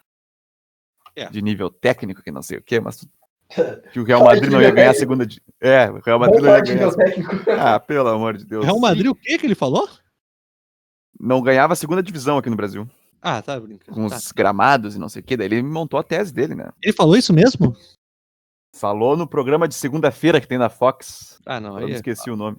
é. 1.14 1.28
de 1.28 1.42
nível 1.42 1.68
técnico, 1.68 2.22
que 2.22 2.30
não 2.30 2.40
sei 2.40 2.56
o 2.56 2.62
que, 2.62 2.80
mas 2.80 3.06
que 3.92 4.00
o 4.00 4.04
Real 4.04 4.22
Madrid 4.24 4.50
não 4.50 4.60
ia 4.60 4.70
ganhar 4.70 4.90
a 4.90 4.94
segunda. 4.94 5.26
É, 5.60 5.90
o 5.90 6.00
Real 6.00 6.18
Madrid 6.18 6.42
não 6.42 6.54
ia 6.54 6.60
ganhar. 6.60 6.90
Ah, 7.58 7.80
pelo 7.80 8.08
amor 8.08 8.36
de 8.36 8.44
Deus. 8.44 8.64
Real 8.64 8.78
Madrid, 8.78 9.06
o 9.06 9.14
que 9.14 9.38
que 9.38 9.46
ele 9.46 9.54
falou? 9.54 9.88
Não 11.18 11.42
ganhava 11.42 11.72
a 11.72 11.76
segunda 11.76 12.02
divisão 12.02 12.38
aqui 12.38 12.50
no 12.50 12.56
Brasil. 12.56 12.88
Ah, 13.20 13.42
tá 13.42 13.58
brincando. 13.58 13.92
Com 13.92 14.08
tá. 14.08 14.16
os 14.16 14.30
gramados 14.30 14.94
e 14.94 14.98
não 14.98 15.08
sei 15.08 15.20
o 15.20 15.24
que. 15.24 15.36
Daí 15.36 15.46
ele 15.46 15.62
montou 15.62 15.98
a 15.98 16.02
tese 16.02 16.32
dele, 16.32 16.54
né? 16.54 16.70
Ele 16.82 16.92
falou 16.92 17.16
isso 17.16 17.32
mesmo? 17.32 17.76
Falou 18.76 19.16
no 19.16 19.26
programa 19.26 19.66
de 19.66 19.74
segunda-feira 19.74 20.40
que 20.40 20.46
tem 20.46 20.58
na 20.58 20.68
Fox. 20.68 21.40
Ah, 21.44 21.58
não. 21.58 21.80
Eu 21.80 21.88
é... 21.88 21.92
esqueci 21.92 22.30
o 22.30 22.36
nome. 22.36 22.58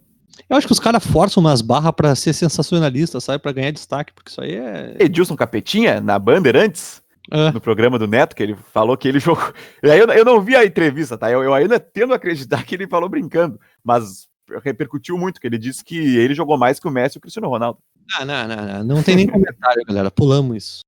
Eu 0.50 0.58
acho 0.58 0.68
que 0.68 0.74
os 0.74 0.80
caras 0.80 1.06
forçam 1.06 1.42
umas 1.42 1.62
barras 1.62 1.92
pra 1.92 2.16
ser 2.16 2.34
sensacionalista, 2.34 3.20
sabe? 3.20 3.42
Pra 3.42 3.52
ganhar 3.52 3.72
destaque, 3.72 4.14
porque 4.14 4.32
isso 4.32 4.42
aí 4.42 4.56
é. 4.56 4.96
Edilson 5.00 5.36
Capetinha, 5.36 6.00
na 6.00 6.18
Bandeirantes, 6.18 7.02
é. 7.32 7.52
no 7.52 7.62
programa 7.62 8.00
do 8.00 8.08
Neto, 8.08 8.36
que 8.36 8.44
ele 8.44 8.56
falou 8.56 8.98
que 8.98 9.08
ele 9.08 9.20
jogou. 9.22 9.54
E 9.84 9.90
aí 9.90 10.00
eu, 10.00 10.08
eu 10.08 10.26
não 10.26 10.42
vi 10.42 10.56
a 10.56 10.66
entrevista, 10.66 11.18
tá? 11.18 11.32
Eu, 11.32 11.44
eu 11.44 11.54
ainda 11.54 11.80
tendo 11.80 12.14
a 12.14 12.16
acreditar 12.16 12.64
que 12.64 12.76
ele 12.76 12.88
falou 12.88 13.10
brincando, 13.10 13.60
mas 13.84 14.28
repercutiu 14.64 15.18
muito, 15.18 15.40
que 15.40 15.48
ele 15.48 15.58
disse 15.58 15.84
que 15.84 16.18
ele 16.18 16.34
jogou 16.34 16.58
mais 16.58 16.80
que 16.80 16.88
o 16.88 16.92
Messi 16.92 17.18
e 17.18 17.20
o 17.20 17.22
Cristiano 17.22 17.50
Ronaldo. 17.50 17.80
Ah, 18.18 18.26
não, 18.26 18.48
não, 18.48 18.56
não, 18.56 18.84
não 18.96 19.04
tem 19.04 19.16
nem 19.16 19.28
comentário, 19.28 19.86
galera. 19.86 20.10
Pulamos 20.10 20.58
isso. 20.58 20.80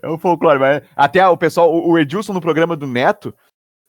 É 0.00 0.08
o 0.08 0.18
folclore, 0.18 0.58
mas 0.58 0.82
até 0.94 1.26
o 1.26 1.36
pessoal, 1.36 1.72
o 1.72 1.98
Edilson 1.98 2.32
no 2.32 2.40
programa 2.40 2.76
do 2.76 2.86
Neto, 2.86 3.34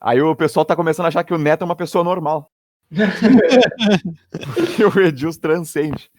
aí 0.00 0.20
o 0.20 0.34
pessoal 0.34 0.64
tá 0.64 0.74
começando 0.74 1.06
a 1.06 1.08
achar 1.08 1.22
que 1.22 1.34
o 1.34 1.38
Neto 1.38 1.62
é 1.62 1.64
uma 1.64 1.76
pessoa 1.76 2.02
normal. 2.02 2.50
Porque 4.54 4.84
o 4.86 5.00
Edilson 5.00 5.40
transcende. 5.40 6.10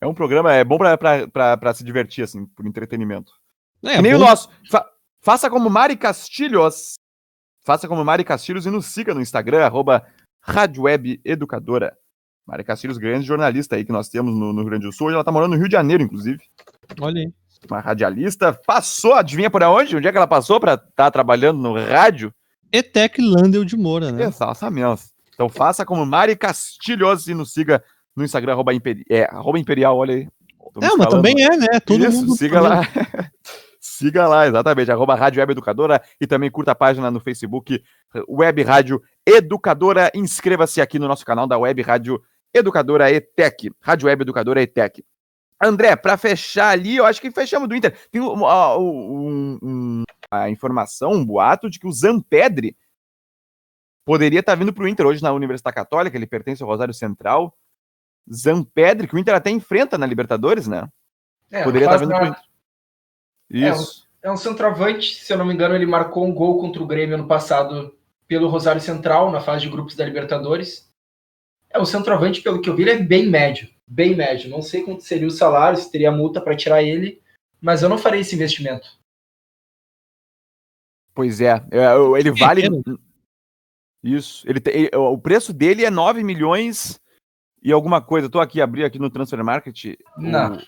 É 0.00 0.06
um 0.06 0.14
programa, 0.14 0.52
é 0.52 0.64
bom 0.64 0.76
pra 0.76 1.74
se 1.74 1.84
divertir, 1.84 2.24
assim, 2.24 2.44
por 2.46 2.66
entretenimento. 2.66 3.32
É, 3.84 4.00
nem 4.00 4.12
bom. 4.12 4.18
o 4.18 4.20
nosso. 4.20 4.48
Fa 4.70 4.84
faça 5.20 5.48
como 5.48 5.70
Mari 5.70 5.96
Castilhos. 5.96 6.94
Faça 7.64 7.88
como 7.88 8.04
Mari 8.04 8.24
Castilhos 8.24 8.66
e 8.66 8.70
nos 8.70 8.86
siga 8.86 9.14
no 9.14 9.22
Instagram, 9.22 9.64
arroba 9.64 10.06
Rádio 10.40 10.82
Web 10.82 11.20
Educadora. 11.24 11.96
Mari 12.46 12.62
Castilhos, 12.62 12.98
grande 12.98 13.26
jornalista 13.26 13.76
aí 13.76 13.84
que 13.84 13.92
nós 13.92 14.08
temos 14.08 14.34
no, 14.34 14.52
no, 14.52 14.60
Rio 14.60 14.70
Grande 14.70 14.86
do 14.86 14.92
Sul. 14.92 15.06
Hoje 15.06 15.14
ela 15.14 15.24
tá 15.24 15.32
morando 15.32 15.52
no 15.52 15.56
Rio 15.56 15.68
de 15.68 15.72
Janeiro, 15.72 16.02
inclusive. 16.02 16.42
Olha 17.00 17.22
aí. 17.22 17.32
Uma 17.70 17.80
radialista. 17.80 18.52
Passou, 18.52 19.14
adivinha 19.14 19.48
por 19.48 19.62
onde? 19.62 19.96
Onde 19.96 20.06
é 20.06 20.12
que 20.12 20.18
ela 20.18 20.26
passou 20.26 20.60
para 20.60 20.74
estar 20.74 20.90
tá 20.94 21.10
trabalhando 21.10 21.58
no 21.58 21.74
rádio? 21.74 22.34
Etec 22.70 23.22
Landel 23.22 23.64
de 23.64 23.76
Moura, 23.76 24.12
né? 24.12 24.24
Exatamente. 24.24 25.04
Então 25.32 25.48
faça 25.48 25.86
como 25.86 26.04
Mari 26.04 26.36
Castilhos 26.36 27.26
e 27.28 27.34
nos 27.34 27.52
siga 27.52 27.82
no 28.14 28.24
Instagram, 28.24 28.52
arroba, 28.52 28.74
imperi 28.74 29.04
é, 29.10 29.24
arroba 29.24 29.58
imperial, 29.58 29.96
olha 29.96 30.14
aí. 30.14 30.28
É, 30.82 30.96
mas 30.96 31.08
também 31.08 31.42
é, 31.42 31.56
né? 31.56 31.80
Todo 31.84 32.04
Isso, 32.04 32.18
mundo 32.18 32.36
siga 32.36 32.60
lá. 32.60 32.80
siga 33.84 34.26
lá, 34.26 34.46
exatamente, 34.46 34.90
arroba 34.90 35.14
Rádio 35.14 35.40
Web 35.40 35.52
Educadora 35.52 36.02
e 36.18 36.26
também 36.26 36.50
curta 36.50 36.72
a 36.72 36.74
página 36.74 37.10
no 37.10 37.20
Facebook 37.20 37.84
Web 38.26 38.62
Rádio 38.62 39.02
Educadora. 39.26 40.10
Inscreva-se 40.14 40.80
aqui 40.80 40.98
no 40.98 41.06
nosso 41.06 41.24
canal 41.24 41.46
da 41.46 41.58
Web 41.58 41.82
Rádio 41.82 42.22
Educadora 42.52 43.12
ETEC, 43.12 43.70
Rádio 43.80 44.06
Web 44.06 44.22
Educadora 44.22 44.62
ETEC. 44.62 45.04
André, 45.62 45.94
para 45.96 46.16
fechar 46.16 46.70
ali, 46.70 46.96
eu 46.96 47.04
acho 47.04 47.20
que 47.20 47.30
fechamos 47.30 47.68
do 47.68 47.76
Inter. 47.76 47.96
Tem 48.10 48.20
uma, 48.20 48.76
um, 48.78 49.58
um, 49.62 50.02
a 50.30 50.48
informação, 50.48 51.12
um 51.12 51.24
boato 51.24 51.68
de 51.68 51.78
que 51.78 51.86
o 51.86 51.92
Zampedri 51.92 52.76
poderia 54.04 54.40
estar 54.40 54.52
tá 54.52 54.56
vindo 54.56 54.72
para 54.72 54.84
o 54.84 54.88
Inter 54.88 55.06
hoje 55.06 55.22
na 55.22 55.32
Universidade 55.32 55.74
Católica, 55.74 56.16
ele 56.16 56.26
pertence 56.26 56.62
ao 56.62 56.68
Rosário 56.68 56.94
Central. 56.94 57.54
Zampedri, 58.32 59.06
que 59.06 59.14
o 59.14 59.18
Inter 59.18 59.34
até 59.34 59.50
enfrenta 59.50 59.98
na 59.98 60.06
Libertadores, 60.06 60.66
né? 60.66 60.88
É, 61.50 61.62
poderia 61.62 61.86
estar 61.86 61.98
tá 61.98 62.04
vindo 62.04 62.14
para 62.14 62.24
o 62.24 62.28
Inter. 62.28 62.53
Isso. 63.56 64.08
É 64.22 64.28
um, 64.28 64.32
é 64.32 64.34
um 64.34 64.36
centroavante, 64.36 65.16
se 65.16 65.32
eu 65.32 65.38
não 65.38 65.44
me 65.44 65.54
engano, 65.54 65.74
ele 65.74 65.86
marcou 65.86 66.26
um 66.26 66.34
gol 66.34 66.58
contra 66.58 66.82
o 66.82 66.86
Grêmio 66.86 67.14
ano 67.14 67.26
passado 67.26 67.96
pelo 68.26 68.48
Rosário 68.48 68.80
Central, 68.80 69.30
na 69.30 69.40
fase 69.40 69.62
de 69.64 69.70
grupos 69.70 69.94
da 69.94 70.04
Libertadores. 70.04 70.90
É 71.70 71.78
um 71.78 71.84
centroavante, 71.84 72.40
pelo 72.40 72.60
que 72.60 72.68
eu 72.68 72.76
vi, 72.76 72.82
ele 72.82 72.90
é 72.90 72.98
bem 72.98 73.26
médio 73.26 73.68
bem 73.86 74.14
médio. 74.14 74.50
Não 74.50 74.62
sei 74.62 74.82
quanto 74.82 75.02
seria 75.02 75.26
o 75.26 75.30
salário, 75.30 75.78
se 75.78 75.90
teria 75.90 76.10
multa 76.10 76.40
para 76.40 76.56
tirar 76.56 76.82
ele, 76.82 77.22
mas 77.60 77.82
eu 77.82 77.88
não 77.88 77.98
farei 77.98 78.20
esse 78.20 78.34
investimento. 78.34 78.88
Pois 81.14 81.40
é, 81.40 81.64
é 81.70 82.18
ele 82.18 82.32
vale. 82.32 82.62
Isso. 84.02 84.48
Ele 84.48 84.60
tem, 84.60 84.90
o 84.92 85.16
preço 85.16 85.52
dele 85.52 85.84
é 85.84 85.90
9 85.90 86.22
milhões 86.24 87.00
e 87.62 87.72
alguma 87.72 88.02
coisa. 88.02 88.26
Estou 88.26 88.40
aqui, 88.40 88.60
abri 88.60 88.84
aqui 88.84 88.98
no 88.98 89.10
Transfer 89.10 89.42
Market. 89.44 89.96
Não. 90.18 90.56
O, 90.56 90.62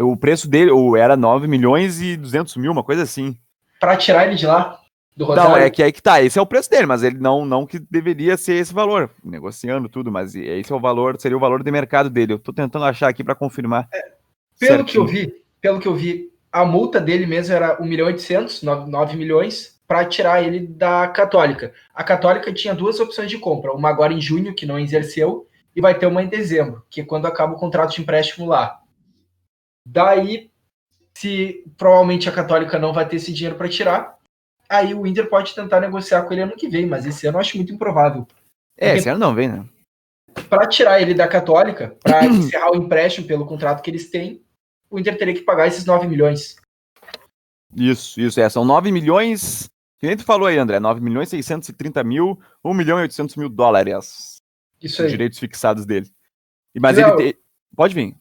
o 0.00 0.16
preço 0.16 0.48
dele 0.48 0.70
era 0.98 1.16
9 1.16 1.46
milhões 1.46 2.00
e 2.00 2.16
200 2.16 2.56
mil, 2.56 2.72
uma 2.72 2.84
coisa 2.84 3.02
assim. 3.02 3.36
Para 3.80 3.96
tirar 3.96 4.26
ele 4.26 4.36
de 4.36 4.46
lá? 4.46 4.80
do 5.18 5.24
Rosário. 5.24 5.50
Não, 5.50 5.56
é 5.56 5.68
que 5.68 5.82
aí 5.82 5.90
que 5.90 6.00
tá, 6.00 6.22
esse 6.22 6.38
é 6.38 6.42
o 6.42 6.46
preço 6.46 6.70
dele, 6.70 6.86
mas 6.86 7.02
ele 7.02 7.18
não, 7.18 7.44
não 7.44 7.66
que 7.66 7.80
deveria 7.80 8.36
ser 8.36 8.54
esse 8.54 8.72
valor, 8.72 9.10
negociando 9.22 9.88
tudo, 9.88 10.12
mas 10.12 10.34
esse 10.36 10.72
é 10.72 10.74
o 10.74 10.80
valor, 10.80 11.20
seria 11.20 11.36
o 11.36 11.40
valor 11.40 11.62
de 11.62 11.70
mercado 11.72 12.08
dele. 12.08 12.34
Eu 12.34 12.38
tô 12.38 12.52
tentando 12.52 12.84
achar 12.84 13.08
aqui 13.08 13.24
para 13.24 13.34
confirmar. 13.34 13.88
É, 13.92 14.00
pelo 14.58 14.78
certinho. 14.78 14.84
que 14.86 14.96
eu 14.96 15.06
vi, 15.06 15.34
pelo 15.60 15.80
que 15.80 15.88
eu 15.88 15.94
vi, 15.94 16.30
a 16.52 16.64
multa 16.64 17.00
dele 17.00 17.26
mesmo 17.26 17.52
era 17.52 17.82
1 17.82 17.84
milhão 17.84 18.08
e 18.08 18.12
800, 18.12 18.62
9, 18.62 18.90
9 18.90 19.16
milhões, 19.16 19.76
para 19.88 20.04
tirar 20.04 20.42
ele 20.42 20.66
da 20.66 21.08
Católica. 21.08 21.72
A 21.92 22.04
Católica 22.04 22.52
tinha 22.52 22.74
duas 22.74 23.00
opções 23.00 23.28
de 23.28 23.38
compra, 23.38 23.72
uma 23.72 23.88
agora 23.88 24.12
em 24.12 24.20
junho, 24.20 24.54
que 24.54 24.66
não 24.66 24.78
exerceu, 24.78 25.48
e 25.74 25.80
vai 25.80 25.98
ter 25.98 26.06
uma 26.06 26.22
em 26.22 26.28
dezembro, 26.28 26.84
que 26.88 27.00
é 27.00 27.04
quando 27.04 27.26
acaba 27.26 27.54
o 27.54 27.58
contrato 27.58 27.94
de 27.94 28.00
empréstimo 28.00 28.46
lá. 28.46 28.78
Daí, 29.90 30.50
se 31.16 31.64
provavelmente 31.76 32.28
a 32.28 32.32
Católica 32.32 32.78
não 32.78 32.92
vai 32.92 33.08
ter 33.08 33.16
esse 33.16 33.32
dinheiro 33.32 33.56
para 33.56 33.68
tirar, 33.68 34.18
aí 34.68 34.94
o 34.94 35.06
Inter 35.06 35.28
pode 35.28 35.54
tentar 35.54 35.80
negociar 35.80 36.22
com 36.22 36.32
ele 36.32 36.42
ano 36.42 36.56
que 36.56 36.68
vem, 36.68 36.86
mas 36.86 37.06
esse 37.06 37.26
ano 37.26 37.36
eu 37.36 37.40
acho 37.40 37.56
muito 37.56 37.72
improvável. 37.72 38.26
É, 38.76 38.96
esse 38.96 39.08
ano 39.08 39.18
não 39.18 39.34
vem, 39.34 39.48
né? 39.48 39.66
Para 40.48 40.68
tirar 40.68 41.00
ele 41.00 41.14
da 41.14 41.26
Católica, 41.26 41.96
para 42.02 42.24
encerrar 42.28 42.70
o 42.70 42.76
empréstimo 42.76 43.26
pelo 43.26 43.46
contrato 43.46 43.82
que 43.82 43.90
eles 43.90 44.10
têm, 44.10 44.42
o 44.90 44.98
Inter 44.98 45.16
teria 45.16 45.34
que 45.34 45.40
pagar 45.40 45.66
esses 45.66 45.86
9 45.86 46.06
milhões. 46.06 46.56
Isso, 47.74 48.20
isso, 48.20 48.40
é. 48.40 48.48
São 48.48 48.64
9 48.64 48.92
milhões. 48.92 49.68
Que 49.98 50.06
nem 50.06 50.16
tu 50.16 50.24
falou 50.24 50.46
aí, 50.46 50.58
André, 50.58 50.78
9 50.78 51.00
milhões 51.00 51.28
630 51.28 52.04
mil, 52.04 52.38
1 52.64 52.74
milhão 52.74 52.98
e 52.98 53.02
800 53.02 53.36
mil 53.36 53.48
dólares. 53.48 54.36
Isso 54.80 55.02
aí. 55.02 55.08
direitos 55.08 55.38
fixados 55.38 55.84
dele. 55.84 56.08
Mas 56.78 56.96
ele 56.98 57.16
te... 57.16 57.38
Pode 57.74 57.94
vir. 57.94 58.16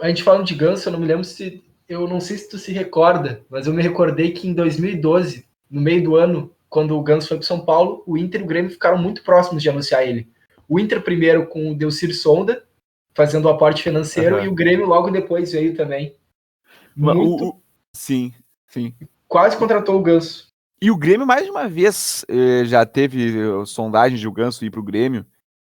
A 0.00 0.08
gente 0.08 0.22
falando 0.22 0.46
de 0.46 0.54
Ganso, 0.54 0.88
eu 0.88 0.92
não 0.92 1.00
me 1.00 1.06
lembro 1.06 1.24
se. 1.24 1.62
Eu 1.88 2.08
não 2.08 2.20
sei 2.20 2.36
se 2.36 2.48
tu 2.48 2.58
se 2.58 2.72
recorda, 2.72 3.42
mas 3.48 3.66
eu 3.66 3.72
me 3.72 3.82
recordei 3.82 4.32
que 4.32 4.48
em 4.48 4.54
2012 4.54 5.46
no 5.70 5.80
meio 5.80 6.02
do 6.02 6.16
ano, 6.16 6.52
quando 6.68 6.96
o 6.96 7.02
Ganso 7.02 7.28
foi 7.28 7.36
para 7.36 7.46
São 7.46 7.64
Paulo, 7.64 8.02
o 8.06 8.16
Inter 8.16 8.40
e 8.40 8.44
o 8.44 8.46
Grêmio 8.46 8.70
ficaram 8.70 8.98
muito 8.98 9.22
próximos 9.22 9.62
de 9.62 9.68
anunciar 9.68 10.06
ele. 10.06 10.28
O 10.68 10.80
Inter 10.80 11.00
primeiro 11.02 11.46
com 11.46 11.70
o 11.70 11.74
Delcir 11.74 12.14
Sonda, 12.14 12.64
fazendo 13.14 13.46
o 13.46 13.48
aporte 13.48 13.82
financeiro, 13.82 14.36
uhum. 14.36 14.44
e 14.44 14.48
o 14.48 14.54
Grêmio 14.54 14.86
logo 14.86 15.10
depois 15.10 15.52
veio 15.52 15.76
também. 15.76 16.14
Muito... 16.94 17.44
O, 17.44 17.48
o... 17.50 17.62
Sim, 17.92 18.32
sim. 18.66 18.94
Quase 19.28 19.56
contratou 19.56 19.98
o 19.98 20.02
Ganso. 20.02 20.48
E 20.80 20.90
o 20.90 20.96
Grêmio, 20.96 21.26
mais 21.26 21.44
de 21.44 21.50
uma 21.50 21.68
vez, 21.68 22.24
eh, 22.28 22.64
já 22.64 22.84
teve 22.84 23.38
eh, 23.38 23.64
sondagens 23.64 24.20
de 24.20 24.28
o 24.28 24.32
Ganso 24.32 24.64
ir 24.64 24.70
para 24.70 24.80
o 24.80 24.84
Grêmio. 24.84 25.24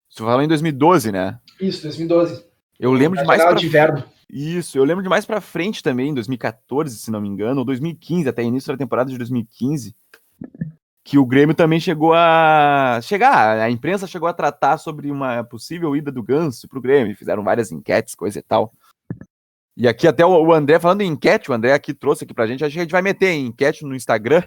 Você 0.08 0.24
falou 0.24 0.42
em 0.42 0.48
2012, 0.48 1.12
né? 1.12 1.40
Isso, 1.60 1.84
2012. 1.84 2.46
Eu 2.80 2.94
lembro 2.94 3.20
de 3.20 3.26
mais 3.26 3.42
pra... 3.42 3.54
de 3.54 3.66
inverno. 3.66 4.04
Isso, 4.32 4.78
eu 4.78 4.84
lembro 4.84 5.02
de 5.02 5.10
mais 5.10 5.26
pra 5.26 5.42
frente 5.42 5.82
também, 5.82 6.10
em 6.10 6.14
2014, 6.14 6.96
se 6.98 7.10
não 7.10 7.20
me 7.20 7.28
engano, 7.28 7.60
ou 7.60 7.66
2015, 7.66 8.30
até 8.30 8.44
início 8.44 8.72
da 8.72 8.78
temporada 8.78 9.10
de 9.10 9.18
2015, 9.18 9.96
que 11.04 11.18
o 11.18 11.26
Grêmio 11.26 11.56
também 11.56 11.80
chegou 11.80 12.14
a 12.14 13.00
chegar, 13.02 13.58
a 13.58 13.72
imprensa 13.72 14.06
chegou 14.06 14.30
a 14.30 14.34
tratar 14.34 14.78
sobre 14.78 15.10
uma 15.10 15.44
possível 15.44 15.96
ida 15.96 16.12
do 16.12 16.22
Ganso 16.22 16.68
pro 16.68 16.80
Grêmio, 16.80 17.16
fizeram 17.16 17.44
várias 17.44 17.72
enquetes, 17.72 18.14
coisa 18.14 18.38
e 18.38 18.44
tal. 18.44 18.72
E 19.76 19.88
aqui 19.88 20.08
até 20.08 20.24
o 20.24 20.54
André, 20.54 20.78
falando 20.78 21.02
em 21.02 21.08
enquete, 21.12 21.50
o 21.50 21.54
André 21.54 21.74
aqui 21.74 21.94
trouxe 21.94 22.24
aqui 22.24 22.34
pra 22.34 22.46
gente, 22.46 22.64
acho 22.64 22.74
que 22.74 22.80
a 22.80 22.84
gente 22.84 22.92
vai 22.92 23.02
meter 23.02 23.30
em 23.30 23.48
enquete 23.48 23.84
no 23.84 23.96
Instagram. 23.96 24.44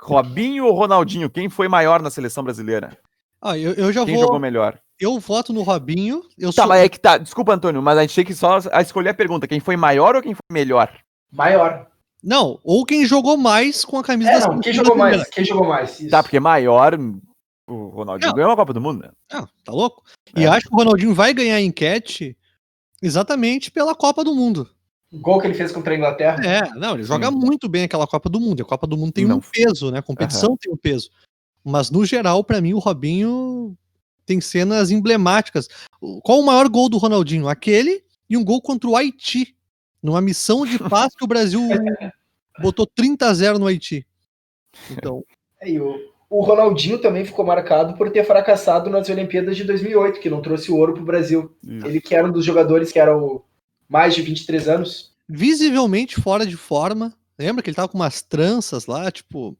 Robinho 0.00 0.64
ou 0.64 0.72
Ronaldinho, 0.72 1.28
quem 1.28 1.50
foi 1.50 1.68
maior 1.68 2.00
na 2.00 2.08
seleção 2.08 2.42
brasileira? 2.42 2.96
Ah, 3.42 3.58
eu, 3.58 3.74
eu 3.74 3.92
já 3.92 4.04
quem 4.06 4.14
vou... 4.14 4.24
jogou 4.24 4.40
melhor? 4.40 4.80
Eu 5.00 5.18
voto 5.18 5.52
no 5.52 5.62
Robinho. 5.62 6.22
Eu 6.36 6.52
tá, 6.52 6.62
sou... 6.62 6.68
mas 6.68 6.80
é 6.82 6.88
que 6.88 6.98
tá. 6.98 7.18
Desculpa, 7.18 7.54
Antônio, 7.54 7.80
mas 7.80 7.98
a 7.98 8.02
gente 8.02 8.14
tem 8.14 8.24
que 8.24 8.34
só 8.34 8.58
escolher 8.80 9.10
a 9.10 9.14
pergunta: 9.14 9.46
quem 9.46 9.60
foi 9.60 9.76
maior 9.76 10.16
ou 10.16 10.22
quem 10.22 10.34
foi 10.34 10.42
melhor? 10.52 10.92
Maior. 11.30 11.86
Não, 12.22 12.58
ou 12.64 12.84
quem 12.84 13.06
jogou 13.06 13.36
mais 13.36 13.84
com 13.84 13.98
a 13.98 14.02
camisa 14.02 14.30
é, 14.30 14.40
da 14.40 14.48
não, 14.48 14.60
quem 14.60 14.72
jogou 14.72 14.96
mais, 14.96 15.28
quem 15.28 15.44
jogou 15.44 15.68
mais. 15.68 16.00
Isso. 16.00 16.10
Tá, 16.10 16.20
porque 16.20 16.40
maior, 16.40 16.98
o 17.68 17.88
Ronaldinho 17.88 18.30
não. 18.30 18.36
ganhou 18.36 18.50
a 18.50 18.56
Copa 18.56 18.72
do 18.72 18.80
Mundo, 18.80 19.02
né? 19.02 19.10
Não, 19.32 19.48
tá 19.64 19.72
louco? 19.72 20.02
É. 20.34 20.40
E 20.40 20.46
acho 20.46 20.68
que 20.68 20.74
o 20.74 20.78
Ronaldinho 20.78 21.14
vai 21.14 21.32
ganhar 21.32 21.56
a 21.56 21.60
enquete 21.60 22.36
exatamente 23.00 23.70
pela 23.70 23.94
Copa 23.94 24.24
do 24.24 24.34
Mundo. 24.34 24.68
O 25.12 25.18
gol 25.20 25.40
que 25.40 25.46
ele 25.46 25.54
fez 25.54 25.70
contra 25.70 25.94
a 25.94 25.96
Inglaterra. 25.96 26.44
É, 26.44 26.68
não, 26.74 26.94
ele 26.94 27.04
joga 27.04 27.28
Sim. 27.28 27.36
muito 27.36 27.68
bem 27.68 27.84
aquela 27.84 28.06
Copa 28.06 28.28
do 28.28 28.40
Mundo. 28.40 28.62
A 28.62 28.66
Copa 28.66 28.86
do 28.86 28.96
Mundo 28.96 29.12
tem 29.12 29.24
não. 29.24 29.36
um 29.36 29.40
peso, 29.40 29.90
né? 29.90 30.00
A 30.00 30.02
competição 30.02 30.50
uhum. 30.50 30.56
tem 30.56 30.72
um 30.72 30.76
peso. 30.76 31.08
Mas 31.64 31.90
no 31.90 32.04
geral, 32.04 32.42
para 32.42 32.60
mim, 32.60 32.74
o 32.74 32.78
Robinho 32.78 33.76
tem 34.28 34.40
cenas 34.42 34.90
emblemáticas. 34.90 35.68
Qual 36.22 36.40
o 36.40 36.46
maior 36.46 36.68
gol 36.68 36.90
do 36.90 36.98
Ronaldinho? 36.98 37.48
Aquele 37.48 38.04
e 38.28 38.36
um 38.36 38.44
gol 38.44 38.60
contra 38.60 38.88
o 38.88 38.94
Haiti, 38.94 39.56
numa 40.02 40.20
missão 40.20 40.66
de 40.66 40.78
paz 40.88 41.14
que 41.16 41.24
o 41.24 41.26
Brasil 41.26 41.62
botou 42.60 42.86
30 42.86 43.26
a 43.26 43.32
0 43.32 43.58
no 43.58 43.66
Haiti. 43.66 44.06
Então. 44.90 45.24
É, 45.60 45.70
e 45.70 45.80
o, 45.80 45.96
o 46.28 46.42
Ronaldinho 46.42 46.98
também 46.98 47.24
ficou 47.24 47.44
marcado 47.44 47.94
por 47.94 48.10
ter 48.10 48.24
fracassado 48.24 48.90
nas 48.90 49.08
Olimpíadas 49.08 49.56
de 49.56 49.64
2008, 49.64 50.20
que 50.20 50.28
não 50.28 50.42
trouxe 50.42 50.70
o 50.70 50.76
ouro 50.76 50.92
para 50.92 51.02
o 51.02 51.06
Brasil. 51.06 51.56
Isso. 51.64 51.86
Ele 51.86 52.00
que 52.00 52.14
era 52.14 52.28
um 52.28 52.32
dos 52.32 52.44
jogadores 52.44 52.92
que 52.92 52.98
eram 52.98 53.42
mais 53.88 54.14
de 54.14 54.20
23 54.20 54.68
anos. 54.68 55.14
Visivelmente 55.26 56.20
fora 56.20 56.44
de 56.44 56.56
forma. 56.56 57.14
Lembra 57.38 57.62
que 57.62 57.70
ele 57.70 57.76
tava 57.76 57.88
com 57.88 57.96
umas 57.96 58.20
tranças 58.20 58.84
lá, 58.84 59.10
tipo, 59.10 59.56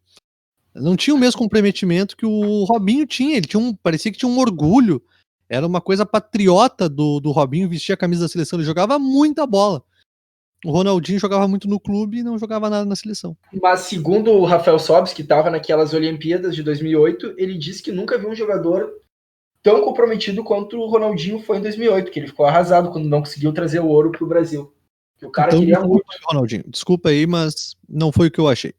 não 0.81 0.97
tinha 0.97 1.15
o 1.15 1.19
mesmo 1.19 1.39
comprometimento 1.39 2.17
que 2.17 2.27
o 2.27 2.65
Robinho 2.65 3.07
tinha. 3.07 3.37
Ele 3.37 3.47
tinha 3.47 3.61
um, 3.61 3.75
parecia 3.75 4.11
que 4.11 4.19
tinha 4.19 4.31
um 4.31 4.39
orgulho. 4.39 5.03
Era 5.49 5.67
uma 5.67 5.81
coisa 5.81 6.05
patriota 6.05 6.89
do, 6.89 7.21
do 7.21 7.31
Robinho 7.31 7.69
vestir 7.69 7.93
a 7.93 7.97
camisa 7.97 8.23
da 8.23 8.29
seleção. 8.29 8.59
Ele 8.59 8.67
jogava 8.67 8.99
muita 8.99 9.47
bola. 9.47 9.83
O 10.65 10.73
Ronaldinho 10.73 11.21
jogava 11.21 11.47
muito 11.47 11.69
no 11.69 11.79
clube 11.79 12.19
e 12.19 12.23
não 12.23 12.37
jogava 12.37 12.69
nada 12.69 12.85
na 12.85 12.97
seleção. 12.97 13.37
Mas 13.63 13.81
segundo 13.81 14.33
o 14.33 14.45
Rafael 14.45 14.79
Sobis, 14.79 15.13
que 15.13 15.23
estava 15.23 15.51
naquelas 15.51 15.95
Olimpíadas 15.95 16.55
de 16.55 16.63
2008, 16.65 17.35
ele 17.39 17.57
disse 17.57 17.83
que 17.83 17.93
nunca 17.93 18.19
viu 18.19 18.29
um 18.29 18.35
jogador 18.35 18.93
tão 19.63 19.83
comprometido 19.83 20.43
quanto 20.43 20.79
o 20.79 20.89
Ronaldinho 20.89 21.41
foi 21.41 21.59
em 21.59 21.63
2008, 21.63 22.11
que 22.11 22.19
ele 22.19 22.27
ficou 22.27 22.45
arrasado 22.45 22.91
quando 22.91 23.09
não 23.09 23.21
conseguiu 23.21 23.53
trazer 23.53 23.81
o 23.81 23.87
ouro 23.87 24.11
para 24.11 24.25
o 24.25 24.29
Brasil. 24.29 24.73
Que 25.19 25.27
o 25.27 25.31
cara 25.31 25.51
então, 25.51 25.61
queria 25.61 25.81
muito. 25.81 26.05
Ronaldinho, 26.25 26.65
desculpa 26.67 27.09
aí, 27.11 27.27
mas 27.27 27.77
não 27.89 28.11
foi 28.11 28.27
o 28.27 28.31
que 28.31 28.41
eu 28.41 28.49
achei. 28.49 28.75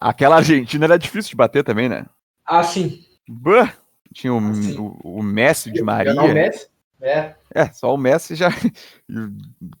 Aquela 0.00 0.36
Argentina 0.36 0.84
era 0.84 0.98
difícil 0.98 1.30
de 1.30 1.36
bater 1.36 1.62
também, 1.62 1.88
né? 1.88 2.06
Ah, 2.44 2.62
sim. 2.62 3.04
Bah, 3.28 3.74
tinha 4.12 4.32
o, 4.32 4.38
ah, 4.38 4.80
o, 4.80 5.18
o, 5.18 5.22
Messi 5.22 5.70
de 5.70 5.82
Maria. 5.82 6.14
O 6.14 6.32
Messi? 6.32 6.68
É. 7.00 7.34
é, 7.54 7.66
só 7.66 7.94
o 7.94 7.98
Messi 7.98 8.34
já. 8.34 8.48
O 8.48 9.30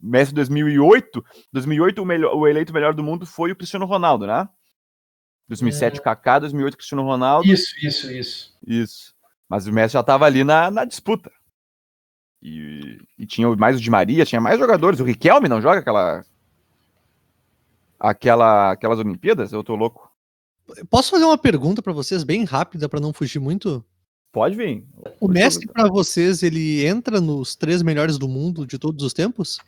Messi 0.00 0.34
2008. 0.34 1.24
2008, 1.52 2.02
o, 2.02 2.04
melhor, 2.04 2.34
o 2.36 2.46
eleito 2.46 2.72
melhor 2.72 2.94
do 2.94 3.02
mundo 3.02 3.26
foi 3.26 3.50
o 3.50 3.56
Cristiano 3.56 3.86
Ronaldo, 3.86 4.26
né? 4.26 4.48
2007 5.48 6.00
o 6.00 6.02
Kaká, 6.02 6.38
2008 6.40 6.76
Cristiano 6.76 7.04
Ronaldo. 7.04 7.48
Isso, 7.48 7.74
isso, 7.82 8.12
isso. 8.12 8.58
Isso. 8.66 9.14
Mas 9.48 9.66
o 9.66 9.72
Messi 9.72 9.94
já 9.94 10.00
estava 10.00 10.26
ali 10.26 10.44
na, 10.44 10.70
na 10.70 10.84
disputa. 10.84 11.32
E, 12.40 13.00
e, 13.18 13.26
tinha 13.26 13.48
mais 13.56 13.76
o 13.76 13.80
Di 13.80 13.90
Maria, 13.90 14.26
tinha 14.26 14.40
mais 14.40 14.58
jogadores. 14.58 15.00
O 15.00 15.04
Riquelme 15.04 15.48
não 15.48 15.60
joga 15.60 15.80
aquela 15.80 16.22
Aquela, 17.98 18.72
aquelas 18.72 18.98
Olimpíadas? 18.98 19.52
Eu 19.52 19.64
tô 19.64 19.74
louco. 19.74 20.10
Posso 20.90 21.10
fazer 21.10 21.24
uma 21.24 21.38
pergunta 21.38 21.82
pra 21.82 21.92
vocês 21.92 22.22
bem 22.22 22.44
rápida 22.44 22.88
pra 22.88 23.00
não 23.00 23.12
fugir 23.12 23.38
muito? 23.38 23.84
Pode 24.30 24.54
vir. 24.54 24.86
O 25.20 25.26
Pode 25.26 25.32
Messi 25.32 25.66
pra 25.66 25.88
vocês, 25.88 26.42
ele 26.42 26.86
entra 26.86 27.20
nos 27.20 27.56
três 27.56 27.82
melhores 27.82 28.18
do 28.18 28.28
mundo 28.28 28.66
de 28.66 28.78
todos 28.78 29.02
os 29.04 29.12
tempos? 29.14 29.58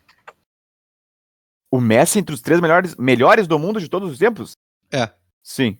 O 1.71 1.81
Messi 1.81 2.19
entre 2.19 2.35
os 2.35 2.41
três 2.43 2.61
melhores, 2.61 2.95
melhores 2.97 3.47
do 3.47 3.59
mundo 3.59 3.81
de 3.81 3.89
todos 3.89 4.11
os 4.13 4.19
tempos? 4.19 4.57
É. 4.93 5.11
Sim. 5.43 5.79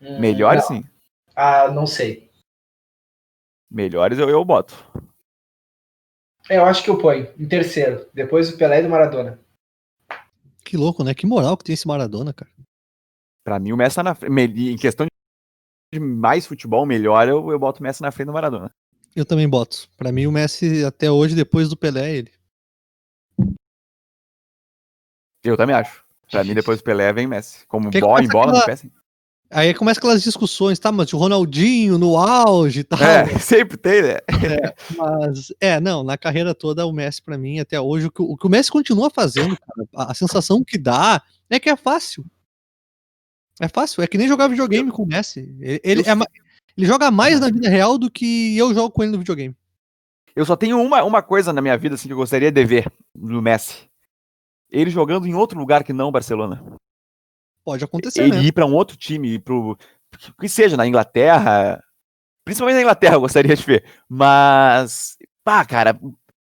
Hum, 0.00 0.20
Melhores, 0.20 0.68
não. 0.68 0.76
sim. 0.76 0.84
Ah, 1.34 1.68
não 1.70 1.86
sei. 1.86 2.30
Melhores 3.70 4.18
eu, 4.18 4.28
eu 4.28 4.44
boto. 4.44 4.74
É, 6.48 6.56
Eu 6.58 6.64
acho 6.64 6.82
que 6.82 6.90
eu 6.90 6.98
ponho 6.98 7.32
em 7.38 7.46
terceiro, 7.48 8.06
depois 8.12 8.50
do 8.50 8.56
Pelé 8.58 8.80
e 8.80 8.82
do 8.82 8.88
Maradona. 8.88 9.40
Que 10.68 10.76
louco, 10.76 11.02
né? 11.02 11.14
Que 11.14 11.24
moral 11.26 11.56
que 11.56 11.64
tem 11.64 11.72
esse 11.72 11.88
Maradona, 11.88 12.34
cara. 12.34 12.50
Pra 13.42 13.58
mim, 13.58 13.72
o 13.72 13.76
Messi 13.76 13.96
tá 13.96 14.02
na 14.02 14.14
frente. 14.14 14.68
Em 14.68 14.76
questão 14.76 15.06
de 15.94 15.98
mais 15.98 16.46
futebol, 16.46 16.84
melhor, 16.84 17.26
eu, 17.26 17.50
eu 17.50 17.58
boto 17.58 17.80
o 17.80 17.82
Messi 17.82 18.02
na 18.02 18.12
frente 18.12 18.26
do 18.26 18.34
Maradona. 18.34 18.70
Eu 19.16 19.24
também 19.24 19.48
boto. 19.48 19.88
Pra 19.96 20.12
mim, 20.12 20.26
o 20.26 20.32
Messi, 20.32 20.84
até 20.84 21.10
hoje, 21.10 21.34
depois 21.34 21.70
do 21.70 21.76
Pelé, 21.76 22.14
ele. 22.16 22.32
Eu 25.42 25.56
também 25.56 25.74
acho. 25.74 26.04
Pra 26.30 26.44
mim, 26.44 26.52
depois 26.52 26.78
do 26.80 26.84
Pelé, 26.84 27.10
vem 27.14 27.26
Messi. 27.26 27.66
Como 27.66 27.90
Que 27.90 28.00
bola 28.00 28.22
em 28.22 28.28
começa 28.28 28.32
bola, 28.32 28.44
aquela- 28.50 28.60
no 28.60 28.66
pé, 28.66 28.76
sim. 28.76 28.90
Aí 29.50 29.72
começa 29.72 29.98
aquelas 29.98 30.22
discussões, 30.22 30.78
tá? 30.78 30.92
Mas 30.92 31.12
o 31.12 31.16
Ronaldinho 31.16 31.96
no 31.96 32.18
auge 32.18 32.80
e 32.80 32.84
tal. 32.84 33.02
É, 33.02 33.26
sempre 33.40 33.78
tem, 33.78 34.02
né? 34.02 34.16
Mas, 34.96 35.52
é, 35.58 35.80
não, 35.80 36.04
na 36.04 36.18
carreira 36.18 36.54
toda, 36.54 36.84
o 36.84 36.92
Messi, 36.92 37.22
pra 37.22 37.38
mim, 37.38 37.58
até 37.58 37.80
hoje, 37.80 38.06
o 38.06 38.10
que 38.10 38.20
o, 38.20 38.36
que 38.36 38.46
o 38.46 38.50
Messi 38.50 38.70
continua 38.70 39.08
fazendo, 39.08 39.56
cara, 39.58 39.88
a, 39.96 40.12
a 40.12 40.14
sensação 40.14 40.62
que 40.62 40.76
dá 40.76 41.22
é 41.48 41.58
que 41.58 41.70
é 41.70 41.76
fácil. 41.76 42.24
É 43.60 43.68
fácil, 43.68 44.02
é 44.02 44.06
que 44.06 44.18
nem 44.18 44.28
jogar 44.28 44.48
videogame 44.48 44.90
com 44.90 45.02
o 45.02 45.06
Messi. 45.06 45.40
Ele, 45.60 45.80
ele, 45.82 46.02
é 46.02 46.12
ele 46.76 46.86
joga 46.86 47.10
mais 47.10 47.40
na 47.40 47.50
vida 47.50 47.68
real 47.68 47.98
do 47.98 48.10
que 48.10 48.56
eu 48.56 48.72
jogo 48.74 48.90
com 48.90 49.02
ele 49.02 49.12
no 49.12 49.18
videogame. 49.18 49.56
Eu 50.36 50.44
só 50.44 50.54
tenho 50.54 50.80
uma, 50.80 51.02
uma 51.02 51.22
coisa 51.22 51.52
na 51.52 51.60
minha 51.60 51.76
vida 51.76 51.96
assim, 51.96 52.06
que 52.06 52.12
eu 52.12 52.18
gostaria 52.18 52.52
de 52.52 52.64
ver 52.64 52.92
no 53.12 53.42
Messi. 53.42 53.88
Ele 54.70 54.90
jogando 54.90 55.26
em 55.26 55.34
outro 55.34 55.58
lugar 55.58 55.82
que 55.82 55.92
não 55.92 56.12
Barcelona. 56.12 56.62
Pode 57.72 57.84
acontecer, 57.84 58.22
ele 58.22 58.36
né? 58.36 58.42
ir 58.42 58.52
pra 58.52 58.64
um 58.66 58.74
outro 58.74 58.96
time, 58.96 59.34
ir 59.34 59.38
pro. 59.40 59.76
Que 60.40 60.48
seja, 60.48 60.76
na 60.76 60.86
Inglaterra. 60.86 61.82
Principalmente 62.44 62.76
na 62.76 62.82
Inglaterra, 62.82 63.14
eu 63.16 63.20
gostaria 63.20 63.54
de 63.54 63.62
ver. 63.62 63.84
Mas. 64.08 65.16
Pá, 65.44 65.64
cara. 65.64 65.98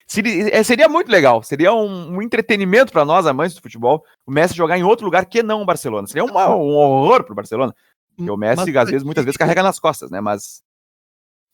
Seria, 0.08 0.56
é, 0.56 0.64
seria 0.64 0.88
muito 0.88 1.12
legal. 1.12 1.44
Seria 1.44 1.74
um, 1.74 2.16
um 2.16 2.22
entretenimento 2.22 2.94
pra 2.94 3.04
nós, 3.04 3.28
amantes 3.28 3.56
do 3.58 3.62
futebol, 3.62 4.06
o 4.26 4.32
Messi 4.32 4.56
jogar 4.56 4.78
em 4.78 4.84
outro 4.84 5.04
lugar 5.06 5.26
que 5.26 5.44
não 5.44 5.62
o 5.62 5.66
Barcelona. 5.66 6.08
Seria 6.08 6.24
uma- 6.24 6.56
um 6.56 6.70
horror 6.76 7.26
pro 7.26 7.36
Barcelona. 7.36 7.76
Porque 8.16 8.32
o 8.32 8.38
Messi, 8.38 8.72
Mas- 8.72 8.76
às 8.78 8.90
vezes, 8.90 9.04
muitas 9.04 9.26
vezes, 9.26 9.38
carrega 9.38 9.62
nas 9.62 9.80
costas, 9.80 10.10
né? 10.10 10.22
Mas. 10.22 10.62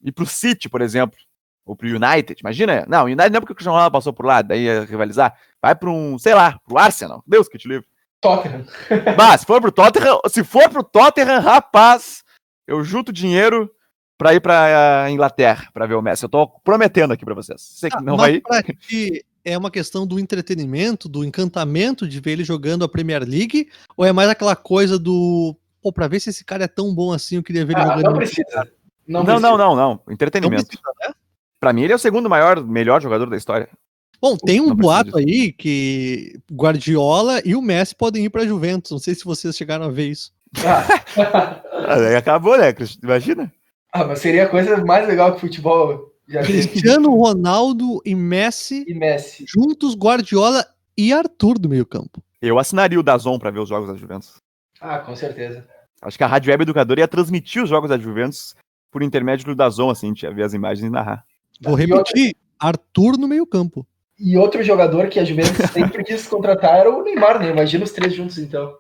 E 0.04 0.12
pro 0.12 0.26
City, 0.26 0.70
por 0.70 0.82
exemplo. 0.82 1.18
Ou 1.66 1.76
pro 1.76 1.88
United, 1.88 2.36
imagina. 2.42 2.86
Não, 2.88 3.04
o 3.04 3.06
United 3.06 3.30
não 3.32 3.38
é 3.38 3.40
porque 3.40 3.54
o 3.54 3.56
Cristiano 3.56 3.74
Ronaldo 3.76 3.94
passou 3.94 4.12
por 4.14 4.26
lá, 4.26 4.42
daí 4.42 4.66
ia 4.66 4.84
rivalizar. 4.86 5.34
Vai 5.62 5.74
pra 5.74 5.90
um, 5.90 6.20
sei 6.20 6.36
lá, 6.36 6.60
pro 6.68 6.78
Arsenal. 6.78 7.24
Deus 7.26 7.48
que 7.48 7.58
te 7.58 7.68
livre. 7.70 7.88
Tottenham. 8.24 8.66
Mas, 9.18 9.42
se 9.42 9.46
for 9.46 9.62
pro 9.62 9.72
Tottenham, 9.72 10.20
se 10.30 10.44
for 10.44 10.70
pro 10.70 10.84
Tottenham, 10.84 11.40
rapaz, 11.42 12.24
eu 12.66 12.84
junto 12.84 13.12
dinheiro 13.14 13.70
pra 14.18 14.34
ir 14.34 14.40
pra 14.40 15.06
eh, 15.08 15.12
Inglaterra 15.12 15.68
pra 15.74 15.86
ver 15.86 15.96
o 15.96 16.02
Messi. 16.02 16.24
Eu 16.24 16.30
tô 16.30 16.48
prometendo 16.64 17.12
aqui 17.14 17.26
pra 17.26 17.36
vocês. 17.36 17.62
Você 17.62 17.90
que 17.90 17.98
Ah, 17.98 18.02
não 18.02 18.16
mas 18.16 18.22
vai 18.22 18.36
ir. 18.36 18.42
pra 18.42 18.64
ti, 18.64 19.26
é 19.44 19.58
uma 19.58 19.70
questão 19.70 20.08
do 20.08 20.18
entretenimento, 20.20 21.10
do 21.10 21.24
encantamento 21.26 22.08
de 22.08 22.20
ver 22.22 22.32
ele 22.32 22.44
jogando 22.46 22.86
a 22.86 22.90
Premier 22.90 23.22
League? 23.28 23.70
Ou 23.98 24.06
é 24.06 24.12
mais 24.14 24.30
aquela 24.30 24.56
coisa 24.56 24.98
do. 24.98 25.56
Pô, 25.82 25.92
pra 25.92 26.08
ver 26.08 26.22
se 26.22 26.30
esse 26.30 26.46
cara 26.46 26.64
é 26.64 26.68
tão 26.68 26.96
bom 26.96 27.12
assim, 27.12 27.36
eu 27.36 27.44
queria 27.44 27.66
ver 27.66 27.74
ele 27.74 27.82
Ah, 27.82 27.88
jogando. 27.88 28.04
não 28.06 28.12
no- 28.12 28.18
precisa. 28.18 28.72
Não, 29.06 29.20
Não, 29.20 29.26
precisa. 29.26 29.42
não, 29.50 29.58
não, 29.58 29.76
não. 29.76 30.02
Não 30.08 30.14
Entretenimento. 30.14 30.66
precisa, 30.66 30.90
né? 31.06 31.14
Pra 31.60 31.74
mim, 31.74 31.82
ele 31.84 31.92
é 31.92 31.96
o 31.96 32.00
segundo 32.00 32.30
maior, 32.30 32.64
melhor 32.64 33.02
jogador 33.02 33.30
da 33.30 33.36
história. 33.36 33.68
Bom, 34.24 34.38
tem 34.38 34.62
um 34.62 34.74
boato 34.74 35.18
aí 35.18 35.52
que 35.52 36.40
Guardiola 36.50 37.42
e 37.44 37.56
o 37.58 37.62
Messi 37.62 37.94
podem 37.94 38.24
ir 38.24 38.30
pra 38.30 38.46
Juventus. 38.46 38.92
Não 38.92 38.98
sei 39.00 39.14
se 39.14 39.26
vocês 39.26 39.54
chegaram 39.54 39.84
a 39.84 39.90
ver 39.90 40.08
isso. 40.08 40.32
Ah. 40.66 41.62
Ah, 41.86 41.96
Aí 41.96 42.16
acabou, 42.16 42.58
né? 42.58 42.74
Imagina. 43.04 43.52
Ah, 43.92 44.06
mas 44.06 44.20
seria 44.20 44.46
a 44.46 44.50
coisa 44.50 44.78
mais 44.86 45.06
legal 45.06 45.32
que 45.32 45.38
o 45.38 45.42
futebol 45.42 46.14
já 46.30 46.42
fez. 46.42 46.66
Cristiano 46.68 47.14
Ronaldo 47.14 48.02
e 48.06 48.16
Messi 48.16 48.86
E 48.88 48.94
Messi. 48.94 49.44
juntos, 49.46 49.94
Guardiola 49.94 50.66
e 50.98 51.12
Arthur 51.12 51.60
do 51.60 51.68
meio-campo. 51.68 52.24
Eu 52.42 52.58
assinaria 52.58 52.98
o 52.98 53.04
Dazon 53.04 53.38
pra 53.38 53.52
ver 53.52 53.60
os 53.60 53.68
jogos 53.68 53.90
da 53.90 53.96
Juventus. 53.98 54.36
Ah, 54.80 55.00
com 55.00 55.14
certeza. 55.14 55.68
Acho 56.02 56.18
que 56.18 56.24
a 56.24 56.28
Rádio 56.28 56.52
Web 56.52 56.64
Educadora 56.64 57.02
ia 57.02 57.08
transmitir 57.10 57.62
os 57.62 57.68
jogos 57.70 57.90
da 57.90 57.98
Juventus 57.98 58.56
por 58.90 59.04
intermédio 59.04 59.46
do 59.48 59.56
Dazon, 59.56 59.90
assim, 59.90 60.06
a 60.08 60.10
gente 60.10 60.24
ia 60.24 60.34
ver 60.34 60.44
as 60.44 60.54
imagens 60.54 60.88
e 60.88 60.90
narrar. 60.90 61.26
Vou 61.62 61.74
outra- 61.78 61.86
repetir: 61.98 62.34
Arthur 62.58 63.18
no 63.18 63.28
meio-campo. 63.28 63.86
E 64.26 64.38
outro 64.38 64.64
jogador 64.64 65.10
que 65.10 65.20
a 65.20 65.26
Juventus 65.26 65.70
sempre 65.72 66.04
quis 66.04 66.26
contratar 66.28 66.76
era 66.78 66.90
o 66.90 67.04
Neymar, 67.04 67.40
né? 67.40 67.50
Imagina 67.50 67.84
os 67.84 67.92
três 67.92 68.14
juntos, 68.14 68.38
então. 68.38 68.74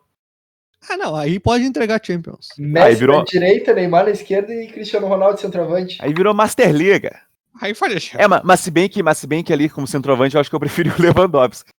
Ah, 0.89 0.95
não, 0.97 1.15
aí 1.15 1.39
pode 1.39 1.63
entregar 1.65 1.99
Champions. 2.03 2.47
Messi 2.57 2.95
virou- 2.95 3.19
na 3.19 3.23
direita, 3.25 3.73
Neymar 3.73 4.05
na 4.05 4.11
esquerda 4.11 4.53
e 4.53 4.67
Cristiano 4.67 5.07
Ronaldo 5.07 5.39
centroavante. 5.39 5.97
Aí 6.01 6.13
virou 6.13 6.33
Master 6.33 6.71
Liga. 6.73 7.19
Aí 7.61 7.73
faria 7.75 7.97
É, 8.17 8.27
ma- 8.27 8.41
mas, 8.43 8.61
se 8.61 8.71
bem 8.71 8.87
que, 8.89 9.03
mas 9.03 9.17
se 9.17 9.27
bem 9.27 9.43
que 9.43 9.53
ali 9.53 9.69
como 9.69 9.85
centroavante 9.87 10.35
eu 10.35 10.41
acho 10.41 10.49
que 10.49 10.55
eu 10.55 10.59
preferi 10.59 10.89
o 10.89 10.95
Lewandowski. 11.01 11.69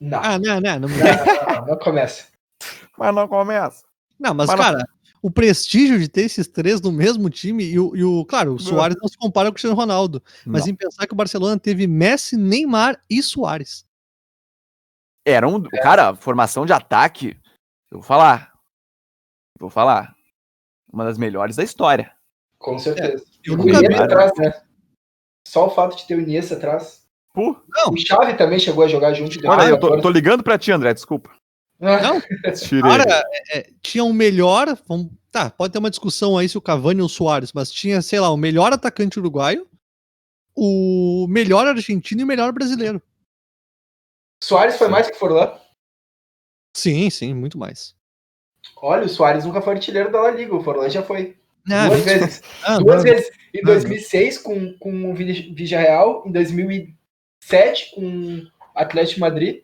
Não, 0.00 0.18
Ah, 0.22 0.38
não, 0.38 0.60
não, 0.60 0.78
não. 0.80 0.88
não, 0.88 0.88
não, 0.88 1.54
não, 1.56 1.66
não 1.66 1.78
começa. 1.78 2.26
Mas 2.98 3.14
não 3.14 3.26
começa. 3.28 3.82
Não, 4.18 4.34
mas, 4.34 4.46
Mas 4.48 4.56
não- 4.58 4.64
cara, 4.64 4.88
o 5.22 5.30
prestígio 5.30 5.98
de 5.98 6.08
ter 6.08 6.22
esses 6.22 6.46
três 6.48 6.80
no 6.80 6.90
mesmo 6.90 7.28
time 7.28 7.64
e 7.64 7.78
o, 7.78 7.94
e 7.96 8.02
o- 8.04 8.24
claro, 8.24 8.54
o 8.54 8.58
Soares 8.58 8.96
não 9.00 9.08
se 9.08 9.16
compara 9.18 9.48
com 9.48 9.50
o 9.50 9.54
Cristiano 9.54 9.76
Ronaldo, 9.76 10.22
mas 10.46 10.64
Não. 10.64 10.72
em 10.72 10.74
pensar 10.74 11.06
que 11.06 11.12
o 11.12 11.16
Barcelona 11.16 11.58
teve 11.58 11.86
Messi, 11.86 12.36
Neymar 12.36 13.02
e 13.08 13.22
Soares. 13.22 13.84
Era 15.26 15.46
um. 15.46 15.62
Cara, 15.82 16.14
formação 16.14 16.64
de 16.64 16.72
ataque. 16.72 17.36
Eu 17.90 17.98
vou 17.98 18.02
falar. 18.02 18.52
Vou 19.58 19.68
falar. 19.70 20.14
Uma 20.92 21.04
das 21.04 21.18
melhores 21.18 21.56
da 21.56 21.62
história. 21.62 22.12
Com 22.58 22.78
certeza. 22.78 23.22
Eu 23.44 23.54
o 23.54 23.56
nunca 23.58 23.78
vi. 23.78 23.84
Iniesta 23.84 24.04
atrás, 24.04 24.32
né? 24.38 24.62
Só 25.46 25.66
o 25.66 25.70
fato 25.70 25.96
de 25.96 26.06
ter 26.06 26.14
o 26.16 26.20
Iniesta 26.20 26.54
atrás. 26.56 27.06
Pô, 27.32 27.56
Não. 27.68 27.92
O 27.92 27.96
Xavi 27.98 28.36
também 28.36 28.58
chegou 28.58 28.82
a 28.84 28.88
jogar 28.88 29.12
junto. 29.14 29.38
olha 29.46 29.68
eu 29.68 29.78
tô, 29.78 30.00
tô 30.00 30.10
ligando 30.10 30.42
pra 30.42 30.58
ti, 30.58 30.72
André, 30.72 30.92
desculpa. 30.94 31.30
Não, 31.80 32.20
cara, 32.82 33.24
é, 33.52 33.58
é, 33.58 33.70
tinha 33.82 34.04
o 34.04 34.12
melhor. 34.12 34.76
vamos- 34.86 35.10
tá, 35.32 35.48
pode 35.50 35.72
ter 35.72 35.78
uma 35.78 35.90
discussão 35.90 36.36
aí 36.36 36.48
se 36.48 36.58
o 36.58 36.60
Cavani 36.62 37.00
ou 37.00 37.06
o 37.06 37.08
Soares, 37.10 37.52
mas 37.52 37.70
tinha, 37.70 38.02
sei 38.02 38.20
lá, 38.20 38.30
o 38.30 38.36
melhor 38.36 38.72
atacante 38.72 39.18
uruguaio, 39.18 39.66
o 40.54 41.26
melhor 41.28 41.66
argentino 41.66 42.20
e 42.20 42.24
o 42.24 42.26
melhor 42.26 42.52
brasileiro. 42.52 43.00
Soares 44.42 44.76
foi 44.76 44.88
mais 44.88 45.10
que 45.10 45.16
Forlan. 45.16 45.52
Sim, 46.76 47.08
sim, 47.10 47.34
muito 47.34 47.58
mais. 47.58 47.94
Olha, 48.76 49.04
o 49.04 49.08
Soares 49.08 49.44
nunca 49.44 49.60
foi 49.62 49.74
artilheiro 49.74 50.10
da 50.12 50.20
La 50.22 50.30
Liga. 50.30 50.54
O 50.54 50.62
Forlan 50.62 50.88
já 50.88 51.02
foi. 51.02 51.36
Ah, 51.70 51.88
duas 51.88 51.98
gente, 52.04 52.18
vezes. 52.20 52.42
ah, 52.64 52.78
Duas 52.78 52.96
não. 52.96 53.02
vezes. 53.02 53.30
Em 53.54 53.58
Não, 53.62 53.72
2006 53.72 54.38
com, 54.38 54.72
com 54.78 55.10
o 55.10 55.14
Vi- 55.14 55.52
Villarreal. 55.54 56.24
Em 56.26 56.32
2007 56.32 57.94
com 57.94 58.02
o 58.38 58.46
Atlético 58.74 59.14
de 59.16 59.20
Madrid. 59.20 59.62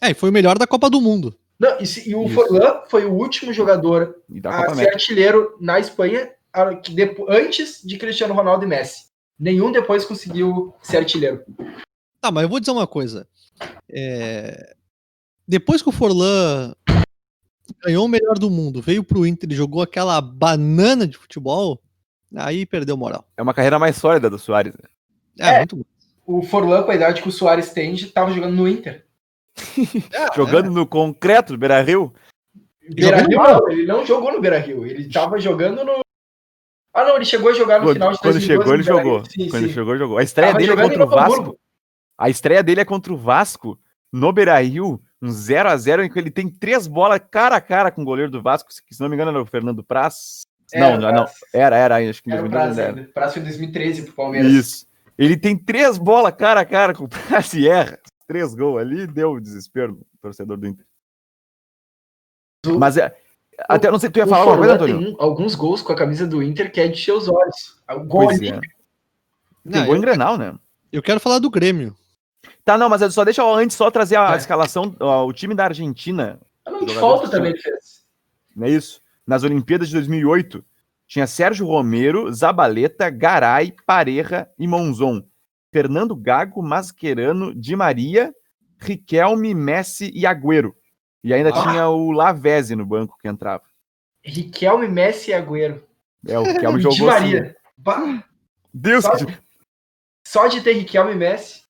É, 0.00 0.10
e 0.10 0.14
foi 0.14 0.30
o 0.30 0.32
melhor 0.32 0.58
da 0.58 0.66
Copa 0.66 0.88
do 0.88 1.00
Mundo. 1.00 1.36
Não, 1.58 1.78
e, 1.80 1.86
se- 1.86 2.08
e 2.08 2.14
o 2.14 2.24
Isso. 2.24 2.34
Forlan 2.34 2.82
foi 2.88 3.04
o 3.04 3.12
último 3.12 3.52
jogador 3.52 4.16
a 4.44 4.60
ser 4.64 4.70
América. 4.72 4.94
artilheiro 4.96 5.56
na 5.60 5.78
Espanha 5.78 6.30
a- 6.52 6.74
que 6.74 6.92
depo- 6.94 7.26
antes 7.28 7.80
de 7.84 7.96
Cristiano 7.96 8.34
Ronaldo 8.34 8.64
e 8.64 8.68
Messi. 8.68 9.06
Nenhum 9.38 9.70
depois 9.72 10.04
conseguiu 10.04 10.74
ser 10.82 10.98
artilheiro. 10.98 11.42
Tá, 12.20 12.30
mas 12.30 12.42
eu 12.44 12.48
vou 12.48 12.60
dizer 12.60 12.72
uma 12.72 12.86
coisa. 12.86 13.26
É, 13.88 14.74
Depois 15.46 15.82
que 15.82 15.88
o 15.90 15.92
Forlan 15.92 16.74
ganhou 17.84 18.06
o 18.06 18.08
melhor 18.08 18.38
do 18.38 18.48
mundo, 18.48 18.80
veio 18.80 19.04
pro 19.04 19.26
Inter 19.26 19.52
e 19.52 19.54
jogou 19.54 19.82
aquela 19.82 20.18
banana 20.20 21.06
de 21.06 21.18
futebol, 21.18 21.80
aí 22.34 22.64
perdeu 22.64 22.96
moral. 22.96 23.26
É 23.36 23.42
uma 23.42 23.52
carreira 23.52 23.78
mais 23.78 23.96
sólida 23.96 24.30
do 24.30 24.38
Soares. 24.38 24.72
né? 24.74 24.88
É, 25.38 25.54
É. 25.54 25.58
muito 25.58 25.76
bom. 25.76 25.84
O 26.26 26.42
Forlan, 26.42 26.82
com 26.82 26.90
a 26.90 26.94
idade 26.94 27.20
que 27.20 27.28
o 27.28 27.32
Soares 27.32 27.70
tem, 27.70 27.92
estava 27.92 28.30
jogando 28.32 28.54
no 28.56 28.66
Inter. 28.66 29.03
É, 30.12 30.34
Jogando 30.34 30.70
no 30.70 30.86
concreto 30.86 31.52
do 31.52 31.58
Beira 31.58 31.80
Rio. 31.80 32.12
Beira 32.90 33.18
Rio, 33.22 33.38
não, 33.38 33.70
ele 33.70 33.86
não 33.86 34.04
jogou 34.04 34.32
no 34.32 34.40
Beira 34.40 34.58
Rio. 34.58 34.86
Ele 34.86 35.06
estava 35.06 35.38
jogando 35.38 35.84
no. 35.84 36.00
Ah, 36.92 37.04
não, 37.04 37.16
ele 37.16 37.24
chegou 37.24 37.50
a 37.50 37.54
jogar 37.54 37.78
no 37.80 37.86
Quando, 37.86 37.94
final 37.94 38.12
de 38.12 38.18
quando 38.18 38.32
2012 38.32 38.46
chegou, 38.46 38.74
ele 38.74 38.82
jogou. 38.82 39.24
Sim, 39.24 39.48
Quando 39.48 39.66
sim. 39.66 39.72
chegou, 39.72 39.92
ele 39.94 39.98
jogou. 39.98 40.18
A 40.18 40.22
estreia 40.22 40.52
Tava 40.52 40.64
dele 40.64 40.72
é 40.72 40.82
contra 40.82 41.04
o 41.04 41.08
Vasco. 41.08 41.32
Hamburgo. 41.32 41.58
A 42.16 42.30
estreia 42.30 42.62
dele 42.62 42.80
é 42.80 42.84
contra 42.84 43.12
o 43.12 43.16
Vasco 43.16 43.78
no 44.12 44.32
Beira 44.32 44.60
Rio, 44.60 45.00
um 45.20 45.28
0x0, 45.28 46.04
em 46.04 46.08
que 46.10 46.18
ele 46.18 46.30
tem 46.30 46.48
três 46.48 46.86
bolas 46.86 47.20
cara 47.30 47.56
a 47.56 47.60
cara 47.60 47.90
com 47.90 48.02
o 48.02 48.04
goleiro 48.04 48.30
do 48.30 48.40
Vasco, 48.40 48.68
que 48.86 48.94
se 48.94 49.00
não 49.00 49.08
me 49.08 49.16
engano 49.16 49.32
era 49.32 49.42
o 49.42 49.46
Fernando 49.46 49.82
Praz. 49.82 50.42
Era 50.72 50.90
não, 50.90 50.96
o 50.96 51.00
não, 51.00 51.08
não. 51.08 51.24
Praz. 51.24 51.38
Era, 51.52 51.76
era, 51.76 51.96
acho 52.10 52.22
que 52.22 52.30
Era 52.30 52.44
o 52.44 52.48
2012 52.48 52.50
Prazo 52.50 52.80
ainda 52.80 52.82
era. 52.82 53.00
ainda. 53.00 53.12
Prazo 53.12 53.32
foi 53.32 53.42
em 53.42 53.44
2013 53.46 54.02
pro 54.02 54.12
Palmeiras. 54.12 54.52
Isso. 54.52 54.86
Ele 55.18 55.36
tem 55.36 55.56
três 55.56 55.98
bolas 55.98 56.34
cara 56.34 56.60
a 56.60 56.64
cara 56.64 56.94
com 56.94 57.04
o 57.04 57.08
Praz 57.08 57.52
e 57.54 57.66
erra. 57.68 57.98
Três 58.34 58.52
gols 58.52 58.80
ali, 58.80 59.06
deu 59.06 59.38
desespero 59.38 59.92
no 59.92 60.04
torcedor 60.20 60.56
do 60.56 60.66
Inter. 60.66 60.84
O- 62.66 62.80
Mas 62.80 62.96
é, 62.96 63.16
até 63.68 63.86
eu 63.86 63.92
não 63.92 63.98
sei, 64.00 64.10
tu 64.10 64.16
ia 64.16 64.24
o 64.24 64.28
falar 64.28 64.40
alguma 64.42 64.58
coisa, 64.58 64.74
Antônio? 64.74 64.98
tem 64.98 65.16
alguns 65.20 65.54
gols 65.54 65.82
com 65.82 65.92
a 65.92 65.96
camisa 65.96 66.26
do 66.26 66.42
Inter 66.42 66.72
que 66.72 66.80
é 66.80 66.88
de 66.88 67.12
os 67.12 67.28
olhos. 67.28 67.80
O 67.88 68.00
gol 68.00 68.24
Pois 68.24 68.42
é. 68.42 68.58
Tem 68.58 68.60
Não, 69.64 69.84
gol 69.86 69.94
eu, 69.94 69.98
em 69.98 70.00
Grenal, 70.00 70.36
né? 70.36 70.58
eu 70.90 71.00
quero 71.00 71.20
falar 71.20 71.38
do 71.38 71.48
Grêmio. 71.48 71.94
Tá, 72.64 72.76
não, 72.76 72.88
mas 72.88 73.14
só 73.14 73.22
deixa 73.24 73.40
eu 73.42 73.54
antes 73.54 73.76
só 73.76 73.88
trazer 73.88 74.16
a 74.16 74.26
Vai. 74.30 74.38
escalação, 74.38 74.96
ó, 74.98 75.24
o 75.24 75.32
time 75.32 75.54
da 75.54 75.66
Argentina, 75.66 76.40
de 76.66 76.72
jogadores 76.72 76.94
falta 77.00 77.30
também 77.30 77.52
ele 77.52 77.60
fez. 77.62 78.04
não 78.56 78.66
é 78.66 78.70
isso? 78.70 79.00
Nas 79.24 79.44
Olimpíadas 79.44 79.86
de 79.88 79.94
2008, 79.94 80.64
tinha 81.06 81.28
Sérgio 81.28 81.68
Romero, 81.68 82.32
Zabaleta, 82.34 83.08
Garay, 83.10 83.72
Pareja 83.86 84.50
e 84.58 84.66
Monzon. 84.66 85.22
Fernando 85.74 86.14
Gago, 86.14 86.62
Mascherano, 86.62 87.52
Di 87.52 87.74
Maria, 87.74 88.32
Riquelme, 88.78 89.52
Messi 89.52 90.08
e 90.14 90.24
Agüero. 90.24 90.72
E 91.24 91.34
ainda 91.34 91.48
Ah. 91.50 91.62
tinha 91.64 91.88
o 91.88 92.12
Lavezzi 92.12 92.76
no 92.76 92.86
banco 92.86 93.18
que 93.20 93.26
entrava. 93.26 93.64
Riquelme, 94.24 94.86
Messi 94.86 95.32
e 95.32 95.34
Agüero. 95.34 95.82
É, 96.28 96.38
o 96.38 96.44
Riquelme 96.44 96.78
Di 96.78 96.82
jogou 96.84 97.10
assim. 97.10 97.24
Maria. 97.24 97.56
Bah, 97.76 98.22
Deus, 98.72 99.02
Só- 99.04 99.16
que... 99.16 99.36
Só 100.24 100.46
de 100.46 100.60
ter 100.60 100.74
Riquelme 100.74 101.10
e 101.12 101.16
Messi. 101.16 101.62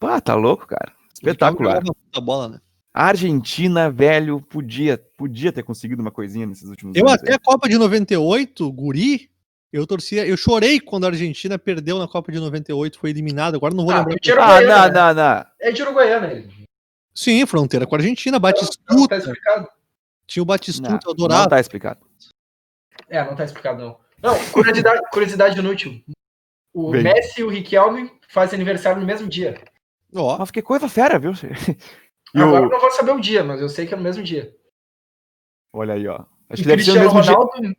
Pá, 0.00 0.20
tá 0.20 0.34
louco, 0.34 0.66
cara. 0.66 0.92
Espetacular. 1.14 1.82
Muita 1.84 2.20
bola, 2.20 2.48
né? 2.48 2.58
A 2.92 3.06
Argentina, 3.06 3.88
velho, 3.92 4.40
podia, 4.42 4.98
podia 5.16 5.52
ter 5.52 5.62
conseguido 5.62 6.02
uma 6.02 6.10
coisinha 6.10 6.46
nesses 6.46 6.68
últimos 6.68 6.96
Eu 6.96 7.06
anos. 7.06 7.22
até 7.22 7.30
aí. 7.30 7.36
a 7.36 7.38
Copa 7.38 7.68
de 7.68 7.78
98, 7.78 8.70
guri, 8.72 9.30
eu 9.72 9.86
torcia, 9.86 10.26
eu 10.26 10.36
chorei 10.36 10.78
quando 10.78 11.04
a 11.04 11.08
Argentina 11.08 11.58
perdeu 11.58 11.98
na 11.98 12.06
Copa 12.06 12.30
de 12.30 12.38
98, 12.38 12.98
foi 12.98 13.10
eliminada. 13.10 13.56
Agora 13.56 13.74
não 13.74 13.84
vou 13.84 13.92
Ah, 13.94 13.98
lembrar. 13.98 14.16
era 14.26 14.44
Ah, 14.44 14.56
Uruguaiana, 14.58 14.88
não, 14.90 15.14
não, 15.14 15.34
não. 15.38 15.46
É 15.60 15.72
de 15.72 15.82
Uruguaiana 15.82 16.26
ele. 16.32 16.52
Sim, 17.14 17.44
fronteira 17.46 17.86
com 17.86 17.94
a 17.94 17.98
Argentina, 17.98 18.36
Não, 18.36 18.40
Batistuta, 18.40 19.08
tá 19.08 19.16
explicado. 19.18 19.68
tinha 20.26 20.42
o 20.42 20.46
Batistuta, 20.46 20.90
Não, 20.90 21.14
eu 21.18 21.28
não 21.28 21.48
tá 21.48 21.60
explicado. 21.60 22.00
É, 23.08 23.24
não 23.24 23.34
tá 23.36 23.44
explicado, 23.44 23.82
não. 23.82 23.98
Não, 24.22 24.38
curiosidade, 24.50 25.00
curiosidade 25.12 25.58
inútil. 25.58 26.02
O 26.74 26.90
Vem. 26.90 27.02
Messi 27.02 27.40
e 27.40 27.44
o 27.44 27.48
Riquelme 27.50 28.10
fazem 28.28 28.56
aniversário 28.56 29.00
no 29.00 29.06
mesmo 29.06 29.28
dia. 29.28 29.60
Ó, 30.14 30.38
Mas 30.38 30.50
que 30.50 30.62
coisa 30.62 30.88
fera, 30.88 31.18
viu? 31.18 31.32
Agora 32.34 32.64
eu 32.64 32.70
não 32.70 32.80
vou 32.80 32.90
saber 32.92 33.12
o 33.12 33.20
dia, 33.20 33.44
mas 33.44 33.60
eu 33.60 33.68
sei 33.68 33.86
que 33.86 33.92
é 33.92 33.96
no 33.96 34.02
mesmo 34.02 34.22
dia. 34.22 34.54
Olha 35.74 35.94
aí, 35.94 36.06
ó. 36.08 36.24
Acho 36.48 36.62
E 36.62 36.64
que 36.64 36.68
deve 36.68 36.82
ser 36.82 36.92
no 36.94 37.10
Cristiano 37.10 37.50
mesmo 37.54 37.60
dia. 37.62 37.76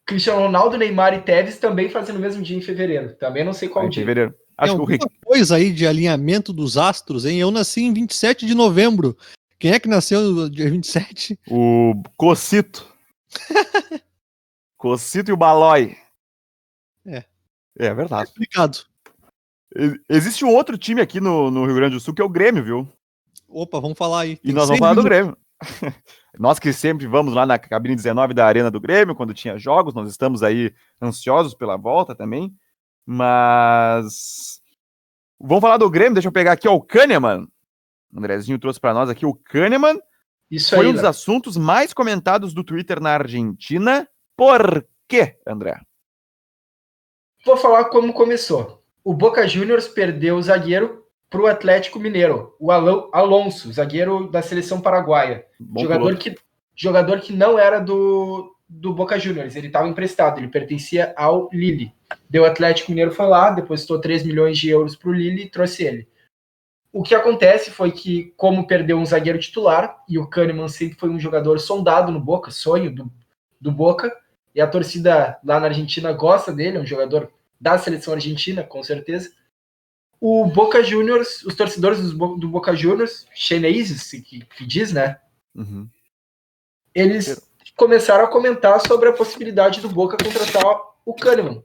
Ronaldo, 0.00 0.04
Cristiano 0.06 0.40
Ronaldo, 0.40 0.78
Neymar 0.78 1.14
e 1.14 1.22
Tevez 1.22 1.58
também 1.58 1.88
fazem 1.88 2.14
no 2.14 2.20
mesmo 2.20 2.42
dia 2.42 2.56
em 2.56 2.60
fevereiro. 2.62 3.14
Também 3.16 3.44
não 3.44 3.52
sei 3.52 3.68
qual 3.68 3.86
em 3.86 3.90
dia. 3.90 4.02
fevereiro. 4.02 4.30
tem 4.32 4.40
Acho 4.56 4.76
que 4.76 4.94
o 4.94 5.10
coisa 5.24 5.56
aí 5.56 5.72
de 5.72 5.86
alinhamento 5.86 6.52
dos 6.52 6.76
astros, 6.76 7.24
hein? 7.24 7.38
Eu 7.38 7.50
nasci 7.50 7.82
em 7.82 7.92
27 7.92 8.46
de 8.46 8.54
novembro. 8.54 9.16
Quem 9.58 9.72
é 9.72 9.78
que 9.80 9.88
nasceu 9.88 10.20
no 10.22 10.50
dia 10.50 10.70
27? 10.70 11.38
O 11.48 11.94
Cocito. 12.16 12.86
Cocito 14.76 15.30
e 15.30 15.34
o 15.34 15.36
Balói. 15.36 15.96
É. 17.06 17.24
É 17.78 17.94
verdade. 17.94 18.28
Explicado. 18.30 18.78
E- 19.76 20.00
Existe 20.08 20.44
um 20.44 20.54
outro 20.54 20.76
time 20.76 21.00
aqui 21.00 21.20
no, 21.20 21.50
no 21.50 21.64
Rio 21.66 21.74
Grande 21.76 21.94
do 21.94 22.00
Sul 22.00 22.14
que 22.14 22.22
é 22.22 22.24
o 22.24 22.28
Grêmio, 22.28 22.64
viu? 22.64 22.88
Opa, 23.48 23.80
vamos 23.80 23.98
falar 23.98 24.20
aí. 24.20 24.32
E 24.32 24.36
Tem 24.36 24.54
nós 24.54 24.66
vamos 24.68 24.78
falar 24.78 24.94
do. 24.94 25.02
Grêmio. 25.02 25.36
nós 26.38 26.58
que 26.58 26.72
sempre 26.72 27.06
vamos 27.06 27.34
lá 27.34 27.44
na 27.44 27.58
cabine 27.58 27.94
19 27.94 28.34
da 28.34 28.46
Arena 28.46 28.70
do 28.70 28.80
Grêmio, 28.80 29.14
quando 29.14 29.34
tinha 29.34 29.58
jogos, 29.58 29.94
nós 29.94 30.08
estamos 30.10 30.42
aí 30.42 30.74
ansiosos 31.00 31.54
pela 31.54 31.76
volta 31.76 32.14
também. 32.14 32.54
Mas. 33.06 34.60
Vamos 35.38 35.62
falar 35.62 35.78
do 35.78 35.90
Grêmio, 35.90 36.14
deixa 36.14 36.28
eu 36.28 36.32
pegar 36.32 36.52
aqui 36.52 36.68
ó, 36.68 36.74
o 36.74 36.82
Kahneman. 36.82 37.48
O 38.12 38.18
Andrezinho 38.18 38.58
trouxe 38.58 38.80
para 38.80 38.94
nós 38.94 39.08
aqui 39.08 39.24
o 39.24 39.34
Kahneman. 39.34 39.98
Isso 40.50 40.74
Foi 40.74 40.84
aí, 40.84 40.90
um 40.90 40.92
dos 40.92 41.02
Léo. 41.02 41.10
assuntos 41.10 41.56
mais 41.56 41.94
comentados 41.94 42.52
do 42.52 42.64
Twitter 42.64 43.00
na 43.00 43.10
Argentina. 43.10 44.08
Por 44.36 44.84
quê, 45.06 45.38
André? 45.46 45.80
Vou 47.44 47.56
falar 47.56 47.86
como 47.86 48.12
começou. 48.12 48.82
O 49.02 49.14
Boca 49.14 49.46
Juniors 49.46 49.88
perdeu 49.88 50.36
o 50.36 50.42
zagueiro 50.42 51.06
para 51.30 51.40
o 51.40 51.46
Atlético 51.46 52.00
Mineiro, 52.00 52.54
o 52.58 52.72
Alon- 52.72 53.08
Alonso, 53.12 53.72
zagueiro 53.72 54.28
da 54.28 54.42
seleção 54.42 54.80
paraguaia. 54.80 55.46
Bom 55.58 55.80
jogador 55.82 56.16
piloto. 56.16 56.18
que, 56.18 56.34
jogador 56.74 57.20
que 57.20 57.32
não 57.32 57.56
era 57.56 57.78
do, 57.78 58.54
do 58.68 58.92
Boca 58.92 59.16
Juniors, 59.18 59.54
ele 59.54 59.68
estava 59.68 59.86
emprestado, 59.88 60.38
ele 60.38 60.48
pertencia 60.48 61.14
ao 61.16 61.48
Lille. 61.52 61.94
Deu 62.28 62.42
o 62.42 62.46
Atlético 62.46 62.90
Mineiro 62.90 63.12
foi 63.12 63.26
lá, 63.26 63.50
depositou 63.50 64.00
3 64.00 64.24
milhões 64.24 64.58
de 64.58 64.68
euros 64.68 64.96
para 64.96 65.10
o 65.10 65.14
Lille 65.14 65.44
e 65.44 65.48
trouxe 65.48 65.84
ele. 65.84 66.08
O 66.92 67.04
que 67.04 67.14
acontece 67.14 67.70
foi 67.70 67.92
que, 67.92 68.34
como 68.36 68.66
perdeu 68.66 68.98
um 68.98 69.06
zagueiro 69.06 69.38
titular, 69.38 69.96
e 70.08 70.18
o 70.18 70.26
Kahneman 70.26 70.66
sempre 70.66 70.98
foi 70.98 71.08
um 71.08 71.20
jogador 71.20 71.60
sondado 71.60 72.10
no 72.10 72.18
Boca, 72.18 72.50
sonho 72.50 72.92
do, 72.92 73.08
do 73.60 73.70
Boca, 73.70 74.12
e 74.52 74.60
a 74.60 74.66
torcida 74.66 75.38
lá 75.44 75.60
na 75.60 75.66
Argentina 75.66 76.12
gosta 76.12 76.52
dele, 76.52 76.78
é 76.78 76.80
um 76.80 76.86
jogador 76.86 77.30
da 77.60 77.78
seleção 77.78 78.14
argentina, 78.14 78.64
com 78.64 78.82
certeza. 78.82 79.30
O 80.20 80.44
Boca 80.46 80.82
Juniors, 80.82 81.42
os 81.44 81.54
torcedores 81.54 82.10
do, 82.10 82.16
Bo- 82.16 82.36
do 82.36 82.48
Boca 82.48 82.74
Juniors, 82.76 83.26
chineses, 83.34 84.10
que, 84.10 84.44
que 84.44 84.66
diz, 84.66 84.92
né? 84.92 85.18
Uhum. 85.54 85.88
eles 86.94 87.50
começaram 87.76 88.24
a 88.24 88.28
comentar 88.28 88.80
sobre 88.86 89.08
a 89.08 89.12
possibilidade 89.12 89.80
do 89.80 89.88
Boca 89.88 90.16
contratar 90.22 90.80
o 91.04 91.14
Kahneman. 91.14 91.64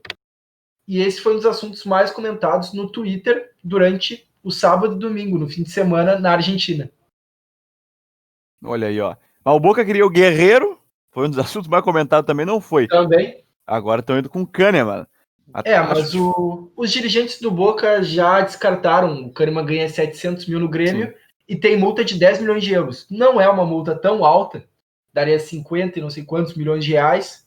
E 0.88 1.00
esse 1.00 1.20
foi 1.20 1.34
um 1.34 1.36
dos 1.36 1.46
assuntos 1.46 1.84
mais 1.84 2.10
comentados 2.10 2.72
no 2.72 2.90
Twitter 2.90 3.52
durante 3.62 4.26
o 4.42 4.50
sábado 4.50 4.96
e 4.96 4.98
domingo, 4.98 5.38
no 5.38 5.48
fim 5.48 5.62
de 5.62 5.70
semana, 5.70 6.18
na 6.18 6.32
Argentina. 6.32 6.90
Olha 8.64 8.88
aí, 8.88 9.00
ó. 9.00 9.16
Mas 9.44 9.54
o 9.54 9.60
Boca 9.60 9.84
queria 9.84 10.06
o 10.06 10.10
Guerreiro, 10.10 10.80
foi 11.10 11.26
um 11.26 11.30
dos 11.30 11.38
assuntos 11.38 11.68
mais 11.68 11.84
comentados 11.84 12.26
também, 12.26 12.46
não 12.46 12.60
foi. 12.60 12.86
Também. 12.88 13.44
Agora 13.66 14.00
estão 14.00 14.18
indo 14.18 14.30
com 14.30 14.42
o 14.42 14.46
Kahneman. 14.46 15.06
É, 15.64 15.80
mas 15.80 16.14
o- 16.14 16.70
os 16.76 16.90
dirigentes 16.90 17.40
do 17.40 17.50
Boca 17.50 18.02
já 18.02 18.40
descartaram. 18.40 19.26
O 19.26 19.32
Kahneman 19.32 19.64
ganha 19.64 19.88
700 19.88 20.46
mil 20.46 20.58
no 20.58 20.68
Grêmio 20.68 21.14
e 21.48 21.54
tem 21.56 21.76
multa 21.76 22.04
de 22.04 22.18
10 22.18 22.40
milhões 22.40 22.64
de 22.64 22.72
euros. 22.72 23.06
Não 23.10 23.40
é 23.40 23.48
uma 23.48 23.64
multa 23.64 23.94
tão 23.94 24.24
alta, 24.24 24.64
daria 25.12 25.38
50 25.38 25.98
e 25.98 26.02
não 26.02 26.10
sei 26.10 26.24
quantos 26.24 26.54
milhões 26.54 26.84
de 26.84 26.92
reais, 26.92 27.46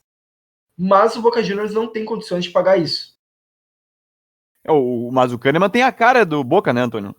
mas 0.78 1.16
o 1.16 1.22
Boca 1.22 1.44
Juniors 1.44 1.74
não 1.74 1.88
tem 1.88 2.06
condições 2.06 2.46
de 2.46 2.52
pagar 2.52 2.78
isso. 2.78 3.18
É, 4.64 4.72
o- 4.72 5.10
mas 5.12 5.32
o 5.34 5.40
Kahneman 5.40 5.70
tem 5.70 5.84
a 5.84 5.92
cara 5.92 6.26
do 6.26 6.44
Boca, 6.44 6.72
né, 6.74 6.82
Antônio? 6.82 7.16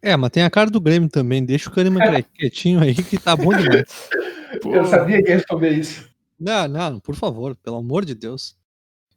É, 0.00 0.16
mas 0.16 0.30
tem 0.30 0.44
a 0.44 0.50
cara 0.50 0.70
do 0.70 0.80
Grêmio 0.80 1.08
também. 1.08 1.44
Deixa 1.44 1.68
o 1.68 1.72
Kahneman 1.72 1.98
quietinho 2.34 2.80
aí 2.80 2.94
que 2.94 3.18
tá 3.18 3.34
bom 3.34 3.52
demais. 3.56 4.08
Eu 4.64 4.84
sabia 4.84 5.22
que 5.22 5.30
ia 5.30 5.36
responder 5.36 5.70
isso. 5.70 6.08
Não, 6.38 6.68
não, 6.68 7.00
por 7.00 7.14
favor, 7.16 7.56
pelo 7.56 7.76
amor 7.78 8.04
de 8.04 8.14
Deus. 8.14 8.56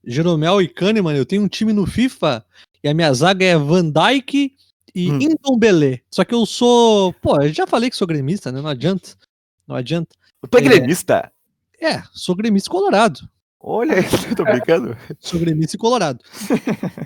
Jeromel 0.08 0.62
e 0.62 0.68
Kahneman, 0.70 1.16
eu 1.16 1.26
tenho 1.26 1.44
um 1.44 1.48
time 1.48 1.74
no 1.74 1.86
FIFA 1.86 2.44
e 2.84 2.88
a 2.88 2.94
minha 2.94 3.14
zaga 3.14 3.44
é 3.46 3.58
Van 3.58 3.90
Dijk 3.92 4.54
e 4.96 5.12
Hum. 5.12 5.20
Indombele. 5.22 6.02
Só 6.10 6.24
que 6.24 6.34
eu 6.34 6.46
sou. 6.46 7.14
Pô, 7.22 7.40
eu 7.42 7.54
já 7.54 7.68
falei 7.68 7.90
que 7.90 7.96
sou 7.96 8.08
gremista, 8.08 8.52
né? 8.52 8.62
Não 8.62 8.70
adianta. 8.70 9.10
Não 9.68 9.76
adianta. 9.76 10.16
Tu 10.50 10.58
é 10.58 10.62
É. 10.62 10.64
gremista? 10.64 11.32
É, 11.82 12.02
sou 12.14 12.36
gremista 12.36 12.70
colorado. 12.70 13.20
Olha, 13.60 13.94
eu 14.32 14.36
tô 14.36 14.44
brincando. 14.44 14.96
Sou 15.20 15.40
gremista 15.40 15.76
e 15.76 15.80
colorado. 15.80 16.24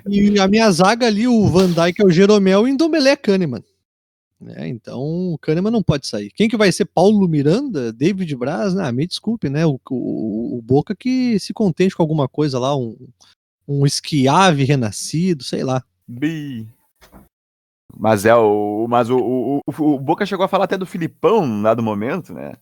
e 0.08 0.38
a 0.38 0.46
minha 0.46 0.70
zaga 0.70 1.06
ali, 1.06 1.26
o 1.26 1.46
Van 1.48 1.70
Dijk 1.70 2.00
é 2.00 2.04
o 2.06 2.10
Jeromel 2.10 2.60
e 2.60 2.64
o 2.64 2.68
Indombele 2.68 3.08
é 3.08 3.16
Kahneman. 3.16 3.64
Né, 4.42 4.66
então 4.66 5.32
o 5.32 5.38
Kahneman 5.38 5.70
não 5.70 5.82
pode 5.82 6.06
sair. 6.06 6.30
Quem 6.30 6.48
que 6.48 6.56
vai 6.56 6.72
ser? 6.72 6.84
Paulo 6.86 7.28
Miranda? 7.28 7.92
David 7.92 8.34
Braz? 8.34 8.76
Ah, 8.76 8.90
me 8.90 9.06
desculpe, 9.06 9.48
né? 9.48 9.64
O, 9.64 9.78
o, 9.88 10.58
o 10.58 10.62
Boca 10.62 10.96
que 10.96 11.38
se 11.38 11.52
contente 11.52 11.94
com 11.94 12.02
alguma 12.02 12.28
coisa 12.28 12.58
lá, 12.58 12.76
um, 12.76 12.96
um 13.68 13.86
esquiave 13.86 14.64
renascido, 14.64 15.44
sei 15.44 15.62
lá. 15.62 15.84
Bi. 16.08 16.66
Mas 17.96 18.24
é 18.24 18.34
o. 18.34 18.86
Mas 18.88 19.10
o, 19.10 19.18
o, 19.18 19.60
o, 19.66 19.98
Boca 19.98 20.26
chegou 20.26 20.44
a 20.44 20.48
falar 20.48 20.64
até 20.64 20.76
do 20.76 20.86
Filipão 20.86 21.46
num 21.46 21.62
dado 21.62 21.82
momento, 21.82 22.34
né? 22.34 22.54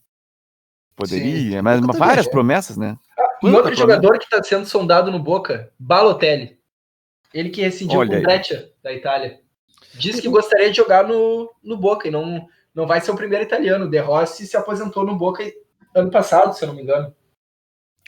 Poderia, 0.94 1.62
mas 1.62 1.80
Boca 1.80 1.92
tá 1.92 1.98
várias 1.98 2.26
viajando. 2.26 2.30
promessas, 2.32 2.76
né? 2.76 2.98
E 3.18 3.46
Quanta 3.46 3.56
outro 3.56 3.62
promessa. 3.62 3.80
jogador 3.80 4.18
que 4.18 4.24
está 4.24 4.42
sendo 4.42 4.66
sondado 4.66 5.10
no 5.10 5.18
Boca, 5.18 5.72
Balotelli. 5.78 6.58
Ele 7.32 7.48
que 7.48 7.62
rescindiu 7.62 8.00
Olha 8.00 8.10
com 8.10 8.18
o. 8.18 8.22
Breccia, 8.22 8.70
da 8.82 8.92
Itália. 8.92 9.40
Diz 9.94 10.20
que 10.20 10.28
gostaria 10.28 10.70
de 10.70 10.76
jogar 10.76 11.06
no, 11.06 11.50
no 11.62 11.76
Boca 11.76 12.08
e 12.08 12.10
não, 12.10 12.46
não 12.74 12.86
vai 12.86 13.00
ser 13.00 13.10
o 13.10 13.16
primeiro 13.16 13.44
italiano. 13.44 13.86
O 13.86 13.90
De 13.90 13.98
Rossi 13.98 14.46
se 14.46 14.56
aposentou 14.56 15.04
no 15.04 15.16
Boca 15.16 15.44
ano 15.94 16.10
passado, 16.10 16.54
se 16.54 16.62
eu 16.64 16.68
não 16.68 16.74
me 16.74 16.82
engano. 16.82 17.14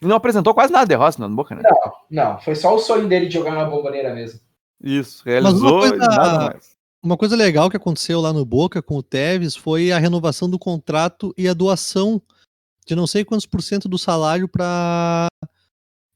Não 0.01 0.16
apresentou 0.16 0.55
quase 0.55 0.72
nada 0.72 0.87
de 0.87 0.95
Rossi 0.95 1.20
no 1.20 1.28
Boca, 1.30 1.55
né? 1.55 1.62
Não, 1.64 1.93
não. 2.11 2.41
Foi 2.41 2.55
só 2.55 2.74
o 2.74 2.78
sonho 2.78 3.09
dele 3.09 3.26
de 3.26 3.35
jogar 3.35 3.55
na 3.55 3.64
bomboneira 3.64 4.14
mesmo. 4.14 4.41
Isso, 4.83 5.22
uma 5.24 5.30
realizou 5.33 5.78
coisa- 5.80 5.95
e 5.95 5.99
nada 5.99 6.39
mais. 6.51 6.76
Uma 7.03 7.16
coisa 7.16 7.35
legal 7.35 7.68
que 7.68 7.76
aconteceu 7.76 8.20
lá 8.20 8.33
no 8.33 8.45
Boca 8.45 8.80
com 8.80 8.97
o 8.97 9.03
Tevez 9.03 9.57
foi 9.57 9.91
a 9.91 9.99
renovação 9.99 10.49
do 10.49 10.59
contrato 10.59 11.35
e 11.37 11.49
a 11.49 11.55
doação 11.55 12.22
de 12.87 12.95
não 12.95 13.07
sei 13.07 13.24
quantos 13.24 13.47
por 13.47 13.62
cento 13.62 13.89
do 13.89 13.99
salário 13.99 14.49
para 14.49 15.26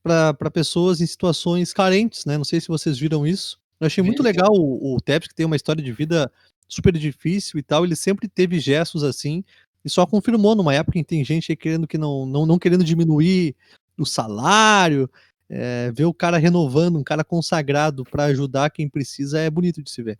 para 0.02 0.50
pessoas 0.52 1.00
em 1.00 1.06
situações 1.06 1.72
carentes, 1.72 2.24
né? 2.24 2.38
Não 2.38 2.44
sei 2.44 2.60
se 2.60 2.68
vocês 2.68 2.96
viram 2.96 3.26
isso. 3.26 3.58
Eu 3.80 3.86
achei 3.86 4.02
muito 4.02 4.22
legal 4.22 4.50
o, 4.52 4.94
o 4.94 5.00
Tevez, 5.00 5.28
que 5.28 5.34
tem 5.34 5.46
uma 5.46 5.56
história 5.56 5.82
de 5.82 5.92
vida 5.92 6.30
super 6.68 6.92
difícil 6.92 7.58
e 7.58 7.62
tal. 7.62 7.84
Ele 7.84 7.96
sempre 7.96 8.28
teve 8.28 8.58
gestos 8.58 9.04
assim 9.04 9.44
e 9.84 9.90
só 9.90 10.06
confirmou 10.06 10.54
numa 10.54 10.74
época 10.74 10.98
em 10.98 11.02
que 11.02 11.08
tem 11.08 11.24
gente 11.24 11.52
aí 11.52 11.56
querendo 11.56 11.86
que 11.86 11.98
não, 11.98 12.26
não, 12.26 12.44
não 12.44 12.58
querendo 12.58 12.82
diminuir 12.82 13.54
o 13.98 14.04
salário, 14.04 15.08
é, 15.48 15.92
ver 15.92 16.04
o 16.04 16.14
cara 16.14 16.38
renovando, 16.38 16.98
um 16.98 17.04
cara 17.04 17.22
consagrado 17.22 18.04
para 18.04 18.24
ajudar 18.24 18.70
quem 18.70 18.88
precisa 18.88 19.38
é 19.38 19.48
bonito 19.48 19.82
de 19.82 19.90
se 19.90 20.02
ver. 20.02 20.18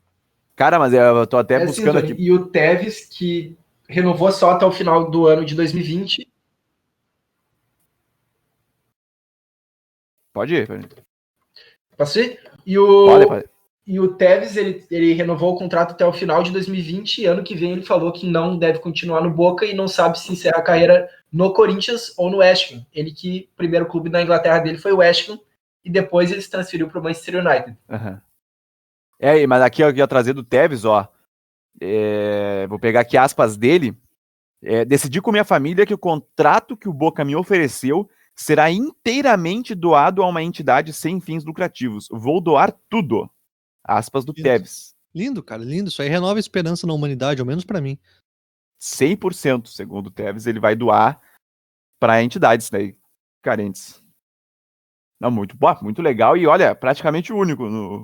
Cara, 0.55 0.79
mas 0.79 0.93
eu 0.95 1.27
tô 1.27 1.37
até 1.37 1.57
É 1.57 1.67
buscando 1.67 2.01
sim, 2.01 2.13
aqui. 2.13 2.23
E 2.23 2.33
o 2.33 2.47
Tevez, 2.47 3.05
que 3.07 3.59
renovou 3.89 4.31
só 4.33 4.53
até 4.53 4.65
o 4.65 4.73
final 4.73 5.11
do 5.11 5.27
ano 5.27 5.45
de 5.45 5.55
2020. 5.55 6.29
Pode 10.33 10.55
ir. 10.55 10.67
Pode, 10.67 10.87
ir. 10.87 11.06
Posso 11.97 12.19
ir? 12.21 12.39
E 12.65 12.79
o, 12.79 13.07
pode, 13.07 13.27
pode. 13.27 13.45
e 13.87 14.01
o 14.01 14.09
Tevez, 14.09 14.57
ele, 14.57 14.85
ele 14.91 15.13
renovou 15.13 15.55
o 15.55 15.59
contrato 15.59 15.93
até 15.93 16.05
o 16.05 16.13
final 16.13 16.43
de 16.43 16.51
2020 16.51 17.19
e 17.19 17.27
ano 17.27 17.43
que 17.43 17.55
vem 17.55 17.73
ele 17.73 17.83
falou 17.83 18.13
que 18.13 18.27
não 18.27 18.59
deve 18.59 18.79
continuar 18.81 19.23
no 19.23 19.31
Boca 19.31 19.65
e 19.65 19.75
não 19.75 19.89
sabe 19.89 20.19
se 20.19 20.33
encerra 20.33 20.59
a 20.59 20.63
carreira 20.63 21.09
no 21.33 21.53
Corinthians 21.53 22.13
ou 22.17 22.31
no 22.31 22.39
West 22.39 22.73
Ham. 22.73 22.85
Ele 22.93 23.13
que 23.13 23.49
o 23.53 23.57
primeiro 23.57 23.87
clube 23.87 24.11
na 24.11 24.23
Inglaterra 24.23 24.59
dele 24.59 24.79
foi 24.79 24.93
o 24.93 24.99
West 24.99 25.29
Ham 25.29 25.39
e 25.85 25.91
depois 25.91 26.33
ele 26.33 26.43
se 26.43 26.51
transferiu 26.51 26.89
para 26.89 26.99
o 26.99 27.03
Manchester 27.03 27.47
United. 27.47 27.77
Aham. 27.89 28.21
É, 29.19 29.47
mas 29.47 29.63
aqui 29.63 29.83
eu 29.83 29.91
ia 29.91 30.07
trazer 30.07 30.33
do 30.33 30.43
Tevez, 30.43 30.85
ó. 30.85 31.09
É, 31.81 32.67
vou 32.67 32.79
pegar 32.79 33.01
aqui 33.01 33.17
aspas 33.17 33.57
dele. 33.57 33.97
É, 34.63 34.85
decidi 34.85 35.21
com 35.21 35.31
minha 35.31 35.45
família 35.45 35.87
que 35.87 35.95
o 35.95 35.99
contrato 35.99 36.77
que 36.77 36.89
o 36.89 36.93
Boca 36.93 37.25
me 37.25 37.37
ofereceu 37.37 38.09
será 38.37 38.71
inteiramente 38.71 39.75
doado 39.75 40.23
a 40.23 40.29
uma 40.29 40.43
entidade 40.43 40.93
sem 40.93 41.21
fins 41.21 41.45
lucrativos. 41.45 42.07
Vou 42.11 42.41
doar 42.41 42.71
tudo. 42.89 43.31
Aspas 43.83 44.25
do 44.25 44.33
Lindo. 44.33 44.43
Tevez. 44.43 44.95
Lindo, 45.15 45.43
cara, 45.43 45.65
lindo. 45.65 45.89
Isso 45.89 46.03
aí 46.03 46.09
renova 46.09 46.39
a 46.39 46.41
esperança 46.41 46.87
na 46.87 46.93
humanidade, 46.93 47.41
ao 47.41 47.47
menos 47.47 47.65
para 47.65 47.81
mim. 47.81 47.99
100%, 48.79 49.69
segundo 49.69 50.09
o 50.09 50.11
Tevez, 50.11 50.47
ele 50.47 50.61
vai 50.61 50.77
doar 50.77 51.21
para 51.99 52.23
entidades 52.23 52.71
né, 52.71 52.95
carentes. 53.43 54.05
Não, 55.19 55.31
muito, 55.31 55.57
pô, 55.57 55.75
muito 55.83 56.03
legal 56.03 56.37
e 56.37 56.47
olha, 56.47 56.75
praticamente 56.75 57.33
o 57.33 57.39
único 57.39 57.71
no 57.71 58.03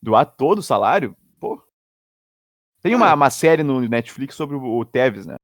doar 0.00 0.24
todo 0.24 0.58
o 0.58 0.62
salário. 0.62 1.16
Pô. 1.40 1.60
Tem 2.80 2.94
uma, 2.94 3.12
uma 3.12 3.30
série 3.30 3.64
no 3.64 3.80
Netflix 3.80 4.36
sobre 4.36 4.54
o, 4.54 4.62
o 4.62 4.84
Tevez, 4.84 5.26
né? 5.26 5.34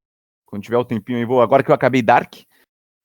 Quando 0.45 0.63
tiver 0.63 0.77
o 0.77 0.85
tempinho 0.85 1.17
aí, 1.17 1.25
vou. 1.25 1.41
Agora 1.41 1.63
que 1.63 1.71
eu 1.71 1.75
acabei 1.75 2.01
Dark. 2.01 2.35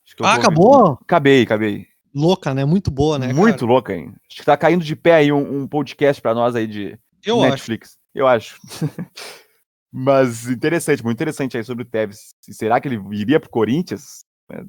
Acho 0.07 0.17
que 0.17 0.23
eu 0.23 0.27
Ah, 0.27 0.35
ver. 0.35 0.41
acabou? 0.41 0.99
Acabei, 1.03 1.43
acabei. 1.43 1.87
Louca, 2.15 2.55
né? 2.55 2.65
Muito 2.65 2.91
boa, 2.91 3.19
né? 3.19 3.33
Muito 3.33 3.61
cara? 3.61 3.73
louca, 3.73 3.95
hein? 3.95 4.15
Acho 4.31 4.41
que 4.41 4.45
tá 4.47 4.57
caindo 4.57 4.85
de 4.85 4.97
pé 4.97 5.15
aí 5.17 5.33
um, 5.33 5.63
um 5.63 5.69
podcast 5.69 6.23
pra 6.23 6.35
nós 6.35 6.55
aí 6.55 6.67
de 6.67 6.99
Eu 7.25 7.41
acho. 7.43 7.51
Netflix. 7.51 7.99
Eu 8.15 8.27
acho. 8.27 8.59
Mas 9.93 10.47
interessante, 10.49 11.03
muito 11.05 11.17
interessante 11.17 11.57
aí 11.57 11.65
sobre 11.65 11.83
o 11.83 11.87
Tevez. 11.87 12.35
Se- 12.41 12.53
Será 12.55 12.81
que 12.81 12.89
ele 12.89 13.01
iria 13.13 13.41
pro 13.41 13.49
Corinthians? 13.51 14.25
É. 14.51 14.63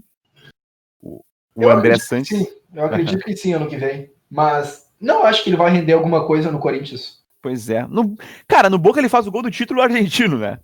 O, 1.01 1.23
o 1.55 1.63
Eu 1.63 1.69
André 1.71 1.93
acredito 1.95 2.01
que 2.01 2.07
Santos. 2.07 2.27
Sim, 2.29 2.47
eu 2.73 2.85
acredito 2.85 3.23
que 3.23 3.35
sim 3.37 3.53
ano 3.53 3.67
que 3.67 3.77
vem. 3.77 4.11
Mas 4.29 4.85
não 4.99 5.23
acho 5.23 5.43
que 5.43 5.49
ele 5.49 5.57
vai 5.57 5.71
render 5.71 5.93
alguma 5.93 6.25
coisa 6.25 6.51
no 6.51 6.59
Corinthians. 6.59 7.23
Pois 7.41 7.69
é. 7.69 7.85
No, 7.87 8.15
cara, 8.47 8.69
no 8.69 8.77
Boca 8.77 8.99
ele 8.99 9.09
faz 9.09 9.27
o 9.27 9.31
gol 9.31 9.41
do 9.41 9.51
título 9.51 9.81
argentino, 9.81 10.37
né? 10.37 10.59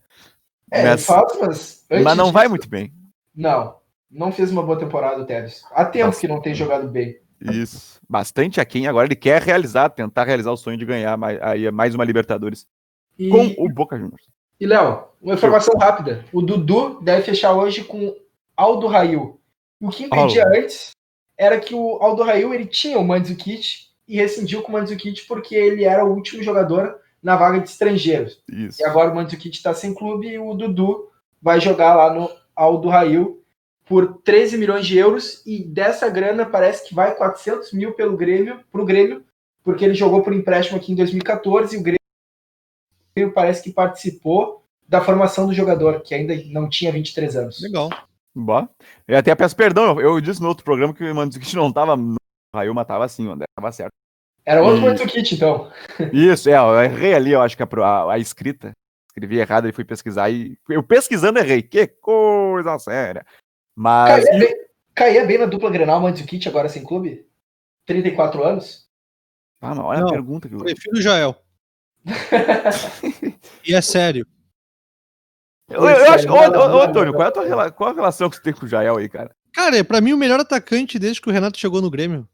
É, 0.71 0.79
ele 0.81 0.89
Mas- 0.89 1.05
faz, 1.05 1.39
mas. 1.39 1.85
antes 1.91 2.03
Mas 2.03 2.17
não 2.17 2.31
vai 2.31 2.43
disso- 2.43 2.49
muito 2.51 2.69
bem. 2.69 2.93
Não, 3.35 3.75
não 4.13 4.31
fez 4.31 4.51
uma 4.51 4.63
boa 4.63 4.77
temporada 4.77 5.21
o 5.21 5.25
Tevez. 5.25 5.63
Há 5.71 5.85
tempo 5.85 6.17
que 6.17 6.27
não 6.27 6.39
tem 6.39 6.53
jogado 6.53 6.87
bem. 6.87 7.17
Isso. 7.41 7.99
Bastante 8.07 8.61
aquém. 8.61 8.87
Agora 8.87 9.07
ele 9.07 9.15
quer 9.15 9.41
realizar, 9.41 9.89
tentar 9.89 10.23
realizar 10.23 10.51
o 10.51 10.57
sonho 10.57 10.77
de 10.77 10.85
ganhar 10.85 11.17
mais, 11.17 11.41
aí 11.41 11.69
mais 11.71 11.93
uma 11.93 12.05
Libertadores 12.05 12.65
E, 13.17 13.29
com 13.29 13.53
o 13.57 13.67
Boca 13.69 13.97
Juniors. 13.97 14.23
e 14.59 14.65
Léo, 14.65 15.05
uma 15.21 15.33
informação 15.33 15.77
rápida. 15.77 16.23
O 16.31 16.41
Dudu 16.41 17.01
deve 17.01 17.23
fechar 17.23 17.53
hoje 17.53 17.83
com 17.83 18.15
Aldo 18.55 18.87
Rail. 18.87 19.39
O 19.81 19.89
que 19.89 20.05
impedia 20.05 20.47
antes 20.47 20.91
era 21.37 21.59
que 21.59 21.75
o 21.75 21.97
Aldo 22.01 22.23
Rail 22.23 22.53
ele 22.53 22.65
tinha 22.65 22.97
o 22.97 23.03
Mandzukic 23.03 23.87
e 24.07 24.15
rescindiu 24.15 24.61
com 24.61 24.69
o 24.69 24.73
Mandzukic 24.73 25.25
porque 25.27 25.55
ele 25.55 25.83
era 25.83 26.05
o 26.05 26.13
último 26.13 26.41
jogador 26.43 26.97
na 27.21 27.35
vaga 27.35 27.59
de 27.59 27.67
estrangeiros. 27.67 28.41
Isso. 28.49 28.81
E 28.81 28.85
agora 28.85 29.11
o 29.11 29.15
Mandzukic 29.15 29.55
está 29.55 29.73
sem 29.73 29.93
clube 29.93 30.27
e 30.27 30.39
o 30.39 30.53
Dudu 30.53 31.09
vai 31.41 31.59
jogar 31.59 31.95
lá 31.95 32.13
no 32.13 32.29
Aldo 32.55 32.87
Rail 32.87 33.42
por 33.85 34.21
13 34.23 34.57
milhões 34.57 34.85
de 34.85 34.97
euros 34.97 35.41
e 35.45 35.63
dessa 35.63 36.09
grana 36.09 36.45
parece 36.45 36.87
que 36.87 36.95
vai 36.95 37.15
400 37.15 37.73
mil 37.73 37.93
pelo 37.93 38.15
Grêmio, 38.15 38.59
pro 38.71 38.85
Grêmio, 38.85 39.23
porque 39.63 39.83
ele 39.83 39.93
jogou 39.93 40.21
por 40.21 40.33
empréstimo 40.33 40.77
aqui 40.77 40.91
em 40.91 40.95
2014 40.95 41.75
e 41.75 41.79
o 41.79 41.83
Grêmio 41.83 43.33
parece 43.33 43.63
que 43.63 43.71
participou 43.71 44.63
da 44.87 45.01
formação 45.01 45.47
do 45.47 45.53
jogador, 45.53 46.01
que 46.01 46.13
ainda 46.13 46.33
não 46.47 46.69
tinha 46.69 46.91
23 46.91 47.35
anos. 47.35 47.61
Legal. 47.61 47.89
Bom. 48.35 48.67
Eu 49.07 49.17
até 49.17 49.33
peço 49.35 49.55
perdão. 49.55 49.99
Eu, 49.99 50.15
eu 50.15 50.21
disse 50.21 50.41
no 50.41 50.47
outro 50.47 50.63
programa 50.63 50.93
que 50.93 51.03
o 51.03 51.15
Mandzukic 51.15 51.55
não 51.55 51.71
tava 51.71 51.95
no 51.95 52.15
Raio, 52.53 52.73
mas 52.73 52.87
tava 52.87 53.05
assim, 53.05 53.27
o 53.27 53.31
André 53.31 53.45
tava 53.55 53.71
certo. 53.71 53.91
Era 54.45 54.61
outro 54.61 54.77
E- 54.77 54.81
Mandzukic, 54.81 55.35
então. 55.35 55.71
Isso, 56.11 56.49
é, 56.49 56.55
eu 56.55 56.81
errei 56.81 57.13
ali, 57.13 57.31
eu 57.31 57.41
acho 57.41 57.55
que 57.55 57.63
a, 57.63 58.11
a, 58.11 58.19
escrita. 58.19 58.71
Escrevi 59.09 59.37
errado 59.37 59.69
e 59.69 59.71
fui 59.71 59.85
pesquisar 59.85 60.31
e 60.31 60.57
eu 60.67 60.81
pesquisando 60.81 61.37
errei. 61.37 61.61
Que 61.61 61.87
coisa 61.87 62.79
séria. 62.79 63.23
Mas 63.75 64.25
Caía 64.25 64.35
e- 64.35 64.39
bem, 64.39 64.55
caía 64.95 65.25
bem 65.25 65.37
na 65.39 65.45
dupla 65.45 65.69
Grenal 65.71 65.99
Mandzukic 66.01 66.47
agora 66.47 66.69
sem 66.69 66.83
clube? 66.83 67.25
34 67.85 68.43
anos? 68.43 68.87
Ah, 69.61 69.69
mas 69.75 69.79
olha 69.79 69.99
Não. 70.01 70.07
a 70.07 70.11
pergunta 70.11 70.47
que 70.47 70.55
eu. 70.55 70.59
Prefiro 70.59 70.97
o 70.97 71.01
Jael. 71.01 71.35
e 73.65 73.73
é 73.73 73.81
sério. 73.81 74.25
Eu, 75.69 75.81
eu 75.87 76.11
acho. 76.11 76.27
Ô, 76.29 76.33
ô, 76.35 76.77
ô, 76.77 76.81
Antônio, 76.81 77.13
qual 77.13 77.25
é 77.25 77.27
a 77.29 77.31
tua 77.31 77.45
rela- 77.45 77.71
qual 77.71 77.89
a 77.89 77.93
relação 77.93 78.29
que 78.29 78.35
você 78.35 78.41
tem 78.41 78.53
com 78.53 78.65
o 78.65 78.69
Jael 78.69 78.97
aí, 78.97 79.07
cara? 79.09 79.33
Cara, 79.53 79.83
pra 79.83 80.01
mim 80.01 80.13
o 80.13 80.17
melhor 80.17 80.39
atacante 80.39 80.99
desde 80.99 81.21
que 81.21 81.29
o 81.29 81.31
Renato 81.31 81.57
chegou 81.57 81.81
no 81.81 81.89
Grêmio. 81.89 82.27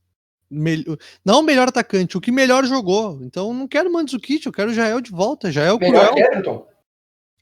Mel- 0.49 0.97
Não 1.23 1.39
o 1.41 1.43
melhor 1.43 1.67
atacante, 1.67 2.17
o 2.17 2.21
que 2.21 2.31
melhor 2.31 2.65
jogou. 2.65 3.19
Então 3.21 3.47
eu 3.49 3.53
não 3.53 3.67
quero 3.67 3.91
Mandzukic, 3.91 4.45
eu 4.45 4.51
quero 4.51 4.71
o 4.71 4.73
Jael 4.73 4.99
de 4.99 5.11
volta. 5.11 5.51
Jael 5.51 5.77
Melhor 5.77 6.09
cruel. 6.09 6.15
que 6.15 6.21
Everton? 6.21 6.67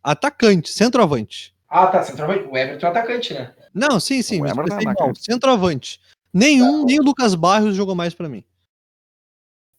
Atacante, 0.03 0.69
centroavante. 0.69 1.55
Ah, 1.69 1.87
tá. 1.87 2.03
Centroavante. 2.03 2.47
O 2.49 2.57
Everton 2.57 2.85
é 2.85 2.89
atacante, 2.89 3.33
né? 3.33 3.53
Não, 3.77 3.99
sim, 3.99 4.21
sim, 4.21 4.41
mas 4.41 4.51
é 4.51 4.55
prestei 4.55 4.85
mal. 4.85 4.93
atacante. 4.93 5.23
Centroavante. 5.23 6.01
Nenhum, 6.33 6.83
nem 6.85 6.99
o 6.99 7.03
Lucas 7.03 7.35
Barros 7.35 7.75
jogou 7.75 7.95
mais 7.95 8.13
pra 8.13 8.27
mim. 8.29 8.43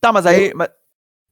Tá, 0.00 0.12
mas 0.12 0.26
aí. 0.26 0.52
mas 0.54 0.68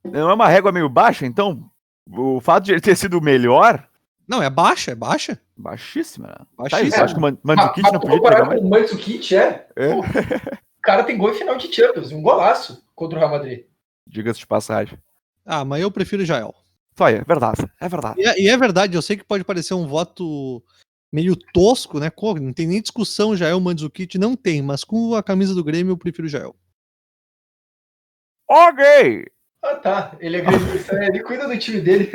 não 0.04 0.30
é 0.30 0.34
uma 0.34 0.48
régua 0.48 0.72
meio 0.72 0.88
baixa, 0.88 1.26
então? 1.26 1.70
O 2.10 2.40
fato 2.40 2.64
de 2.64 2.72
ele 2.72 2.80
ter 2.80 2.96
sido 2.96 3.18
o 3.18 3.22
melhor, 3.22 3.88
Não, 4.28 4.42
é 4.42 4.50
baixa, 4.50 4.92
é 4.92 4.94
baixa. 4.94 5.40
baixíssima. 5.56 6.28
né? 6.28 6.34
Tá, 6.34 6.46
Baixíssima. 6.56 6.88
isso, 6.88 6.96
eu 6.98 7.04
acho 7.04 7.14
que 7.14 7.18
o 7.18 7.22
Man- 7.22 7.38
Mandzukic 7.42 7.82
Mas- 7.82 7.92
não 7.92 8.00
mas 8.00 8.08
podia 8.10 8.22
pegar 8.30 8.44
mais. 8.44 8.60
o 8.60 8.68
Mandzukic, 8.68 9.34
é? 9.36 9.68
É. 9.76 9.88
Pô, 9.92 10.00
o 10.00 10.82
cara 10.82 11.02
tem 11.04 11.16
gol 11.18 11.30
em 11.30 11.34
final 11.34 11.56
de 11.56 11.72
Champions, 11.74 12.12
um 12.12 12.22
golaço 12.22 12.84
contra 12.94 13.16
o 13.16 13.20
Real 13.20 13.30
Madrid. 13.32 13.64
Diga-se 14.06 14.38
de 14.40 14.46
passagem. 14.46 14.98
Ah, 15.44 15.64
mas 15.64 15.82
eu 15.82 15.90
prefiro 15.90 16.22
o 16.22 16.26
Jael. 16.26 16.54
Só 16.96 17.08
é, 17.08 17.16
é 17.16 17.24
verdade. 17.24 17.68
É 17.80 17.88
verdade. 17.88 18.20
E 18.20 18.26
é, 18.26 18.40
e 18.42 18.48
é 18.48 18.56
verdade, 18.56 18.94
eu 18.96 19.02
sei 19.02 19.16
que 19.16 19.24
pode 19.24 19.44
parecer 19.44 19.74
um 19.74 19.86
voto 19.86 20.62
meio 21.12 21.36
tosco, 21.36 21.98
né? 21.98 22.10
Não 22.40 22.52
tem 22.52 22.66
nem 22.66 22.80
discussão 22.80 23.36
Jael 23.36 23.60
Mandzukic, 23.60 24.18
não 24.18 24.36
tem, 24.36 24.62
mas 24.62 24.84
com 24.84 25.14
a 25.14 25.22
camisa 25.22 25.54
do 25.54 25.64
Grêmio 25.64 25.92
eu 25.92 25.96
prefiro 25.98 26.26
o 26.26 26.30
Jael. 26.30 26.54
Ok! 28.48 29.26
Ah, 29.62 29.74
tá. 29.76 30.16
Ele 30.20 30.36
é 30.36 30.40
gremista, 30.40 30.94
ele 31.04 31.22
cuida 31.22 31.48
do 31.48 31.58
time 31.58 31.80
dele. 31.80 32.10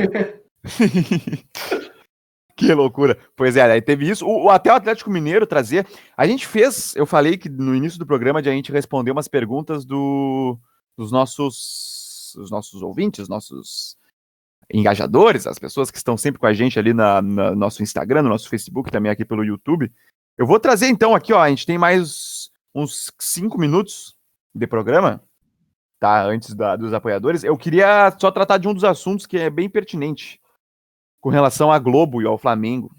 que 2.56 2.74
loucura. 2.74 3.18
Pois 3.36 3.58
é, 3.58 3.62
aí 3.64 3.82
teve 3.82 4.10
isso. 4.10 4.26
O, 4.26 4.46
o- 4.46 4.50
até 4.50 4.72
o 4.72 4.76
Atlético 4.76 5.10
Mineiro 5.10 5.46
trazer. 5.48 5.86
A 6.16 6.26
gente 6.28 6.48
fez, 6.48 6.96
eu 6.96 7.06
falei 7.06 7.38
que 7.38 7.50
no 7.50 7.76
início 7.76 8.00
do 8.00 8.06
programa 8.06 8.42
de 8.42 8.50
a 8.50 8.54
gente 8.54 8.72
responder 8.72 9.12
umas 9.12 9.28
perguntas 9.28 9.84
do, 9.84 10.58
dos 10.98 11.12
nossos, 11.12 12.34
dos 12.36 12.50
nossos 12.52 12.82
ouvintes, 12.82 13.28
nossos 13.28 13.98
engajadores, 14.74 15.46
as 15.48 15.60
pessoas 15.60 15.92
que 15.92 15.98
estão 15.98 16.16
sempre 16.18 16.40
com 16.40 16.46
a 16.46 16.54
gente 16.54 16.80
ali 16.80 16.94
na, 16.94 17.22
na 17.22 17.56
nosso 17.56 17.84
Instagram, 17.84 18.22
no 18.24 18.30
nosso 18.30 18.50
Facebook, 18.50 18.92
também 18.92 19.12
aqui 19.12 19.26
pelo 19.26 19.44
YouTube. 19.44 19.92
Eu 20.38 20.46
vou 20.48 20.60
trazer 20.60 20.88
então 20.88 21.14
aqui, 21.14 21.34
ó, 21.34 21.42
a 21.42 21.50
gente 21.50 21.66
tem 21.66 21.78
mais 21.78 22.50
uns 22.74 23.12
cinco 23.20 23.58
minutos 23.60 24.16
de 24.56 24.66
programa, 24.66 25.22
tá? 26.00 26.24
Antes 26.26 26.54
da- 26.54 26.76
dos 26.76 26.94
apoiadores. 26.94 27.44
Eu 27.44 27.58
queria 27.58 28.16
só 28.20 28.32
tratar 28.32 28.58
de 28.58 28.68
um 28.68 28.74
dos 28.74 28.84
assuntos 28.84 29.26
que 29.26 29.38
é 29.38 29.50
bem 29.50 29.70
pertinente 29.70 30.40
com 31.20 31.30
relação 31.30 31.72
à 31.72 31.78
Globo 31.78 32.22
e 32.22 32.26
ao 32.26 32.38
Flamengo. 32.38 32.96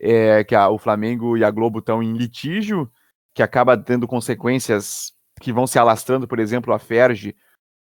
É, 0.00 0.44
que 0.44 0.54
a- 0.54 0.68
o 0.68 0.78
Flamengo 0.78 1.36
e 1.36 1.44
a 1.44 1.50
Globo 1.50 1.80
estão 1.80 2.02
em 2.02 2.12
litígio, 2.16 2.90
que 3.34 3.42
acaba 3.42 3.76
tendo 3.76 4.06
consequências 4.06 5.12
que 5.40 5.52
vão 5.52 5.66
se 5.66 5.78
alastrando, 5.78 6.26
por 6.26 6.38
exemplo, 6.38 6.72
a 6.72 6.78
Ferge 6.78 7.36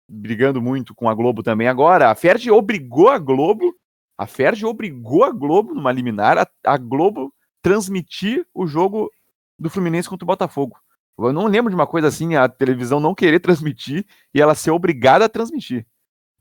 brigando 0.08 0.62
muito 0.62 0.94
com 0.94 1.08
a 1.08 1.14
Globo 1.14 1.42
também 1.42 1.68
agora. 1.68 2.10
A 2.10 2.14
Ferge 2.14 2.50
obrigou 2.50 3.08
a 3.08 3.18
Globo, 3.18 3.74
a 4.16 4.26
Ferge 4.26 4.64
obrigou 4.64 5.24
a 5.24 5.30
Globo 5.30 5.74
numa 5.74 5.92
liminar 5.92 6.38
a, 6.38 6.46
a 6.64 6.76
Globo 6.76 7.32
transmitir 7.62 8.46
o 8.54 8.66
jogo 8.66 9.10
do 9.58 9.68
Fluminense 9.68 10.08
contra 10.08 10.24
o 10.24 10.26
Botafogo. 10.26 10.78
Eu 11.18 11.32
não 11.32 11.46
lembro 11.46 11.70
de 11.70 11.74
uma 11.74 11.86
coisa 11.86 12.08
assim, 12.08 12.36
a 12.36 12.48
televisão 12.48 13.00
não 13.00 13.14
querer 13.14 13.40
transmitir 13.40 14.06
e 14.34 14.40
ela 14.40 14.54
ser 14.54 14.70
obrigada 14.70 15.24
a 15.24 15.28
transmitir. 15.28 15.86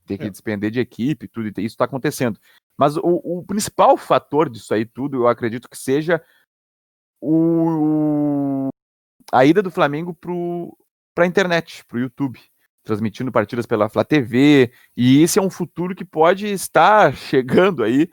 Ter 0.05 0.17
que 0.17 0.25
É. 0.25 0.29
despender 0.29 0.69
de 0.69 0.79
equipe, 0.79 1.27
tudo, 1.27 1.47
isso 1.47 1.59
está 1.61 1.85
acontecendo. 1.85 2.39
Mas 2.77 2.97
o, 2.97 3.01
o 3.23 3.43
principal 3.43 3.95
fator 3.97 4.49
disso 4.49 4.73
aí 4.73 4.85
tudo, 4.85 5.17
eu 5.17 5.27
acredito 5.27 5.69
que 5.69 5.77
seja 5.77 6.21
o, 7.21 8.67
a 9.31 9.45
ida 9.45 9.63
do 9.63 9.71
Flamengo 9.71 10.13
para 10.13 11.23
a 11.23 11.27
internet, 11.27 11.83
para 11.85 11.97
o 11.97 12.01
YouTube, 12.01 12.39
transmitindo 12.85 13.31
partidas 13.31 13.65
pela 13.65 13.89
Flá 13.89 14.05
TV, 14.05 14.71
e 14.95 15.21
esse 15.21 15.39
é 15.39 15.41
um 15.41 15.49
futuro 15.49 15.95
que 15.95 16.05
pode 16.05 16.47
estar 16.47 17.13
chegando 17.15 17.83
aí 17.83 18.09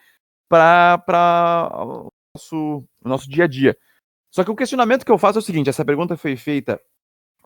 para 0.48 1.70
o 1.84 2.08
nosso, 2.34 2.84
nosso 3.04 3.30
dia 3.30 3.44
a 3.44 3.46
dia. 3.46 3.76
Só 4.34 4.42
que 4.42 4.50
o 4.50 4.56
questionamento 4.56 5.04
que 5.04 5.12
eu 5.12 5.18
faço 5.18 5.38
é 5.38 5.40
o 5.40 5.44
seguinte: 5.44 5.70
essa 5.70 5.84
pergunta 5.84 6.16
foi 6.16 6.36
feita 6.36 6.80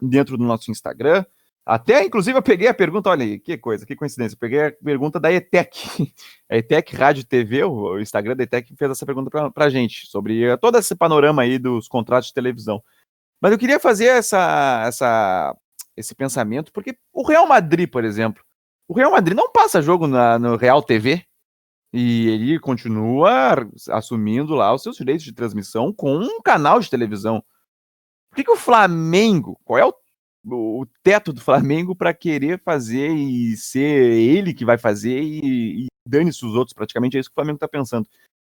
dentro 0.00 0.38
do 0.38 0.44
nosso 0.44 0.70
Instagram, 0.70 1.24
até, 1.66 2.04
inclusive, 2.04 2.38
eu 2.38 2.42
peguei 2.42 2.68
a 2.68 2.74
pergunta, 2.74 3.10
olha 3.10 3.40
que 3.40 3.58
coisa, 3.58 3.84
que 3.84 3.96
coincidência. 3.96 4.36
Eu 4.36 4.38
peguei 4.38 4.66
a 4.66 4.72
pergunta 4.72 5.18
da 5.18 5.32
ETEC. 5.32 6.14
A 6.48 6.56
ETEC 6.58 6.94
Rádio 6.94 7.24
TV, 7.24 7.64
o 7.64 7.98
Instagram 7.98 8.36
da 8.36 8.44
ETEC, 8.44 8.76
fez 8.76 8.88
essa 8.88 9.04
pergunta 9.04 9.28
pra, 9.28 9.50
pra 9.50 9.68
gente, 9.68 10.06
sobre 10.06 10.56
todo 10.58 10.78
esse 10.78 10.94
panorama 10.94 11.42
aí 11.42 11.58
dos 11.58 11.88
contratos 11.88 12.28
de 12.28 12.34
televisão. 12.34 12.80
Mas 13.40 13.50
eu 13.50 13.58
queria 13.58 13.80
fazer 13.80 14.06
essa, 14.06 14.84
essa, 14.86 15.56
esse 15.96 16.14
pensamento, 16.14 16.72
porque 16.72 16.98
o 17.12 17.26
Real 17.26 17.46
Madrid, 17.46 17.88
por 17.90 18.04
exemplo, 18.04 18.42
o 18.88 18.94
Real 18.94 19.10
Madrid 19.10 19.36
não 19.36 19.50
passa 19.50 19.82
jogo 19.82 20.06
na, 20.06 20.38
no 20.38 20.56
Real 20.56 20.82
TV. 20.82 21.24
E 21.92 22.28
ele 22.28 22.58
continua 22.58 23.66
assumindo 23.90 24.54
lá 24.54 24.74
os 24.74 24.82
seus 24.82 24.96
direitos 24.96 25.24
de 25.24 25.32
transmissão 25.32 25.92
com 25.92 26.14
um 26.18 26.42
canal 26.42 26.78
de 26.78 26.90
televisão. 26.90 27.42
Por 28.28 28.36
que, 28.36 28.44
que 28.44 28.50
o 28.50 28.56
Flamengo, 28.56 29.58
qual 29.64 29.78
é 29.78 29.86
o 29.86 29.94
o 30.48 30.86
teto 31.02 31.32
do 31.32 31.40
Flamengo 31.40 31.94
para 31.94 32.14
querer 32.14 32.60
fazer 32.62 33.08
e 33.08 33.56
ser 33.56 34.12
ele 34.12 34.54
que 34.54 34.64
vai 34.64 34.78
fazer 34.78 35.20
e, 35.20 35.84
e 35.84 35.86
dane-se 36.06 36.44
os 36.46 36.54
outros, 36.54 36.72
praticamente 36.72 37.16
é 37.16 37.20
isso 37.20 37.28
que 37.28 37.34
o 37.34 37.40
Flamengo 37.40 37.56
está 37.56 37.66
pensando. 37.66 38.08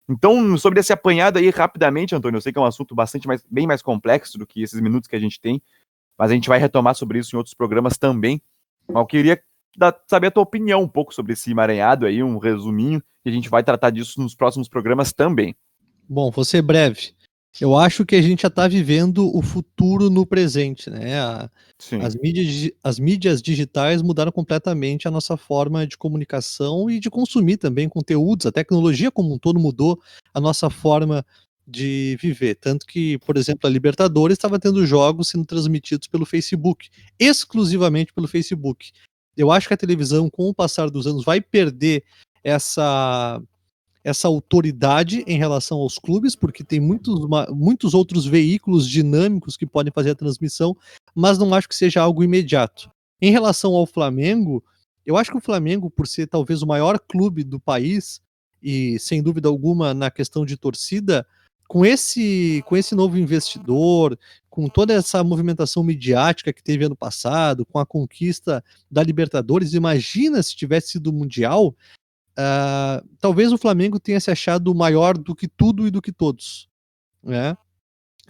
Então, 0.08 0.58
sobre 0.58 0.80
esse 0.80 0.92
apanhado 0.94 1.38
aí, 1.38 1.50
rapidamente, 1.50 2.16
Antônio, 2.16 2.38
eu 2.38 2.42
sei 2.42 2.52
que 2.52 2.60
é 2.60 2.62
um 2.62 2.66
assunto 2.66 2.96
bastante 2.96 3.28
mais, 3.28 3.44
bem 3.50 3.68
mais 3.68 3.82
complexo 3.82 4.38
do 4.38 4.46
que 4.46 4.62
esses 4.62 4.80
minutos 4.80 5.08
que 5.08 5.16
a 5.16 5.20
gente 5.20 5.40
tem, 5.40 5.62
mas 6.20 6.30
a 6.30 6.34
gente 6.34 6.50
vai 6.50 6.60
retomar 6.60 6.94
sobre 6.96 7.18
isso 7.18 7.34
em 7.34 7.38
outros 7.38 7.56
programas 7.56 7.98
também. 7.98 8.42
Mas 8.86 8.98
eu 8.98 9.06
queria 9.06 9.42
saber 10.06 10.28
a 10.28 10.32
tua 10.32 10.44
opinião 10.44 10.82
um 10.82 10.88
pouco 10.88 11.14
sobre 11.14 11.32
esse 11.32 11.50
emaranhado 11.50 12.06
aí, 12.06 12.22
um 12.22 12.38
resuminho, 12.38 13.02
e 13.24 13.30
a 13.30 13.32
gente 13.32 13.48
vai 13.48 13.64
tratar 13.64 13.90
disso 13.90 14.22
nos 14.22 14.36
próximos 14.36 14.68
programas 14.68 15.14
também. 15.14 15.56
Bom, 16.10 16.30
vou 16.30 16.44
ser 16.44 16.62
breve. 16.62 17.14
Eu 17.60 17.76
acho 17.76 18.06
que 18.06 18.16
a 18.16 18.22
gente 18.22 18.44
já 18.44 18.48
está 18.48 18.68
vivendo 18.68 19.36
o 19.36 19.42
futuro 19.42 20.10
no 20.10 20.26
presente, 20.26 20.90
né? 20.90 21.20
A, 21.20 21.50
as, 22.02 22.16
mídias, 22.16 22.72
as 22.84 23.00
mídias 23.00 23.42
digitais 23.42 24.02
mudaram 24.02 24.32
completamente 24.32 25.08
a 25.08 25.12
nossa 25.12 25.36
forma 25.36 25.88
de 25.88 25.98
comunicação 25.98 26.90
e 26.90 27.00
de 27.00 27.10
consumir 27.10 27.58
também 27.58 27.90
conteúdos. 27.90 28.46
A 28.46 28.52
tecnologia 28.52 29.10
como 29.10 29.34
um 29.34 29.40
todo 29.40 29.60
mudou 29.60 30.00
a 30.34 30.40
nossa 30.40 30.70
forma 30.70 31.26
de 31.70 32.18
viver. 32.20 32.56
Tanto 32.56 32.86
que, 32.86 33.18
por 33.20 33.38
exemplo, 33.38 33.68
a 33.68 33.70
Libertadores 33.70 34.36
estava 34.38 34.60
tendo 34.60 34.86
jogos 34.86 35.30
sendo 35.30 35.46
transmitidos 35.46 36.08
pelo 36.08 36.26
Facebook, 36.26 36.90
exclusivamente 37.20 38.14
pelo 38.14 38.28
Facebook. 38.28 38.92
Eu 39.38 39.52
acho 39.52 39.68
que 39.68 39.74
a 39.74 39.78
televisão, 39.78 40.30
com 40.30 40.50
o 40.50 40.54
passar 40.54 40.90
dos 40.90 41.06
anos, 41.08 41.24
vai 41.24 41.40
perder 41.40 42.04
essa 42.44 43.42
essa 44.02 44.30
autoridade 44.30 45.24
em 45.28 45.38
relação 45.38 45.78
aos 45.80 46.00
clubes, 46.00 46.34
porque 46.34 46.64
tem 46.64 46.80
muitos, 46.80 47.20
muitos 47.50 47.94
outros 47.94 48.26
veículos 48.26 48.88
dinâmicos 48.88 49.58
que 49.58 49.66
podem 49.66 49.92
fazer 49.92 50.12
a 50.12 50.16
transmissão, 50.16 50.76
mas 51.14 51.38
não 51.38 51.54
acho 51.54 51.68
que 51.68 51.76
seja 51.76 52.02
algo 52.02 52.24
imediato. 52.24 52.90
Em 53.22 53.30
relação 53.30 53.76
ao 53.76 53.86
Flamengo, 53.86 54.64
eu 55.06 55.18
acho 55.18 55.32
que 55.32 55.38
o 55.38 55.42
Flamengo, 55.42 55.90
por 55.90 56.08
ser 56.08 56.28
talvez 56.28 56.62
o 56.62 56.68
maior 56.68 56.98
clube 56.98 57.44
do 57.44 57.60
país, 57.60 58.22
e 58.64 58.98
sem 59.00 59.22
dúvida 59.22 59.50
alguma 59.50 59.94
na 59.94 60.10
questão 60.10 60.46
de 60.46 60.56
torcida, 60.56 61.28
com 61.70 61.86
esse, 61.86 62.62
com 62.66 62.76
esse 62.76 62.96
novo 62.96 63.18
investidor, 63.18 64.20
com 64.50 64.68
toda 64.68 64.92
essa 64.94 65.24
movimentação 65.24 65.84
midiática 65.84 66.52
que 66.52 66.64
teve 66.64 66.84
ano 66.84 66.96
passado, 66.96 67.66
com 67.66 67.80
a 67.80 67.86
conquista 67.86 68.62
da 68.92 69.04
Libertadores, 69.04 69.74
imagina 69.74 70.44
se 70.44 70.56
tivesse 70.56 70.90
sido 70.90 71.14
Mundial, 71.14 71.74
Uh, 72.40 73.06
talvez 73.20 73.52
o 73.52 73.58
Flamengo 73.58 74.00
tenha 74.00 74.18
se 74.18 74.32
achado 74.32 74.74
maior 74.74 75.18
do 75.18 75.36
que 75.36 75.46
tudo 75.46 75.86
e 75.86 75.92
do 75.92 76.02
que 76.02 76.10
todos, 76.10 76.70
né? 77.22 77.58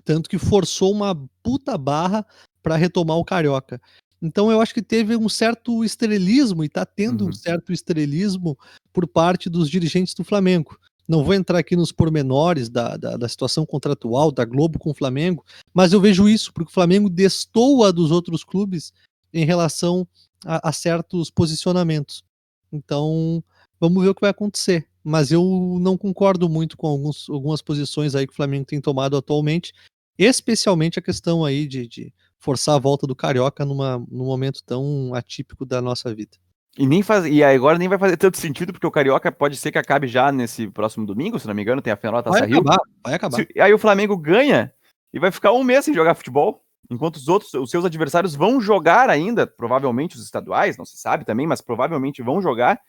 Tanto 0.04 0.28
que 0.28 0.40
forçou 0.40 0.92
uma 0.92 1.16
puta 1.44 1.78
barra 1.78 2.26
para 2.64 2.76
retomar 2.76 3.18
o 3.18 3.24
Carioca. 3.24 3.80
Então 4.20 4.52
eu 4.52 4.62
acho 4.62 4.74
que 4.74 4.82
teve 4.82 5.16
um 5.16 5.30
certo 5.30 5.84
estrelismo 5.84 6.64
e 6.64 6.66
está 6.66 6.88
tendo 6.88 7.26
uhum. 7.26 7.30
um 7.30 7.34
certo 7.34 7.72
estrelismo 7.72 8.58
por 8.92 9.08
parte 9.08 9.48
dos 9.48 9.70
dirigentes 9.70 10.16
do 10.16 10.24
Flamengo. 10.24 10.76
Não 11.10 11.24
vou 11.24 11.34
entrar 11.34 11.58
aqui 11.58 11.76
nos 11.76 11.92
pormenores 11.92 12.70
da, 12.70 12.96
da, 12.96 13.18
da 13.18 13.28
situação 13.28 13.66
contratual 13.66 14.32
da 14.32 14.46
Globo 14.46 14.78
com 14.78 14.92
o 14.92 14.96
Flamengo, 14.96 15.44
mas 15.74 15.92
eu 15.92 16.00
vejo 16.00 16.30
isso, 16.30 16.54
porque 16.54 16.70
o 16.70 16.74
Flamengo 16.74 17.10
destoa 17.10 17.92
dos 17.92 18.12
outros 18.12 18.44
clubes 18.44 18.94
em 19.34 19.44
relação 19.44 20.08
a, 20.46 20.70
a 20.70 20.72
certos 20.72 21.32
posicionamentos. 21.32 22.24
Então, 22.72 23.44
Vamos 23.80 24.04
ver 24.04 24.10
o 24.10 24.16
que 24.16 24.22
vai 24.22 24.32
acontecer. 24.32 24.88
Mas 25.04 25.32
eu 25.32 25.78
não 25.80 25.98
concordo 25.98 26.50
muito 26.50 26.76
com 26.76 26.88
alguns, 26.88 27.30
algumas 27.30 27.62
posições 27.62 28.14
aí 28.14 28.28
que 28.28 28.34
o 28.34 28.36
Flamengo 28.36 28.66
tem 28.66 28.82
tomado 28.82 29.16
atualmente, 29.16 29.74
especialmente 30.18 31.00
a 31.00 31.02
questão 31.02 31.46
aí 31.46 31.66
de, 31.66 31.88
de 31.88 32.14
forçar 32.38 32.76
a 32.76 32.80
volta 32.80 33.08
do 33.08 33.16
Carioca 33.16 33.66
numa, 33.66 33.98
num 34.12 34.26
momento 34.26 34.62
tão 34.64 35.14
atípico 35.14 35.66
da 35.66 35.82
nossa 35.82 36.14
vida. 36.14 36.38
E, 36.78 36.86
nem 36.86 37.02
faz, 37.02 37.26
e 37.26 37.44
agora 37.44 37.78
nem 37.78 37.90
vai 37.90 37.98
fazer 37.98 38.16
tanto 38.16 38.38
sentido, 38.38 38.72
porque 38.72 38.88
o 38.88 38.92
Carioca 38.92 39.32
pode 39.32 39.58
ser 39.58 39.72
que 39.72 39.78
acabe 39.78 40.08
já 40.08 40.32
nesse 40.32 40.68
próximo 40.70 41.06
domingo, 41.06 41.40
se 41.40 41.48
não 41.48 41.54
me 41.54 41.62
engano, 41.62 41.82
tem 41.82 41.92
a 41.92 41.98
final 41.98 42.22
da 42.22 42.24
Taça 42.24 42.40
vai 42.40 42.52
Acabar, 42.52 42.80
vai 43.04 43.14
acabar. 43.16 43.36
Se, 43.36 43.48
aí 43.60 43.74
o 43.74 43.80
Flamengo 43.80 44.16
ganha 44.16 44.72
e 45.14 45.20
vai 45.20 45.32
ficar 45.32 45.52
um 45.52 45.64
mês 45.64 45.86
sem 45.86 45.94
jogar 45.94 46.16
futebol, 46.16 46.64
enquanto 46.90 47.16
os 47.18 47.28
outros, 47.28 47.54
os 47.54 47.70
seus 47.70 47.86
adversários 47.86 48.36
vão 48.36 48.62
jogar 48.62 49.10
ainda, 49.10 49.46
provavelmente 49.46 50.16
os 50.16 50.24
estaduais, 50.24 50.78
não 50.78 50.86
se 50.86 50.98
sabe 50.98 51.26
também, 51.26 51.48
mas 51.48 51.62
provavelmente 51.62 52.22
vão 52.22 52.42
jogar, 52.42 52.80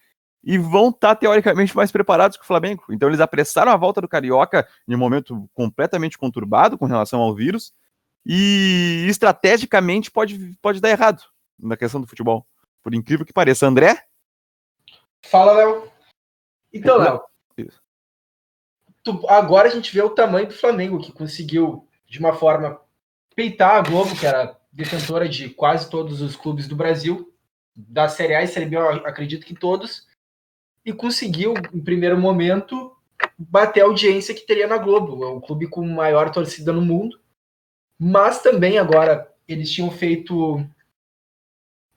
e 0.42 0.56
vão 0.56 0.88
estar, 0.88 1.08
tá, 1.08 1.16
teoricamente, 1.16 1.76
mais 1.76 1.92
preparados 1.92 2.36
que 2.36 2.44
o 2.44 2.46
Flamengo. 2.46 2.84
Então, 2.90 3.08
eles 3.08 3.20
apressaram 3.20 3.70
a 3.72 3.76
volta 3.76 4.00
do 4.00 4.08
Carioca 4.08 4.66
em 4.88 4.94
um 4.94 4.98
momento 4.98 5.48
completamente 5.52 6.16
conturbado 6.16 6.78
com 6.78 6.86
relação 6.86 7.20
ao 7.20 7.34
vírus, 7.34 7.72
e 8.24 9.06
estrategicamente 9.08 10.10
pode, 10.10 10.56
pode 10.60 10.80
dar 10.80 10.90
errado 10.90 11.22
na 11.58 11.76
questão 11.76 12.00
do 12.00 12.06
futebol. 12.06 12.46
Por 12.82 12.94
incrível 12.94 13.26
que 13.26 13.32
pareça. 13.32 13.66
André? 13.66 14.04
Fala, 15.22 15.52
Léo. 15.52 15.90
Então, 16.72 16.96
Léo, 16.96 17.22
agora 19.28 19.68
a 19.68 19.70
gente 19.70 19.92
vê 19.92 20.02
o 20.02 20.10
tamanho 20.10 20.46
do 20.46 20.54
Flamengo, 20.54 21.00
que 21.00 21.12
conseguiu, 21.12 21.88
de 22.06 22.18
uma 22.18 22.34
forma, 22.34 22.80
peitar 23.34 23.76
a 23.76 23.82
Globo, 23.82 24.16
que 24.16 24.26
era 24.26 24.56
detentora 24.72 25.28
de 25.28 25.50
quase 25.50 25.90
todos 25.90 26.20
os 26.20 26.36
clubes 26.36 26.68
do 26.68 26.76
Brasil, 26.76 27.32
da 27.74 28.08
Série 28.08 28.34
A 28.34 28.42
e 28.42 28.48
Série 28.48 28.66
B, 28.66 28.76
eu 28.76 28.88
acredito 29.06 29.46
que 29.46 29.54
todos, 29.54 30.06
e 30.84 30.92
conseguiu, 30.92 31.54
em 31.72 31.80
primeiro 31.80 32.18
momento, 32.18 32.96
bater 33.38 33.82
a 33.82 33.84
audiência 33.84 34.34
que 34.34 34.46
teria 34.46 34.66
na 34.66 34.78
Globo. 34.78 35.22
É 35.24 35.26
o 35.26 35.40
clube 35.40 35.66
com 35.66 35.86
maior 35.86 36.30
torcida 36.30 36.72
no 36.72 36.80
mundo. 36.80 37.20
Mas 37.98 38.42
também 38.42 38.78
agora 38.78 39.30
eles 39.46 39.70
tinham 39.70 39.90
feito 39.90 40.66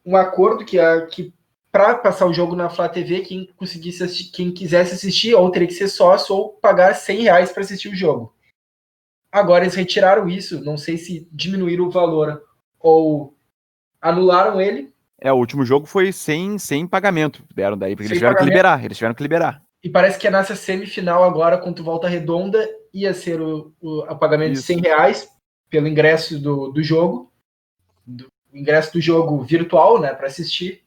um 0.06 0.16
acordo 0.16 0.66
que, 0.66 0.78
que 1.12 1.34
para 1.72 1.96
passar 1.96 2.26
o 2.28 2.34
jogo 2.34 2.56
na 2.56 2.70
Flá 2.70 2.88
TV, 2.88 3.22
quem 3.22 3.50
conseguisse 3.56 4.04
assistir, 4.04 4.32
quem 4.32 4.52
quisesse 4.52 4.94
assistir, 4.94 5.34
ou 5.34 5.50
teria 5.50 5.68
que 5.68 5.74
ser 5.74 5.88
sócio, 5.88 6.36
ou 6.36 6.50
pagar 6.50 6.94
100 6.94 7.22
reais 7.24 7.52
para 7.52 7.64
assistir 7.64 7.90
o 7.90 7.96
jogo. 7.96 8.36
Agora 9.32 9.64
eles 9.64 9.76
retiraram 9.76 10.30
isso, 10.30 10.64
não 10.64 10.78
sei 10.78 10.98
se 10.98 11.28
diminuíram 11.32 11.86
o 11.86 11.92
valor 11.92 12.44
ou 12.80 13.36
anularam 14.00 14.62
ele, 14.62 14.94
é, 15.24 15.32
o 15.32 15.38
último 15.38 15.64
jogo 15.64 15.86
foi 15.86 16.12
sem, 16.12 16.60
sem 16.60 16.86
pagamento. 16.86 17.46
Deram 17.56 17.78
daí, 17.78 17.96
porque 17.96 18.10
sem 18.10 18.12
eles 18.12 18.20
tiveram 18.20 18.34
pagamento. 18.34 18.52
que 18.52 18.58
liberar. 18.58 18.84
Eles 18.84 18.98
tiveram 18.98 19.16
que 19.16 19.24
liberar. 19.24 19.64
E 19.82 19.90
parece 19.90 20.20
que 20.20 20.28
é 20.28 20.32
nessa 20.32 20.54
semifinal 20.54 21.24
agora, 21.24 21.58
contra 21.58 21.82
o 21.82 21.86
Volta 21.86 22.10
Redonda, 22.10 22.70
ia 22.94 23.14
ser 23.14 23.40
o, 23.40 23.74
o, 23.80 24.00
o 24.02 24.16
pagamento 24.18 24.52
Isso. 24.52 24.64
de 24.64 24.68
100 24.68 24.82
reais 24.82 25.30
pelo 25.70 25.88
ingresso 25.88 26.38
do, 26.38 26.74
do 26.74 26.84
jogo. 26.84 27.32
Do 28.06 28.28
ingresso 28.54 28.94
do 28.94 29.02
jogo 29.02 29.42
virtual, 29.42 30.00
né, 30.00 30.14
para 30.14 30.28
assistir. 30.28 30.84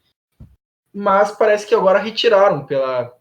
Mas 0.92 1.30
parece 1.32 1.66
que 1.66 1.74
agora 1.74 1.98
retiraram 1.98 2.64
pela 2.64 3.12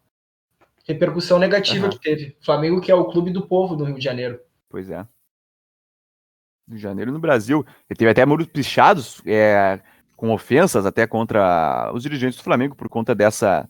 repercussão 0.88 1.40
negativa 1.40 1.86
uhum. 1.86 1.92
que 1.92 2.00
teve. 2.00 2.38
Flamengo, 2.42 2.80
que 2.80 2.92
é 2.92 2.96
o 2.96 3.06
clube 3.06 3.32
do 3.32 3.48
povo 3.48 3.76
do 3.76 3.84
Rio 3.84 3.96
de 3.96 4.04
Janeiro. 4.04 4.40
Pois 4.70 4.90
é. 4.90 5.00
Rio 6.68 6.78
de 6.78 6.82
Janeiro 6.82 7.12
no 7.12 7.20
Brasil. 7.20 7.66
Ele 7.90 7.98
teve 7.98 8.12
até 8.12 8.26
muros 8.26 8.48
pichados. 8.48 9.22
É 9.26 9.82
com 10.16 10.32
ofensas 10.32 10.86
até 10.86 11.06
contra 11.06 11.92
os 11.94 12.02
dirigentes 12.02 12.38
do 12.38 12.44
Flamengo 12.44 12.76
por 12.76 12.88
conta 12.88 13.14
dessa, 13.14 13.70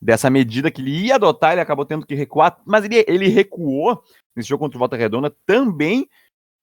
dessa 0.00 0.30
medida 0.30 0.70
que 0.70 0.80
ele 0.80 1.06
ia 1.06 1.16
adotar, 1.16 1.52
ele 1.52 1.60
acabou 1.60 1.84
tendo 1.84 2.06
que 2.06 2.14
recuar, 2.14 2.60
mas 2.64 2.84
ele, 2.84 3.04
ele 3.08 3.28
recuou 3.28 4.02
nesse 4.34 4.48
jogo 4.48 4.64
contra 4.64 4.76
o 4.76 4.78
Volta 4.78 4.96
Redonda 4.96 5.34
também 5.44 6.08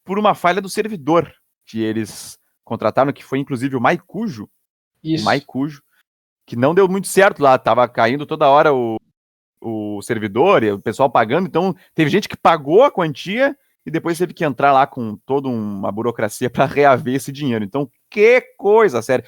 por 0.05 0.17
uma 0.17 0.33
falha 0.33 0.61
do 0.61 0.69
servidor 0.69 1.31
que 1.65 1.81
eles 1.81 2.38
contrataram, 2.69 3.11
que 3.11 3.25
foi 3.25 3.39
inclusive 3.39 3.75
o 3.75 3.81
Maicujo, 3.81 4.47
Isso. 5.03 5.23
o 5.23 5.25
Maicujo, 5.25 5.81
que 6.45 6.55
não 6.55 6.73
deu 6.73 6.87
muito 6.87 7.07
certo 7.07 7.41
lá, 7.41 7.57
tava 7.57 7.87
caindo 7.87 8.25
toda 8.25 8.47
hora 8.47 8.73
o, 8.73 8.97
o 9.61 10.01
servidor 10.01 10.63
e 10.63 10.71
o 10.71 10.79
pessoal 10.79 11.09
pagando. 11.09 11.47
Então, 11.47 11.75
teve 11.93 12.09
gente 12.09 12.29
que 12.29 12.37
pagou 12.37 12.83
a 12.83 12.91
quantia 12.91 13.57
e 13.85 13.91
depois 13.91 14.17
teve 14.17 14.33
que 14.33 14.45
entrar 14.45 14.71
lá 14.71 14.85
com 14.85 15.17
toda 15.25 15.47
uma 15.47 15.91
burocracia 15.91 16.49
para 16.51 16.65
reaver 16.65 17.15
esse 17.15 17.31
dinheiro. 17.31 17.65
Então, 17.65 17.89
que 18.09 18.41
coisa, 18.57 19.01
sério. 19.01 19.25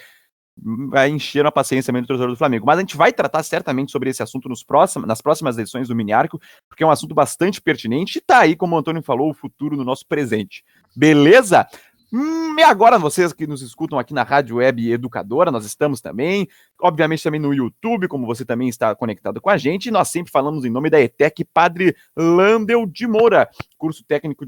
Vai 0.89 1.09
encher 1.09 1.45
a 1.45 1.51
paciência 1.51 1.91
mesmo 1.93 2.05
do 2.05 2.07
torcedor 2.09 2.31
do 2.31 2.37
Flamengo. 2.37 2.65
Mas 2.65 2.77
a 2.77 2.81
gente 2.81 2.97
vai 2.97 3.11
tratar 3.11 3.41
certamente 3.41 3.91
sobre 3.91 4.09
esse 4.09 4.21
assunto 4.21 4.49
nos 4.49 4.63
próximos, 4.63 5.07
nas 5.07 5.21
próximas 5.21 5.57
edições 5.57 5.87
do 5.87 5.95
Mini 5.95 6.11
Arco, 6.11 6.39
porque 6.67 6.83
é 6.83 6.85
um 6.85 6.91
assunto 6.91 7.15
bastante 7.15 7.61
pertinente 7.61 8.17
e 8.17 8.21
tá 8.21 8.39
aí, 8.39 8.55
como 8.55 8.75
o 8.75 8.77
Antônio 8.77 9.01
falou, 9.01 9.31
o 9.31 9.33
futuro 9.33 9.77
no 9.77 9.83
nosso 9.83 10.05
presente. 10.05 10.63
Beleza? 10.95 11.65
Hum, 12.13 12.59
e 12.59 12.63
agora, 12.63 12.99
vocês 12.99 13.31
que 13.31 13.47
nos 13.47 13.61
escutam 13.61 13.97
aqui 13.97 14.13
na 14.13 14.23
Rádio 14.23 14.57
Web 14.57 14.91
Educadora, 14.91 15.49
nós 15.49 15.65
estamos 15.65 16.01
também, 16.01 16.45
obviamente 16.81 17.23
também 17.23 17.39
no 17.39 17.53
YouTube, 17.53 18.09
como 18.09 18.27
você 18.27 18.43
também 18.43 18.67
está 18.67 18.93
conectado 18.93 19.39
com 19.39 19.49
a 19.49 19.55
gente, 19.55 19.89
nós 19.89 20.09
sempre 20.09 20.29
falamos 20.29 20.65
em 20.65 20.69
nome 20.69 20.89
da 20.89 20.99
ETEC 20.99 21.45
Padre 21.45 21.95
Landel 22.17 22.85
de 22.85 23.07
Moura, 23.07 23.49
curso 23.77 24.03
técnico 24.03 24.45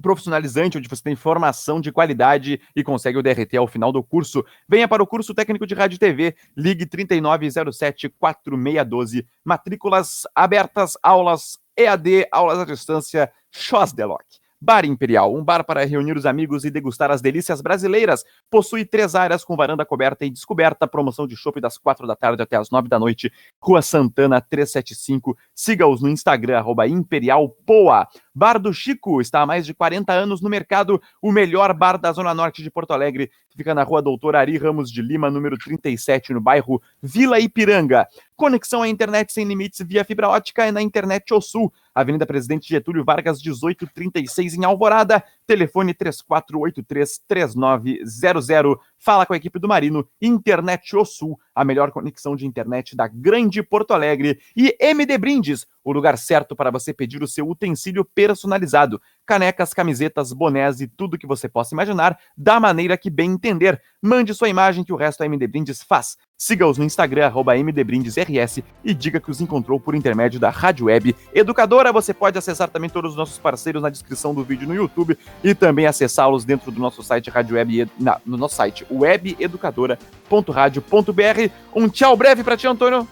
profissionalizante, 0.00 0.78
onde 0.78 0.88
você 0.88 1.02
tem 1.02 1.14
formação 1.14 1.82
de 1.82 1.92
qualidade 1.92 2.58
e 2.74 2.82
consegue 2.82 3.18
o 3.18 3.22
DRT 3.22 3.58
ao 3.58 3.68
final 3.68 3.92
do 3.92 4.02
curso. 4.02 4.42
Venha 4.66 4.88
para 4.88 5.02
o 5.02 5.06
curso 5.06 5.34
técnico 5.34 5.66
de 5.66 5.74
rádio 5.74 5.96
e 5.96 5.98
TV, 5.98 6.34
ligue 6.56 6.86
3907-4612, 6.86 9.26
matrículas 9.44 10.22
abertas, 10.34 10.96
aulas 11.02 11.58
EAD, 11.76 12.26
aulas 12.32 12.58
à 12.58 12.64
distância, 12.64 13.30
Schosdelock. 13.50 14.24
Bar 14.62 14.84
Imperial, 14.84 15.34
um 15.34 15.42
bar 15.42 15.64
para 15.64 15.84
reunir 15.86 16.16
os 16.16 16.26
amigos 16.26 16.64
e 16.64 16.70
degustar 16.70 17.10
as 17.10 17.22
delícias 17.22 17.62
brasileiras. 17.62 18.24
Possui 18.50 18.84
três 18.84 19.14
áreas 19.14 19.42
com 19.42 19.56
varanda 19.56 19.86
coberta 19.86 20.26
e 20.26 20.30
descoberta, 20.30 20.86
promoção 20.86 21.26
de 21.26 21.34
chopp 21.34 21.60
das 21.60 21.78
quatro 21.78 22.06
da 22.06 22.14
tarde 22.14 22.42
até 22.42 22.56
as 22.56 22.68
nove 22.70 22.86
da 22.88 22.98
noite. 22.98 23.32
Rua 23.58 23.80
Santana 23.80 24.40
375. 24.40 25.36
Siga-os 25.54 26.02
no 26.02 26.10
Instagram, 26.10 26.58
arroba 26.58 26.86
Imperial 26.86 27.48
Poa. 27.64 28.06
Bar 28.34 28.58
do 28.58 28.72
Chico 28.72 29.20
está 29.20 29.42
há 29.42 29.46
mais 29.46 29.66
de 29.66 29.74
40 29.74 30.12
anos 30.12 30.40
no 30.40 30.48
mercado, 30.48 31.02
o 31.20 31.32
melhor 31.32 31.74
bar 31.74 31.98
da 31.98 32.12
Zona 32.12 32.32
Norte 32.32 32.62
de 32.62 32.70
Porto 32.70 32.92
Alegre. 32.92 33.30
Fica 33.56 33.74
na 33.74 33.82
rua 33.82 34.00
Doutor 34.00 34.36
Ari 34.36 34.56
Ramos 34.56 34.90
de 34.90 35.02
Lima, 35.02 35.30
número 35.30 35.58
37, 35.58 36.32
no 36.32 36.40
bairro 36.40 36.80
Vila 37.02 37.40
Ipiranga. 37.40 38.06
Conexão 38.36 38.82
à 38.82 38.88
internet 38.88 39.32
sem 39.32 39.44
limites 39.44 39.84
via 39.84 40.04
fibra 40.04 40.28
ótica 40.28 40.66
e 40.66 40.72
na 40.72 40.80
internet 40.80 41.24
Sul. 41.42 41.72
Avenida 41.94 42.24
Presidente 42.24 42.68
Getúlio 42.68 43.04
Vargas, 43.04 43.42
1836, 43.42 44.54
em 44.54 44.64
Alvorada. 44.64 45.22
Telefone 45.50 45.92
3483-3900. 45.94 48.78
Fala 48.96 49.26
com 49.26 49.32
a 49.32 49.36
equipe 49.36 49.58
do 49.58 49.66
Marino. 49.66 50.08
Internet 50.22 50.94
O 50.94 51.04
Sul, 51.04 51.36
a 51.52 51.64
melhor 51.64 51.90
conexão 51.90 52.36
de 52.36 52.46
internet 52.46 52.94
da 52.94 53.08
grande 53.08 53.60
Porto 53.60 53.92
Alegre. 53.92 54.38
E 54.56 54.76
MD 54.78 55.18
Brindes, 55.18 55.66
o 55.82 55.92
lugar 55.92 56.16
certo 56.18 56.54
para 56.54 56.70
você 56.70 56.94
pedir 56.94 57.20
o 57.20 57.26
seu 57.26 57.48
utensílio 57.48 58.04
personalizado. 58.04 59.02
Canecas, 59.30 59.72
camisetas, 59.72 60.32
bonés 60.32 60.80
e 60.80 60.88
tudo 60.88 61.16
que 61.16 61.24
você 61.24 61.48
possa 61.48 61.72
imaginar, 61.72 62.18
da 62.36 62.58
maneira 62.58 62.98
que 62.98 63.08
bem 63.08 63.30
entender. 63.30 63.80
Mande 64.02 64.34
sua 64.34 64.48
imagem 64.48 64.82
que 64.82 64.92
o 64.92 64.96
resto 64.96 65.22
a 65.22 65.26
MD 65.26 65.46
Brindes 65.46 65.84
faz. 65.84 66.16
Siga-os 66.36 66.76
no 66.76 66.84
Instagram, 66.84 67.26
arroba 67.26 67.54
MDBrindesRS 67.54 68.64
e 68.84 68.92
diga 68.92 69.20
que 69.20 69.30
os 69.30 69.40
encontrou 69.40 69.78
por 69.78 69.94
intermédio 69.94 70.40
da 70.40 70.50
Rádio 70.50 70.86
Web 70.86 71.14
Educadora. 71.32 71.92
Você 71.92 72.12
pode 72.12 72.36
acessar 72.36 72.68
também 72.70 72.90
todos 72.90 73.12
os 73.12 73.16
nossos 73.16 73.38
parceiros 73.38 73.80
na 73.80 73.88
descrição 73.88 74.34
do 74.34 74.42
vídeo 74.42 74.66
no 74.66 74.74
YouTube 74.74 75.16
e 75.44 75.54
também 75.54 75.86
acessá-los 75.86 76.44
dentro 76.44 76.72
do 76.72 76.80
nosso 76.80 77.00
site 77.00 77.30
Rádio 77.30 77.54
Web, 77.54 77.88
na, 78.00 78.20
no 78.26 78.36
nosso 78.36 78.56
site 78.56 78.84
webeducadora.radio.br. 78.90 81.52
Um 81.72 81.88
tchau 81.88 82.16
breve 82.16 82.42
para 82.42 82.56
ti, 82.56 82.66
Antônio. 82.66 83.06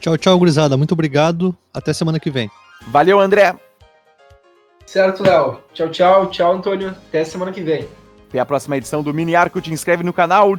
Tchau, 0.00 0.16
tchau, 0.16 0.38
gurizada. 0.38 0.78
Muito 0.78 0.92
obrigado. 0.92 1.54
Até 1.74 1.92
semana 1.92 2.18
que 2.18 2.30
vem. 2.30 2.50
Valeu, 2.88 3.20
André. 3.20 3.54
Certo, 4.90 5.22
Léo. 5.22 5.60
Tchau, 5.72 5.88
tchau. 5.88 6.26
Tchau, 6.30 6.52
Antônio. 6.52 6.88
Até 6.88 7.22
semana 7.22 7.52
que 7.52 7.62
vem. 7.62 7.86
Até 8.28 8.40
a 8.40 8.44
próxima 8.44 8.76
edição 8.76 9.04
do 9.04 9.14
Mini 9.14 9.36
Arco. 9.36 9.60
Te 9.60 9.72
inscreve 9.72 10.02
no 10.02 10.12
canal. 10.12 10.56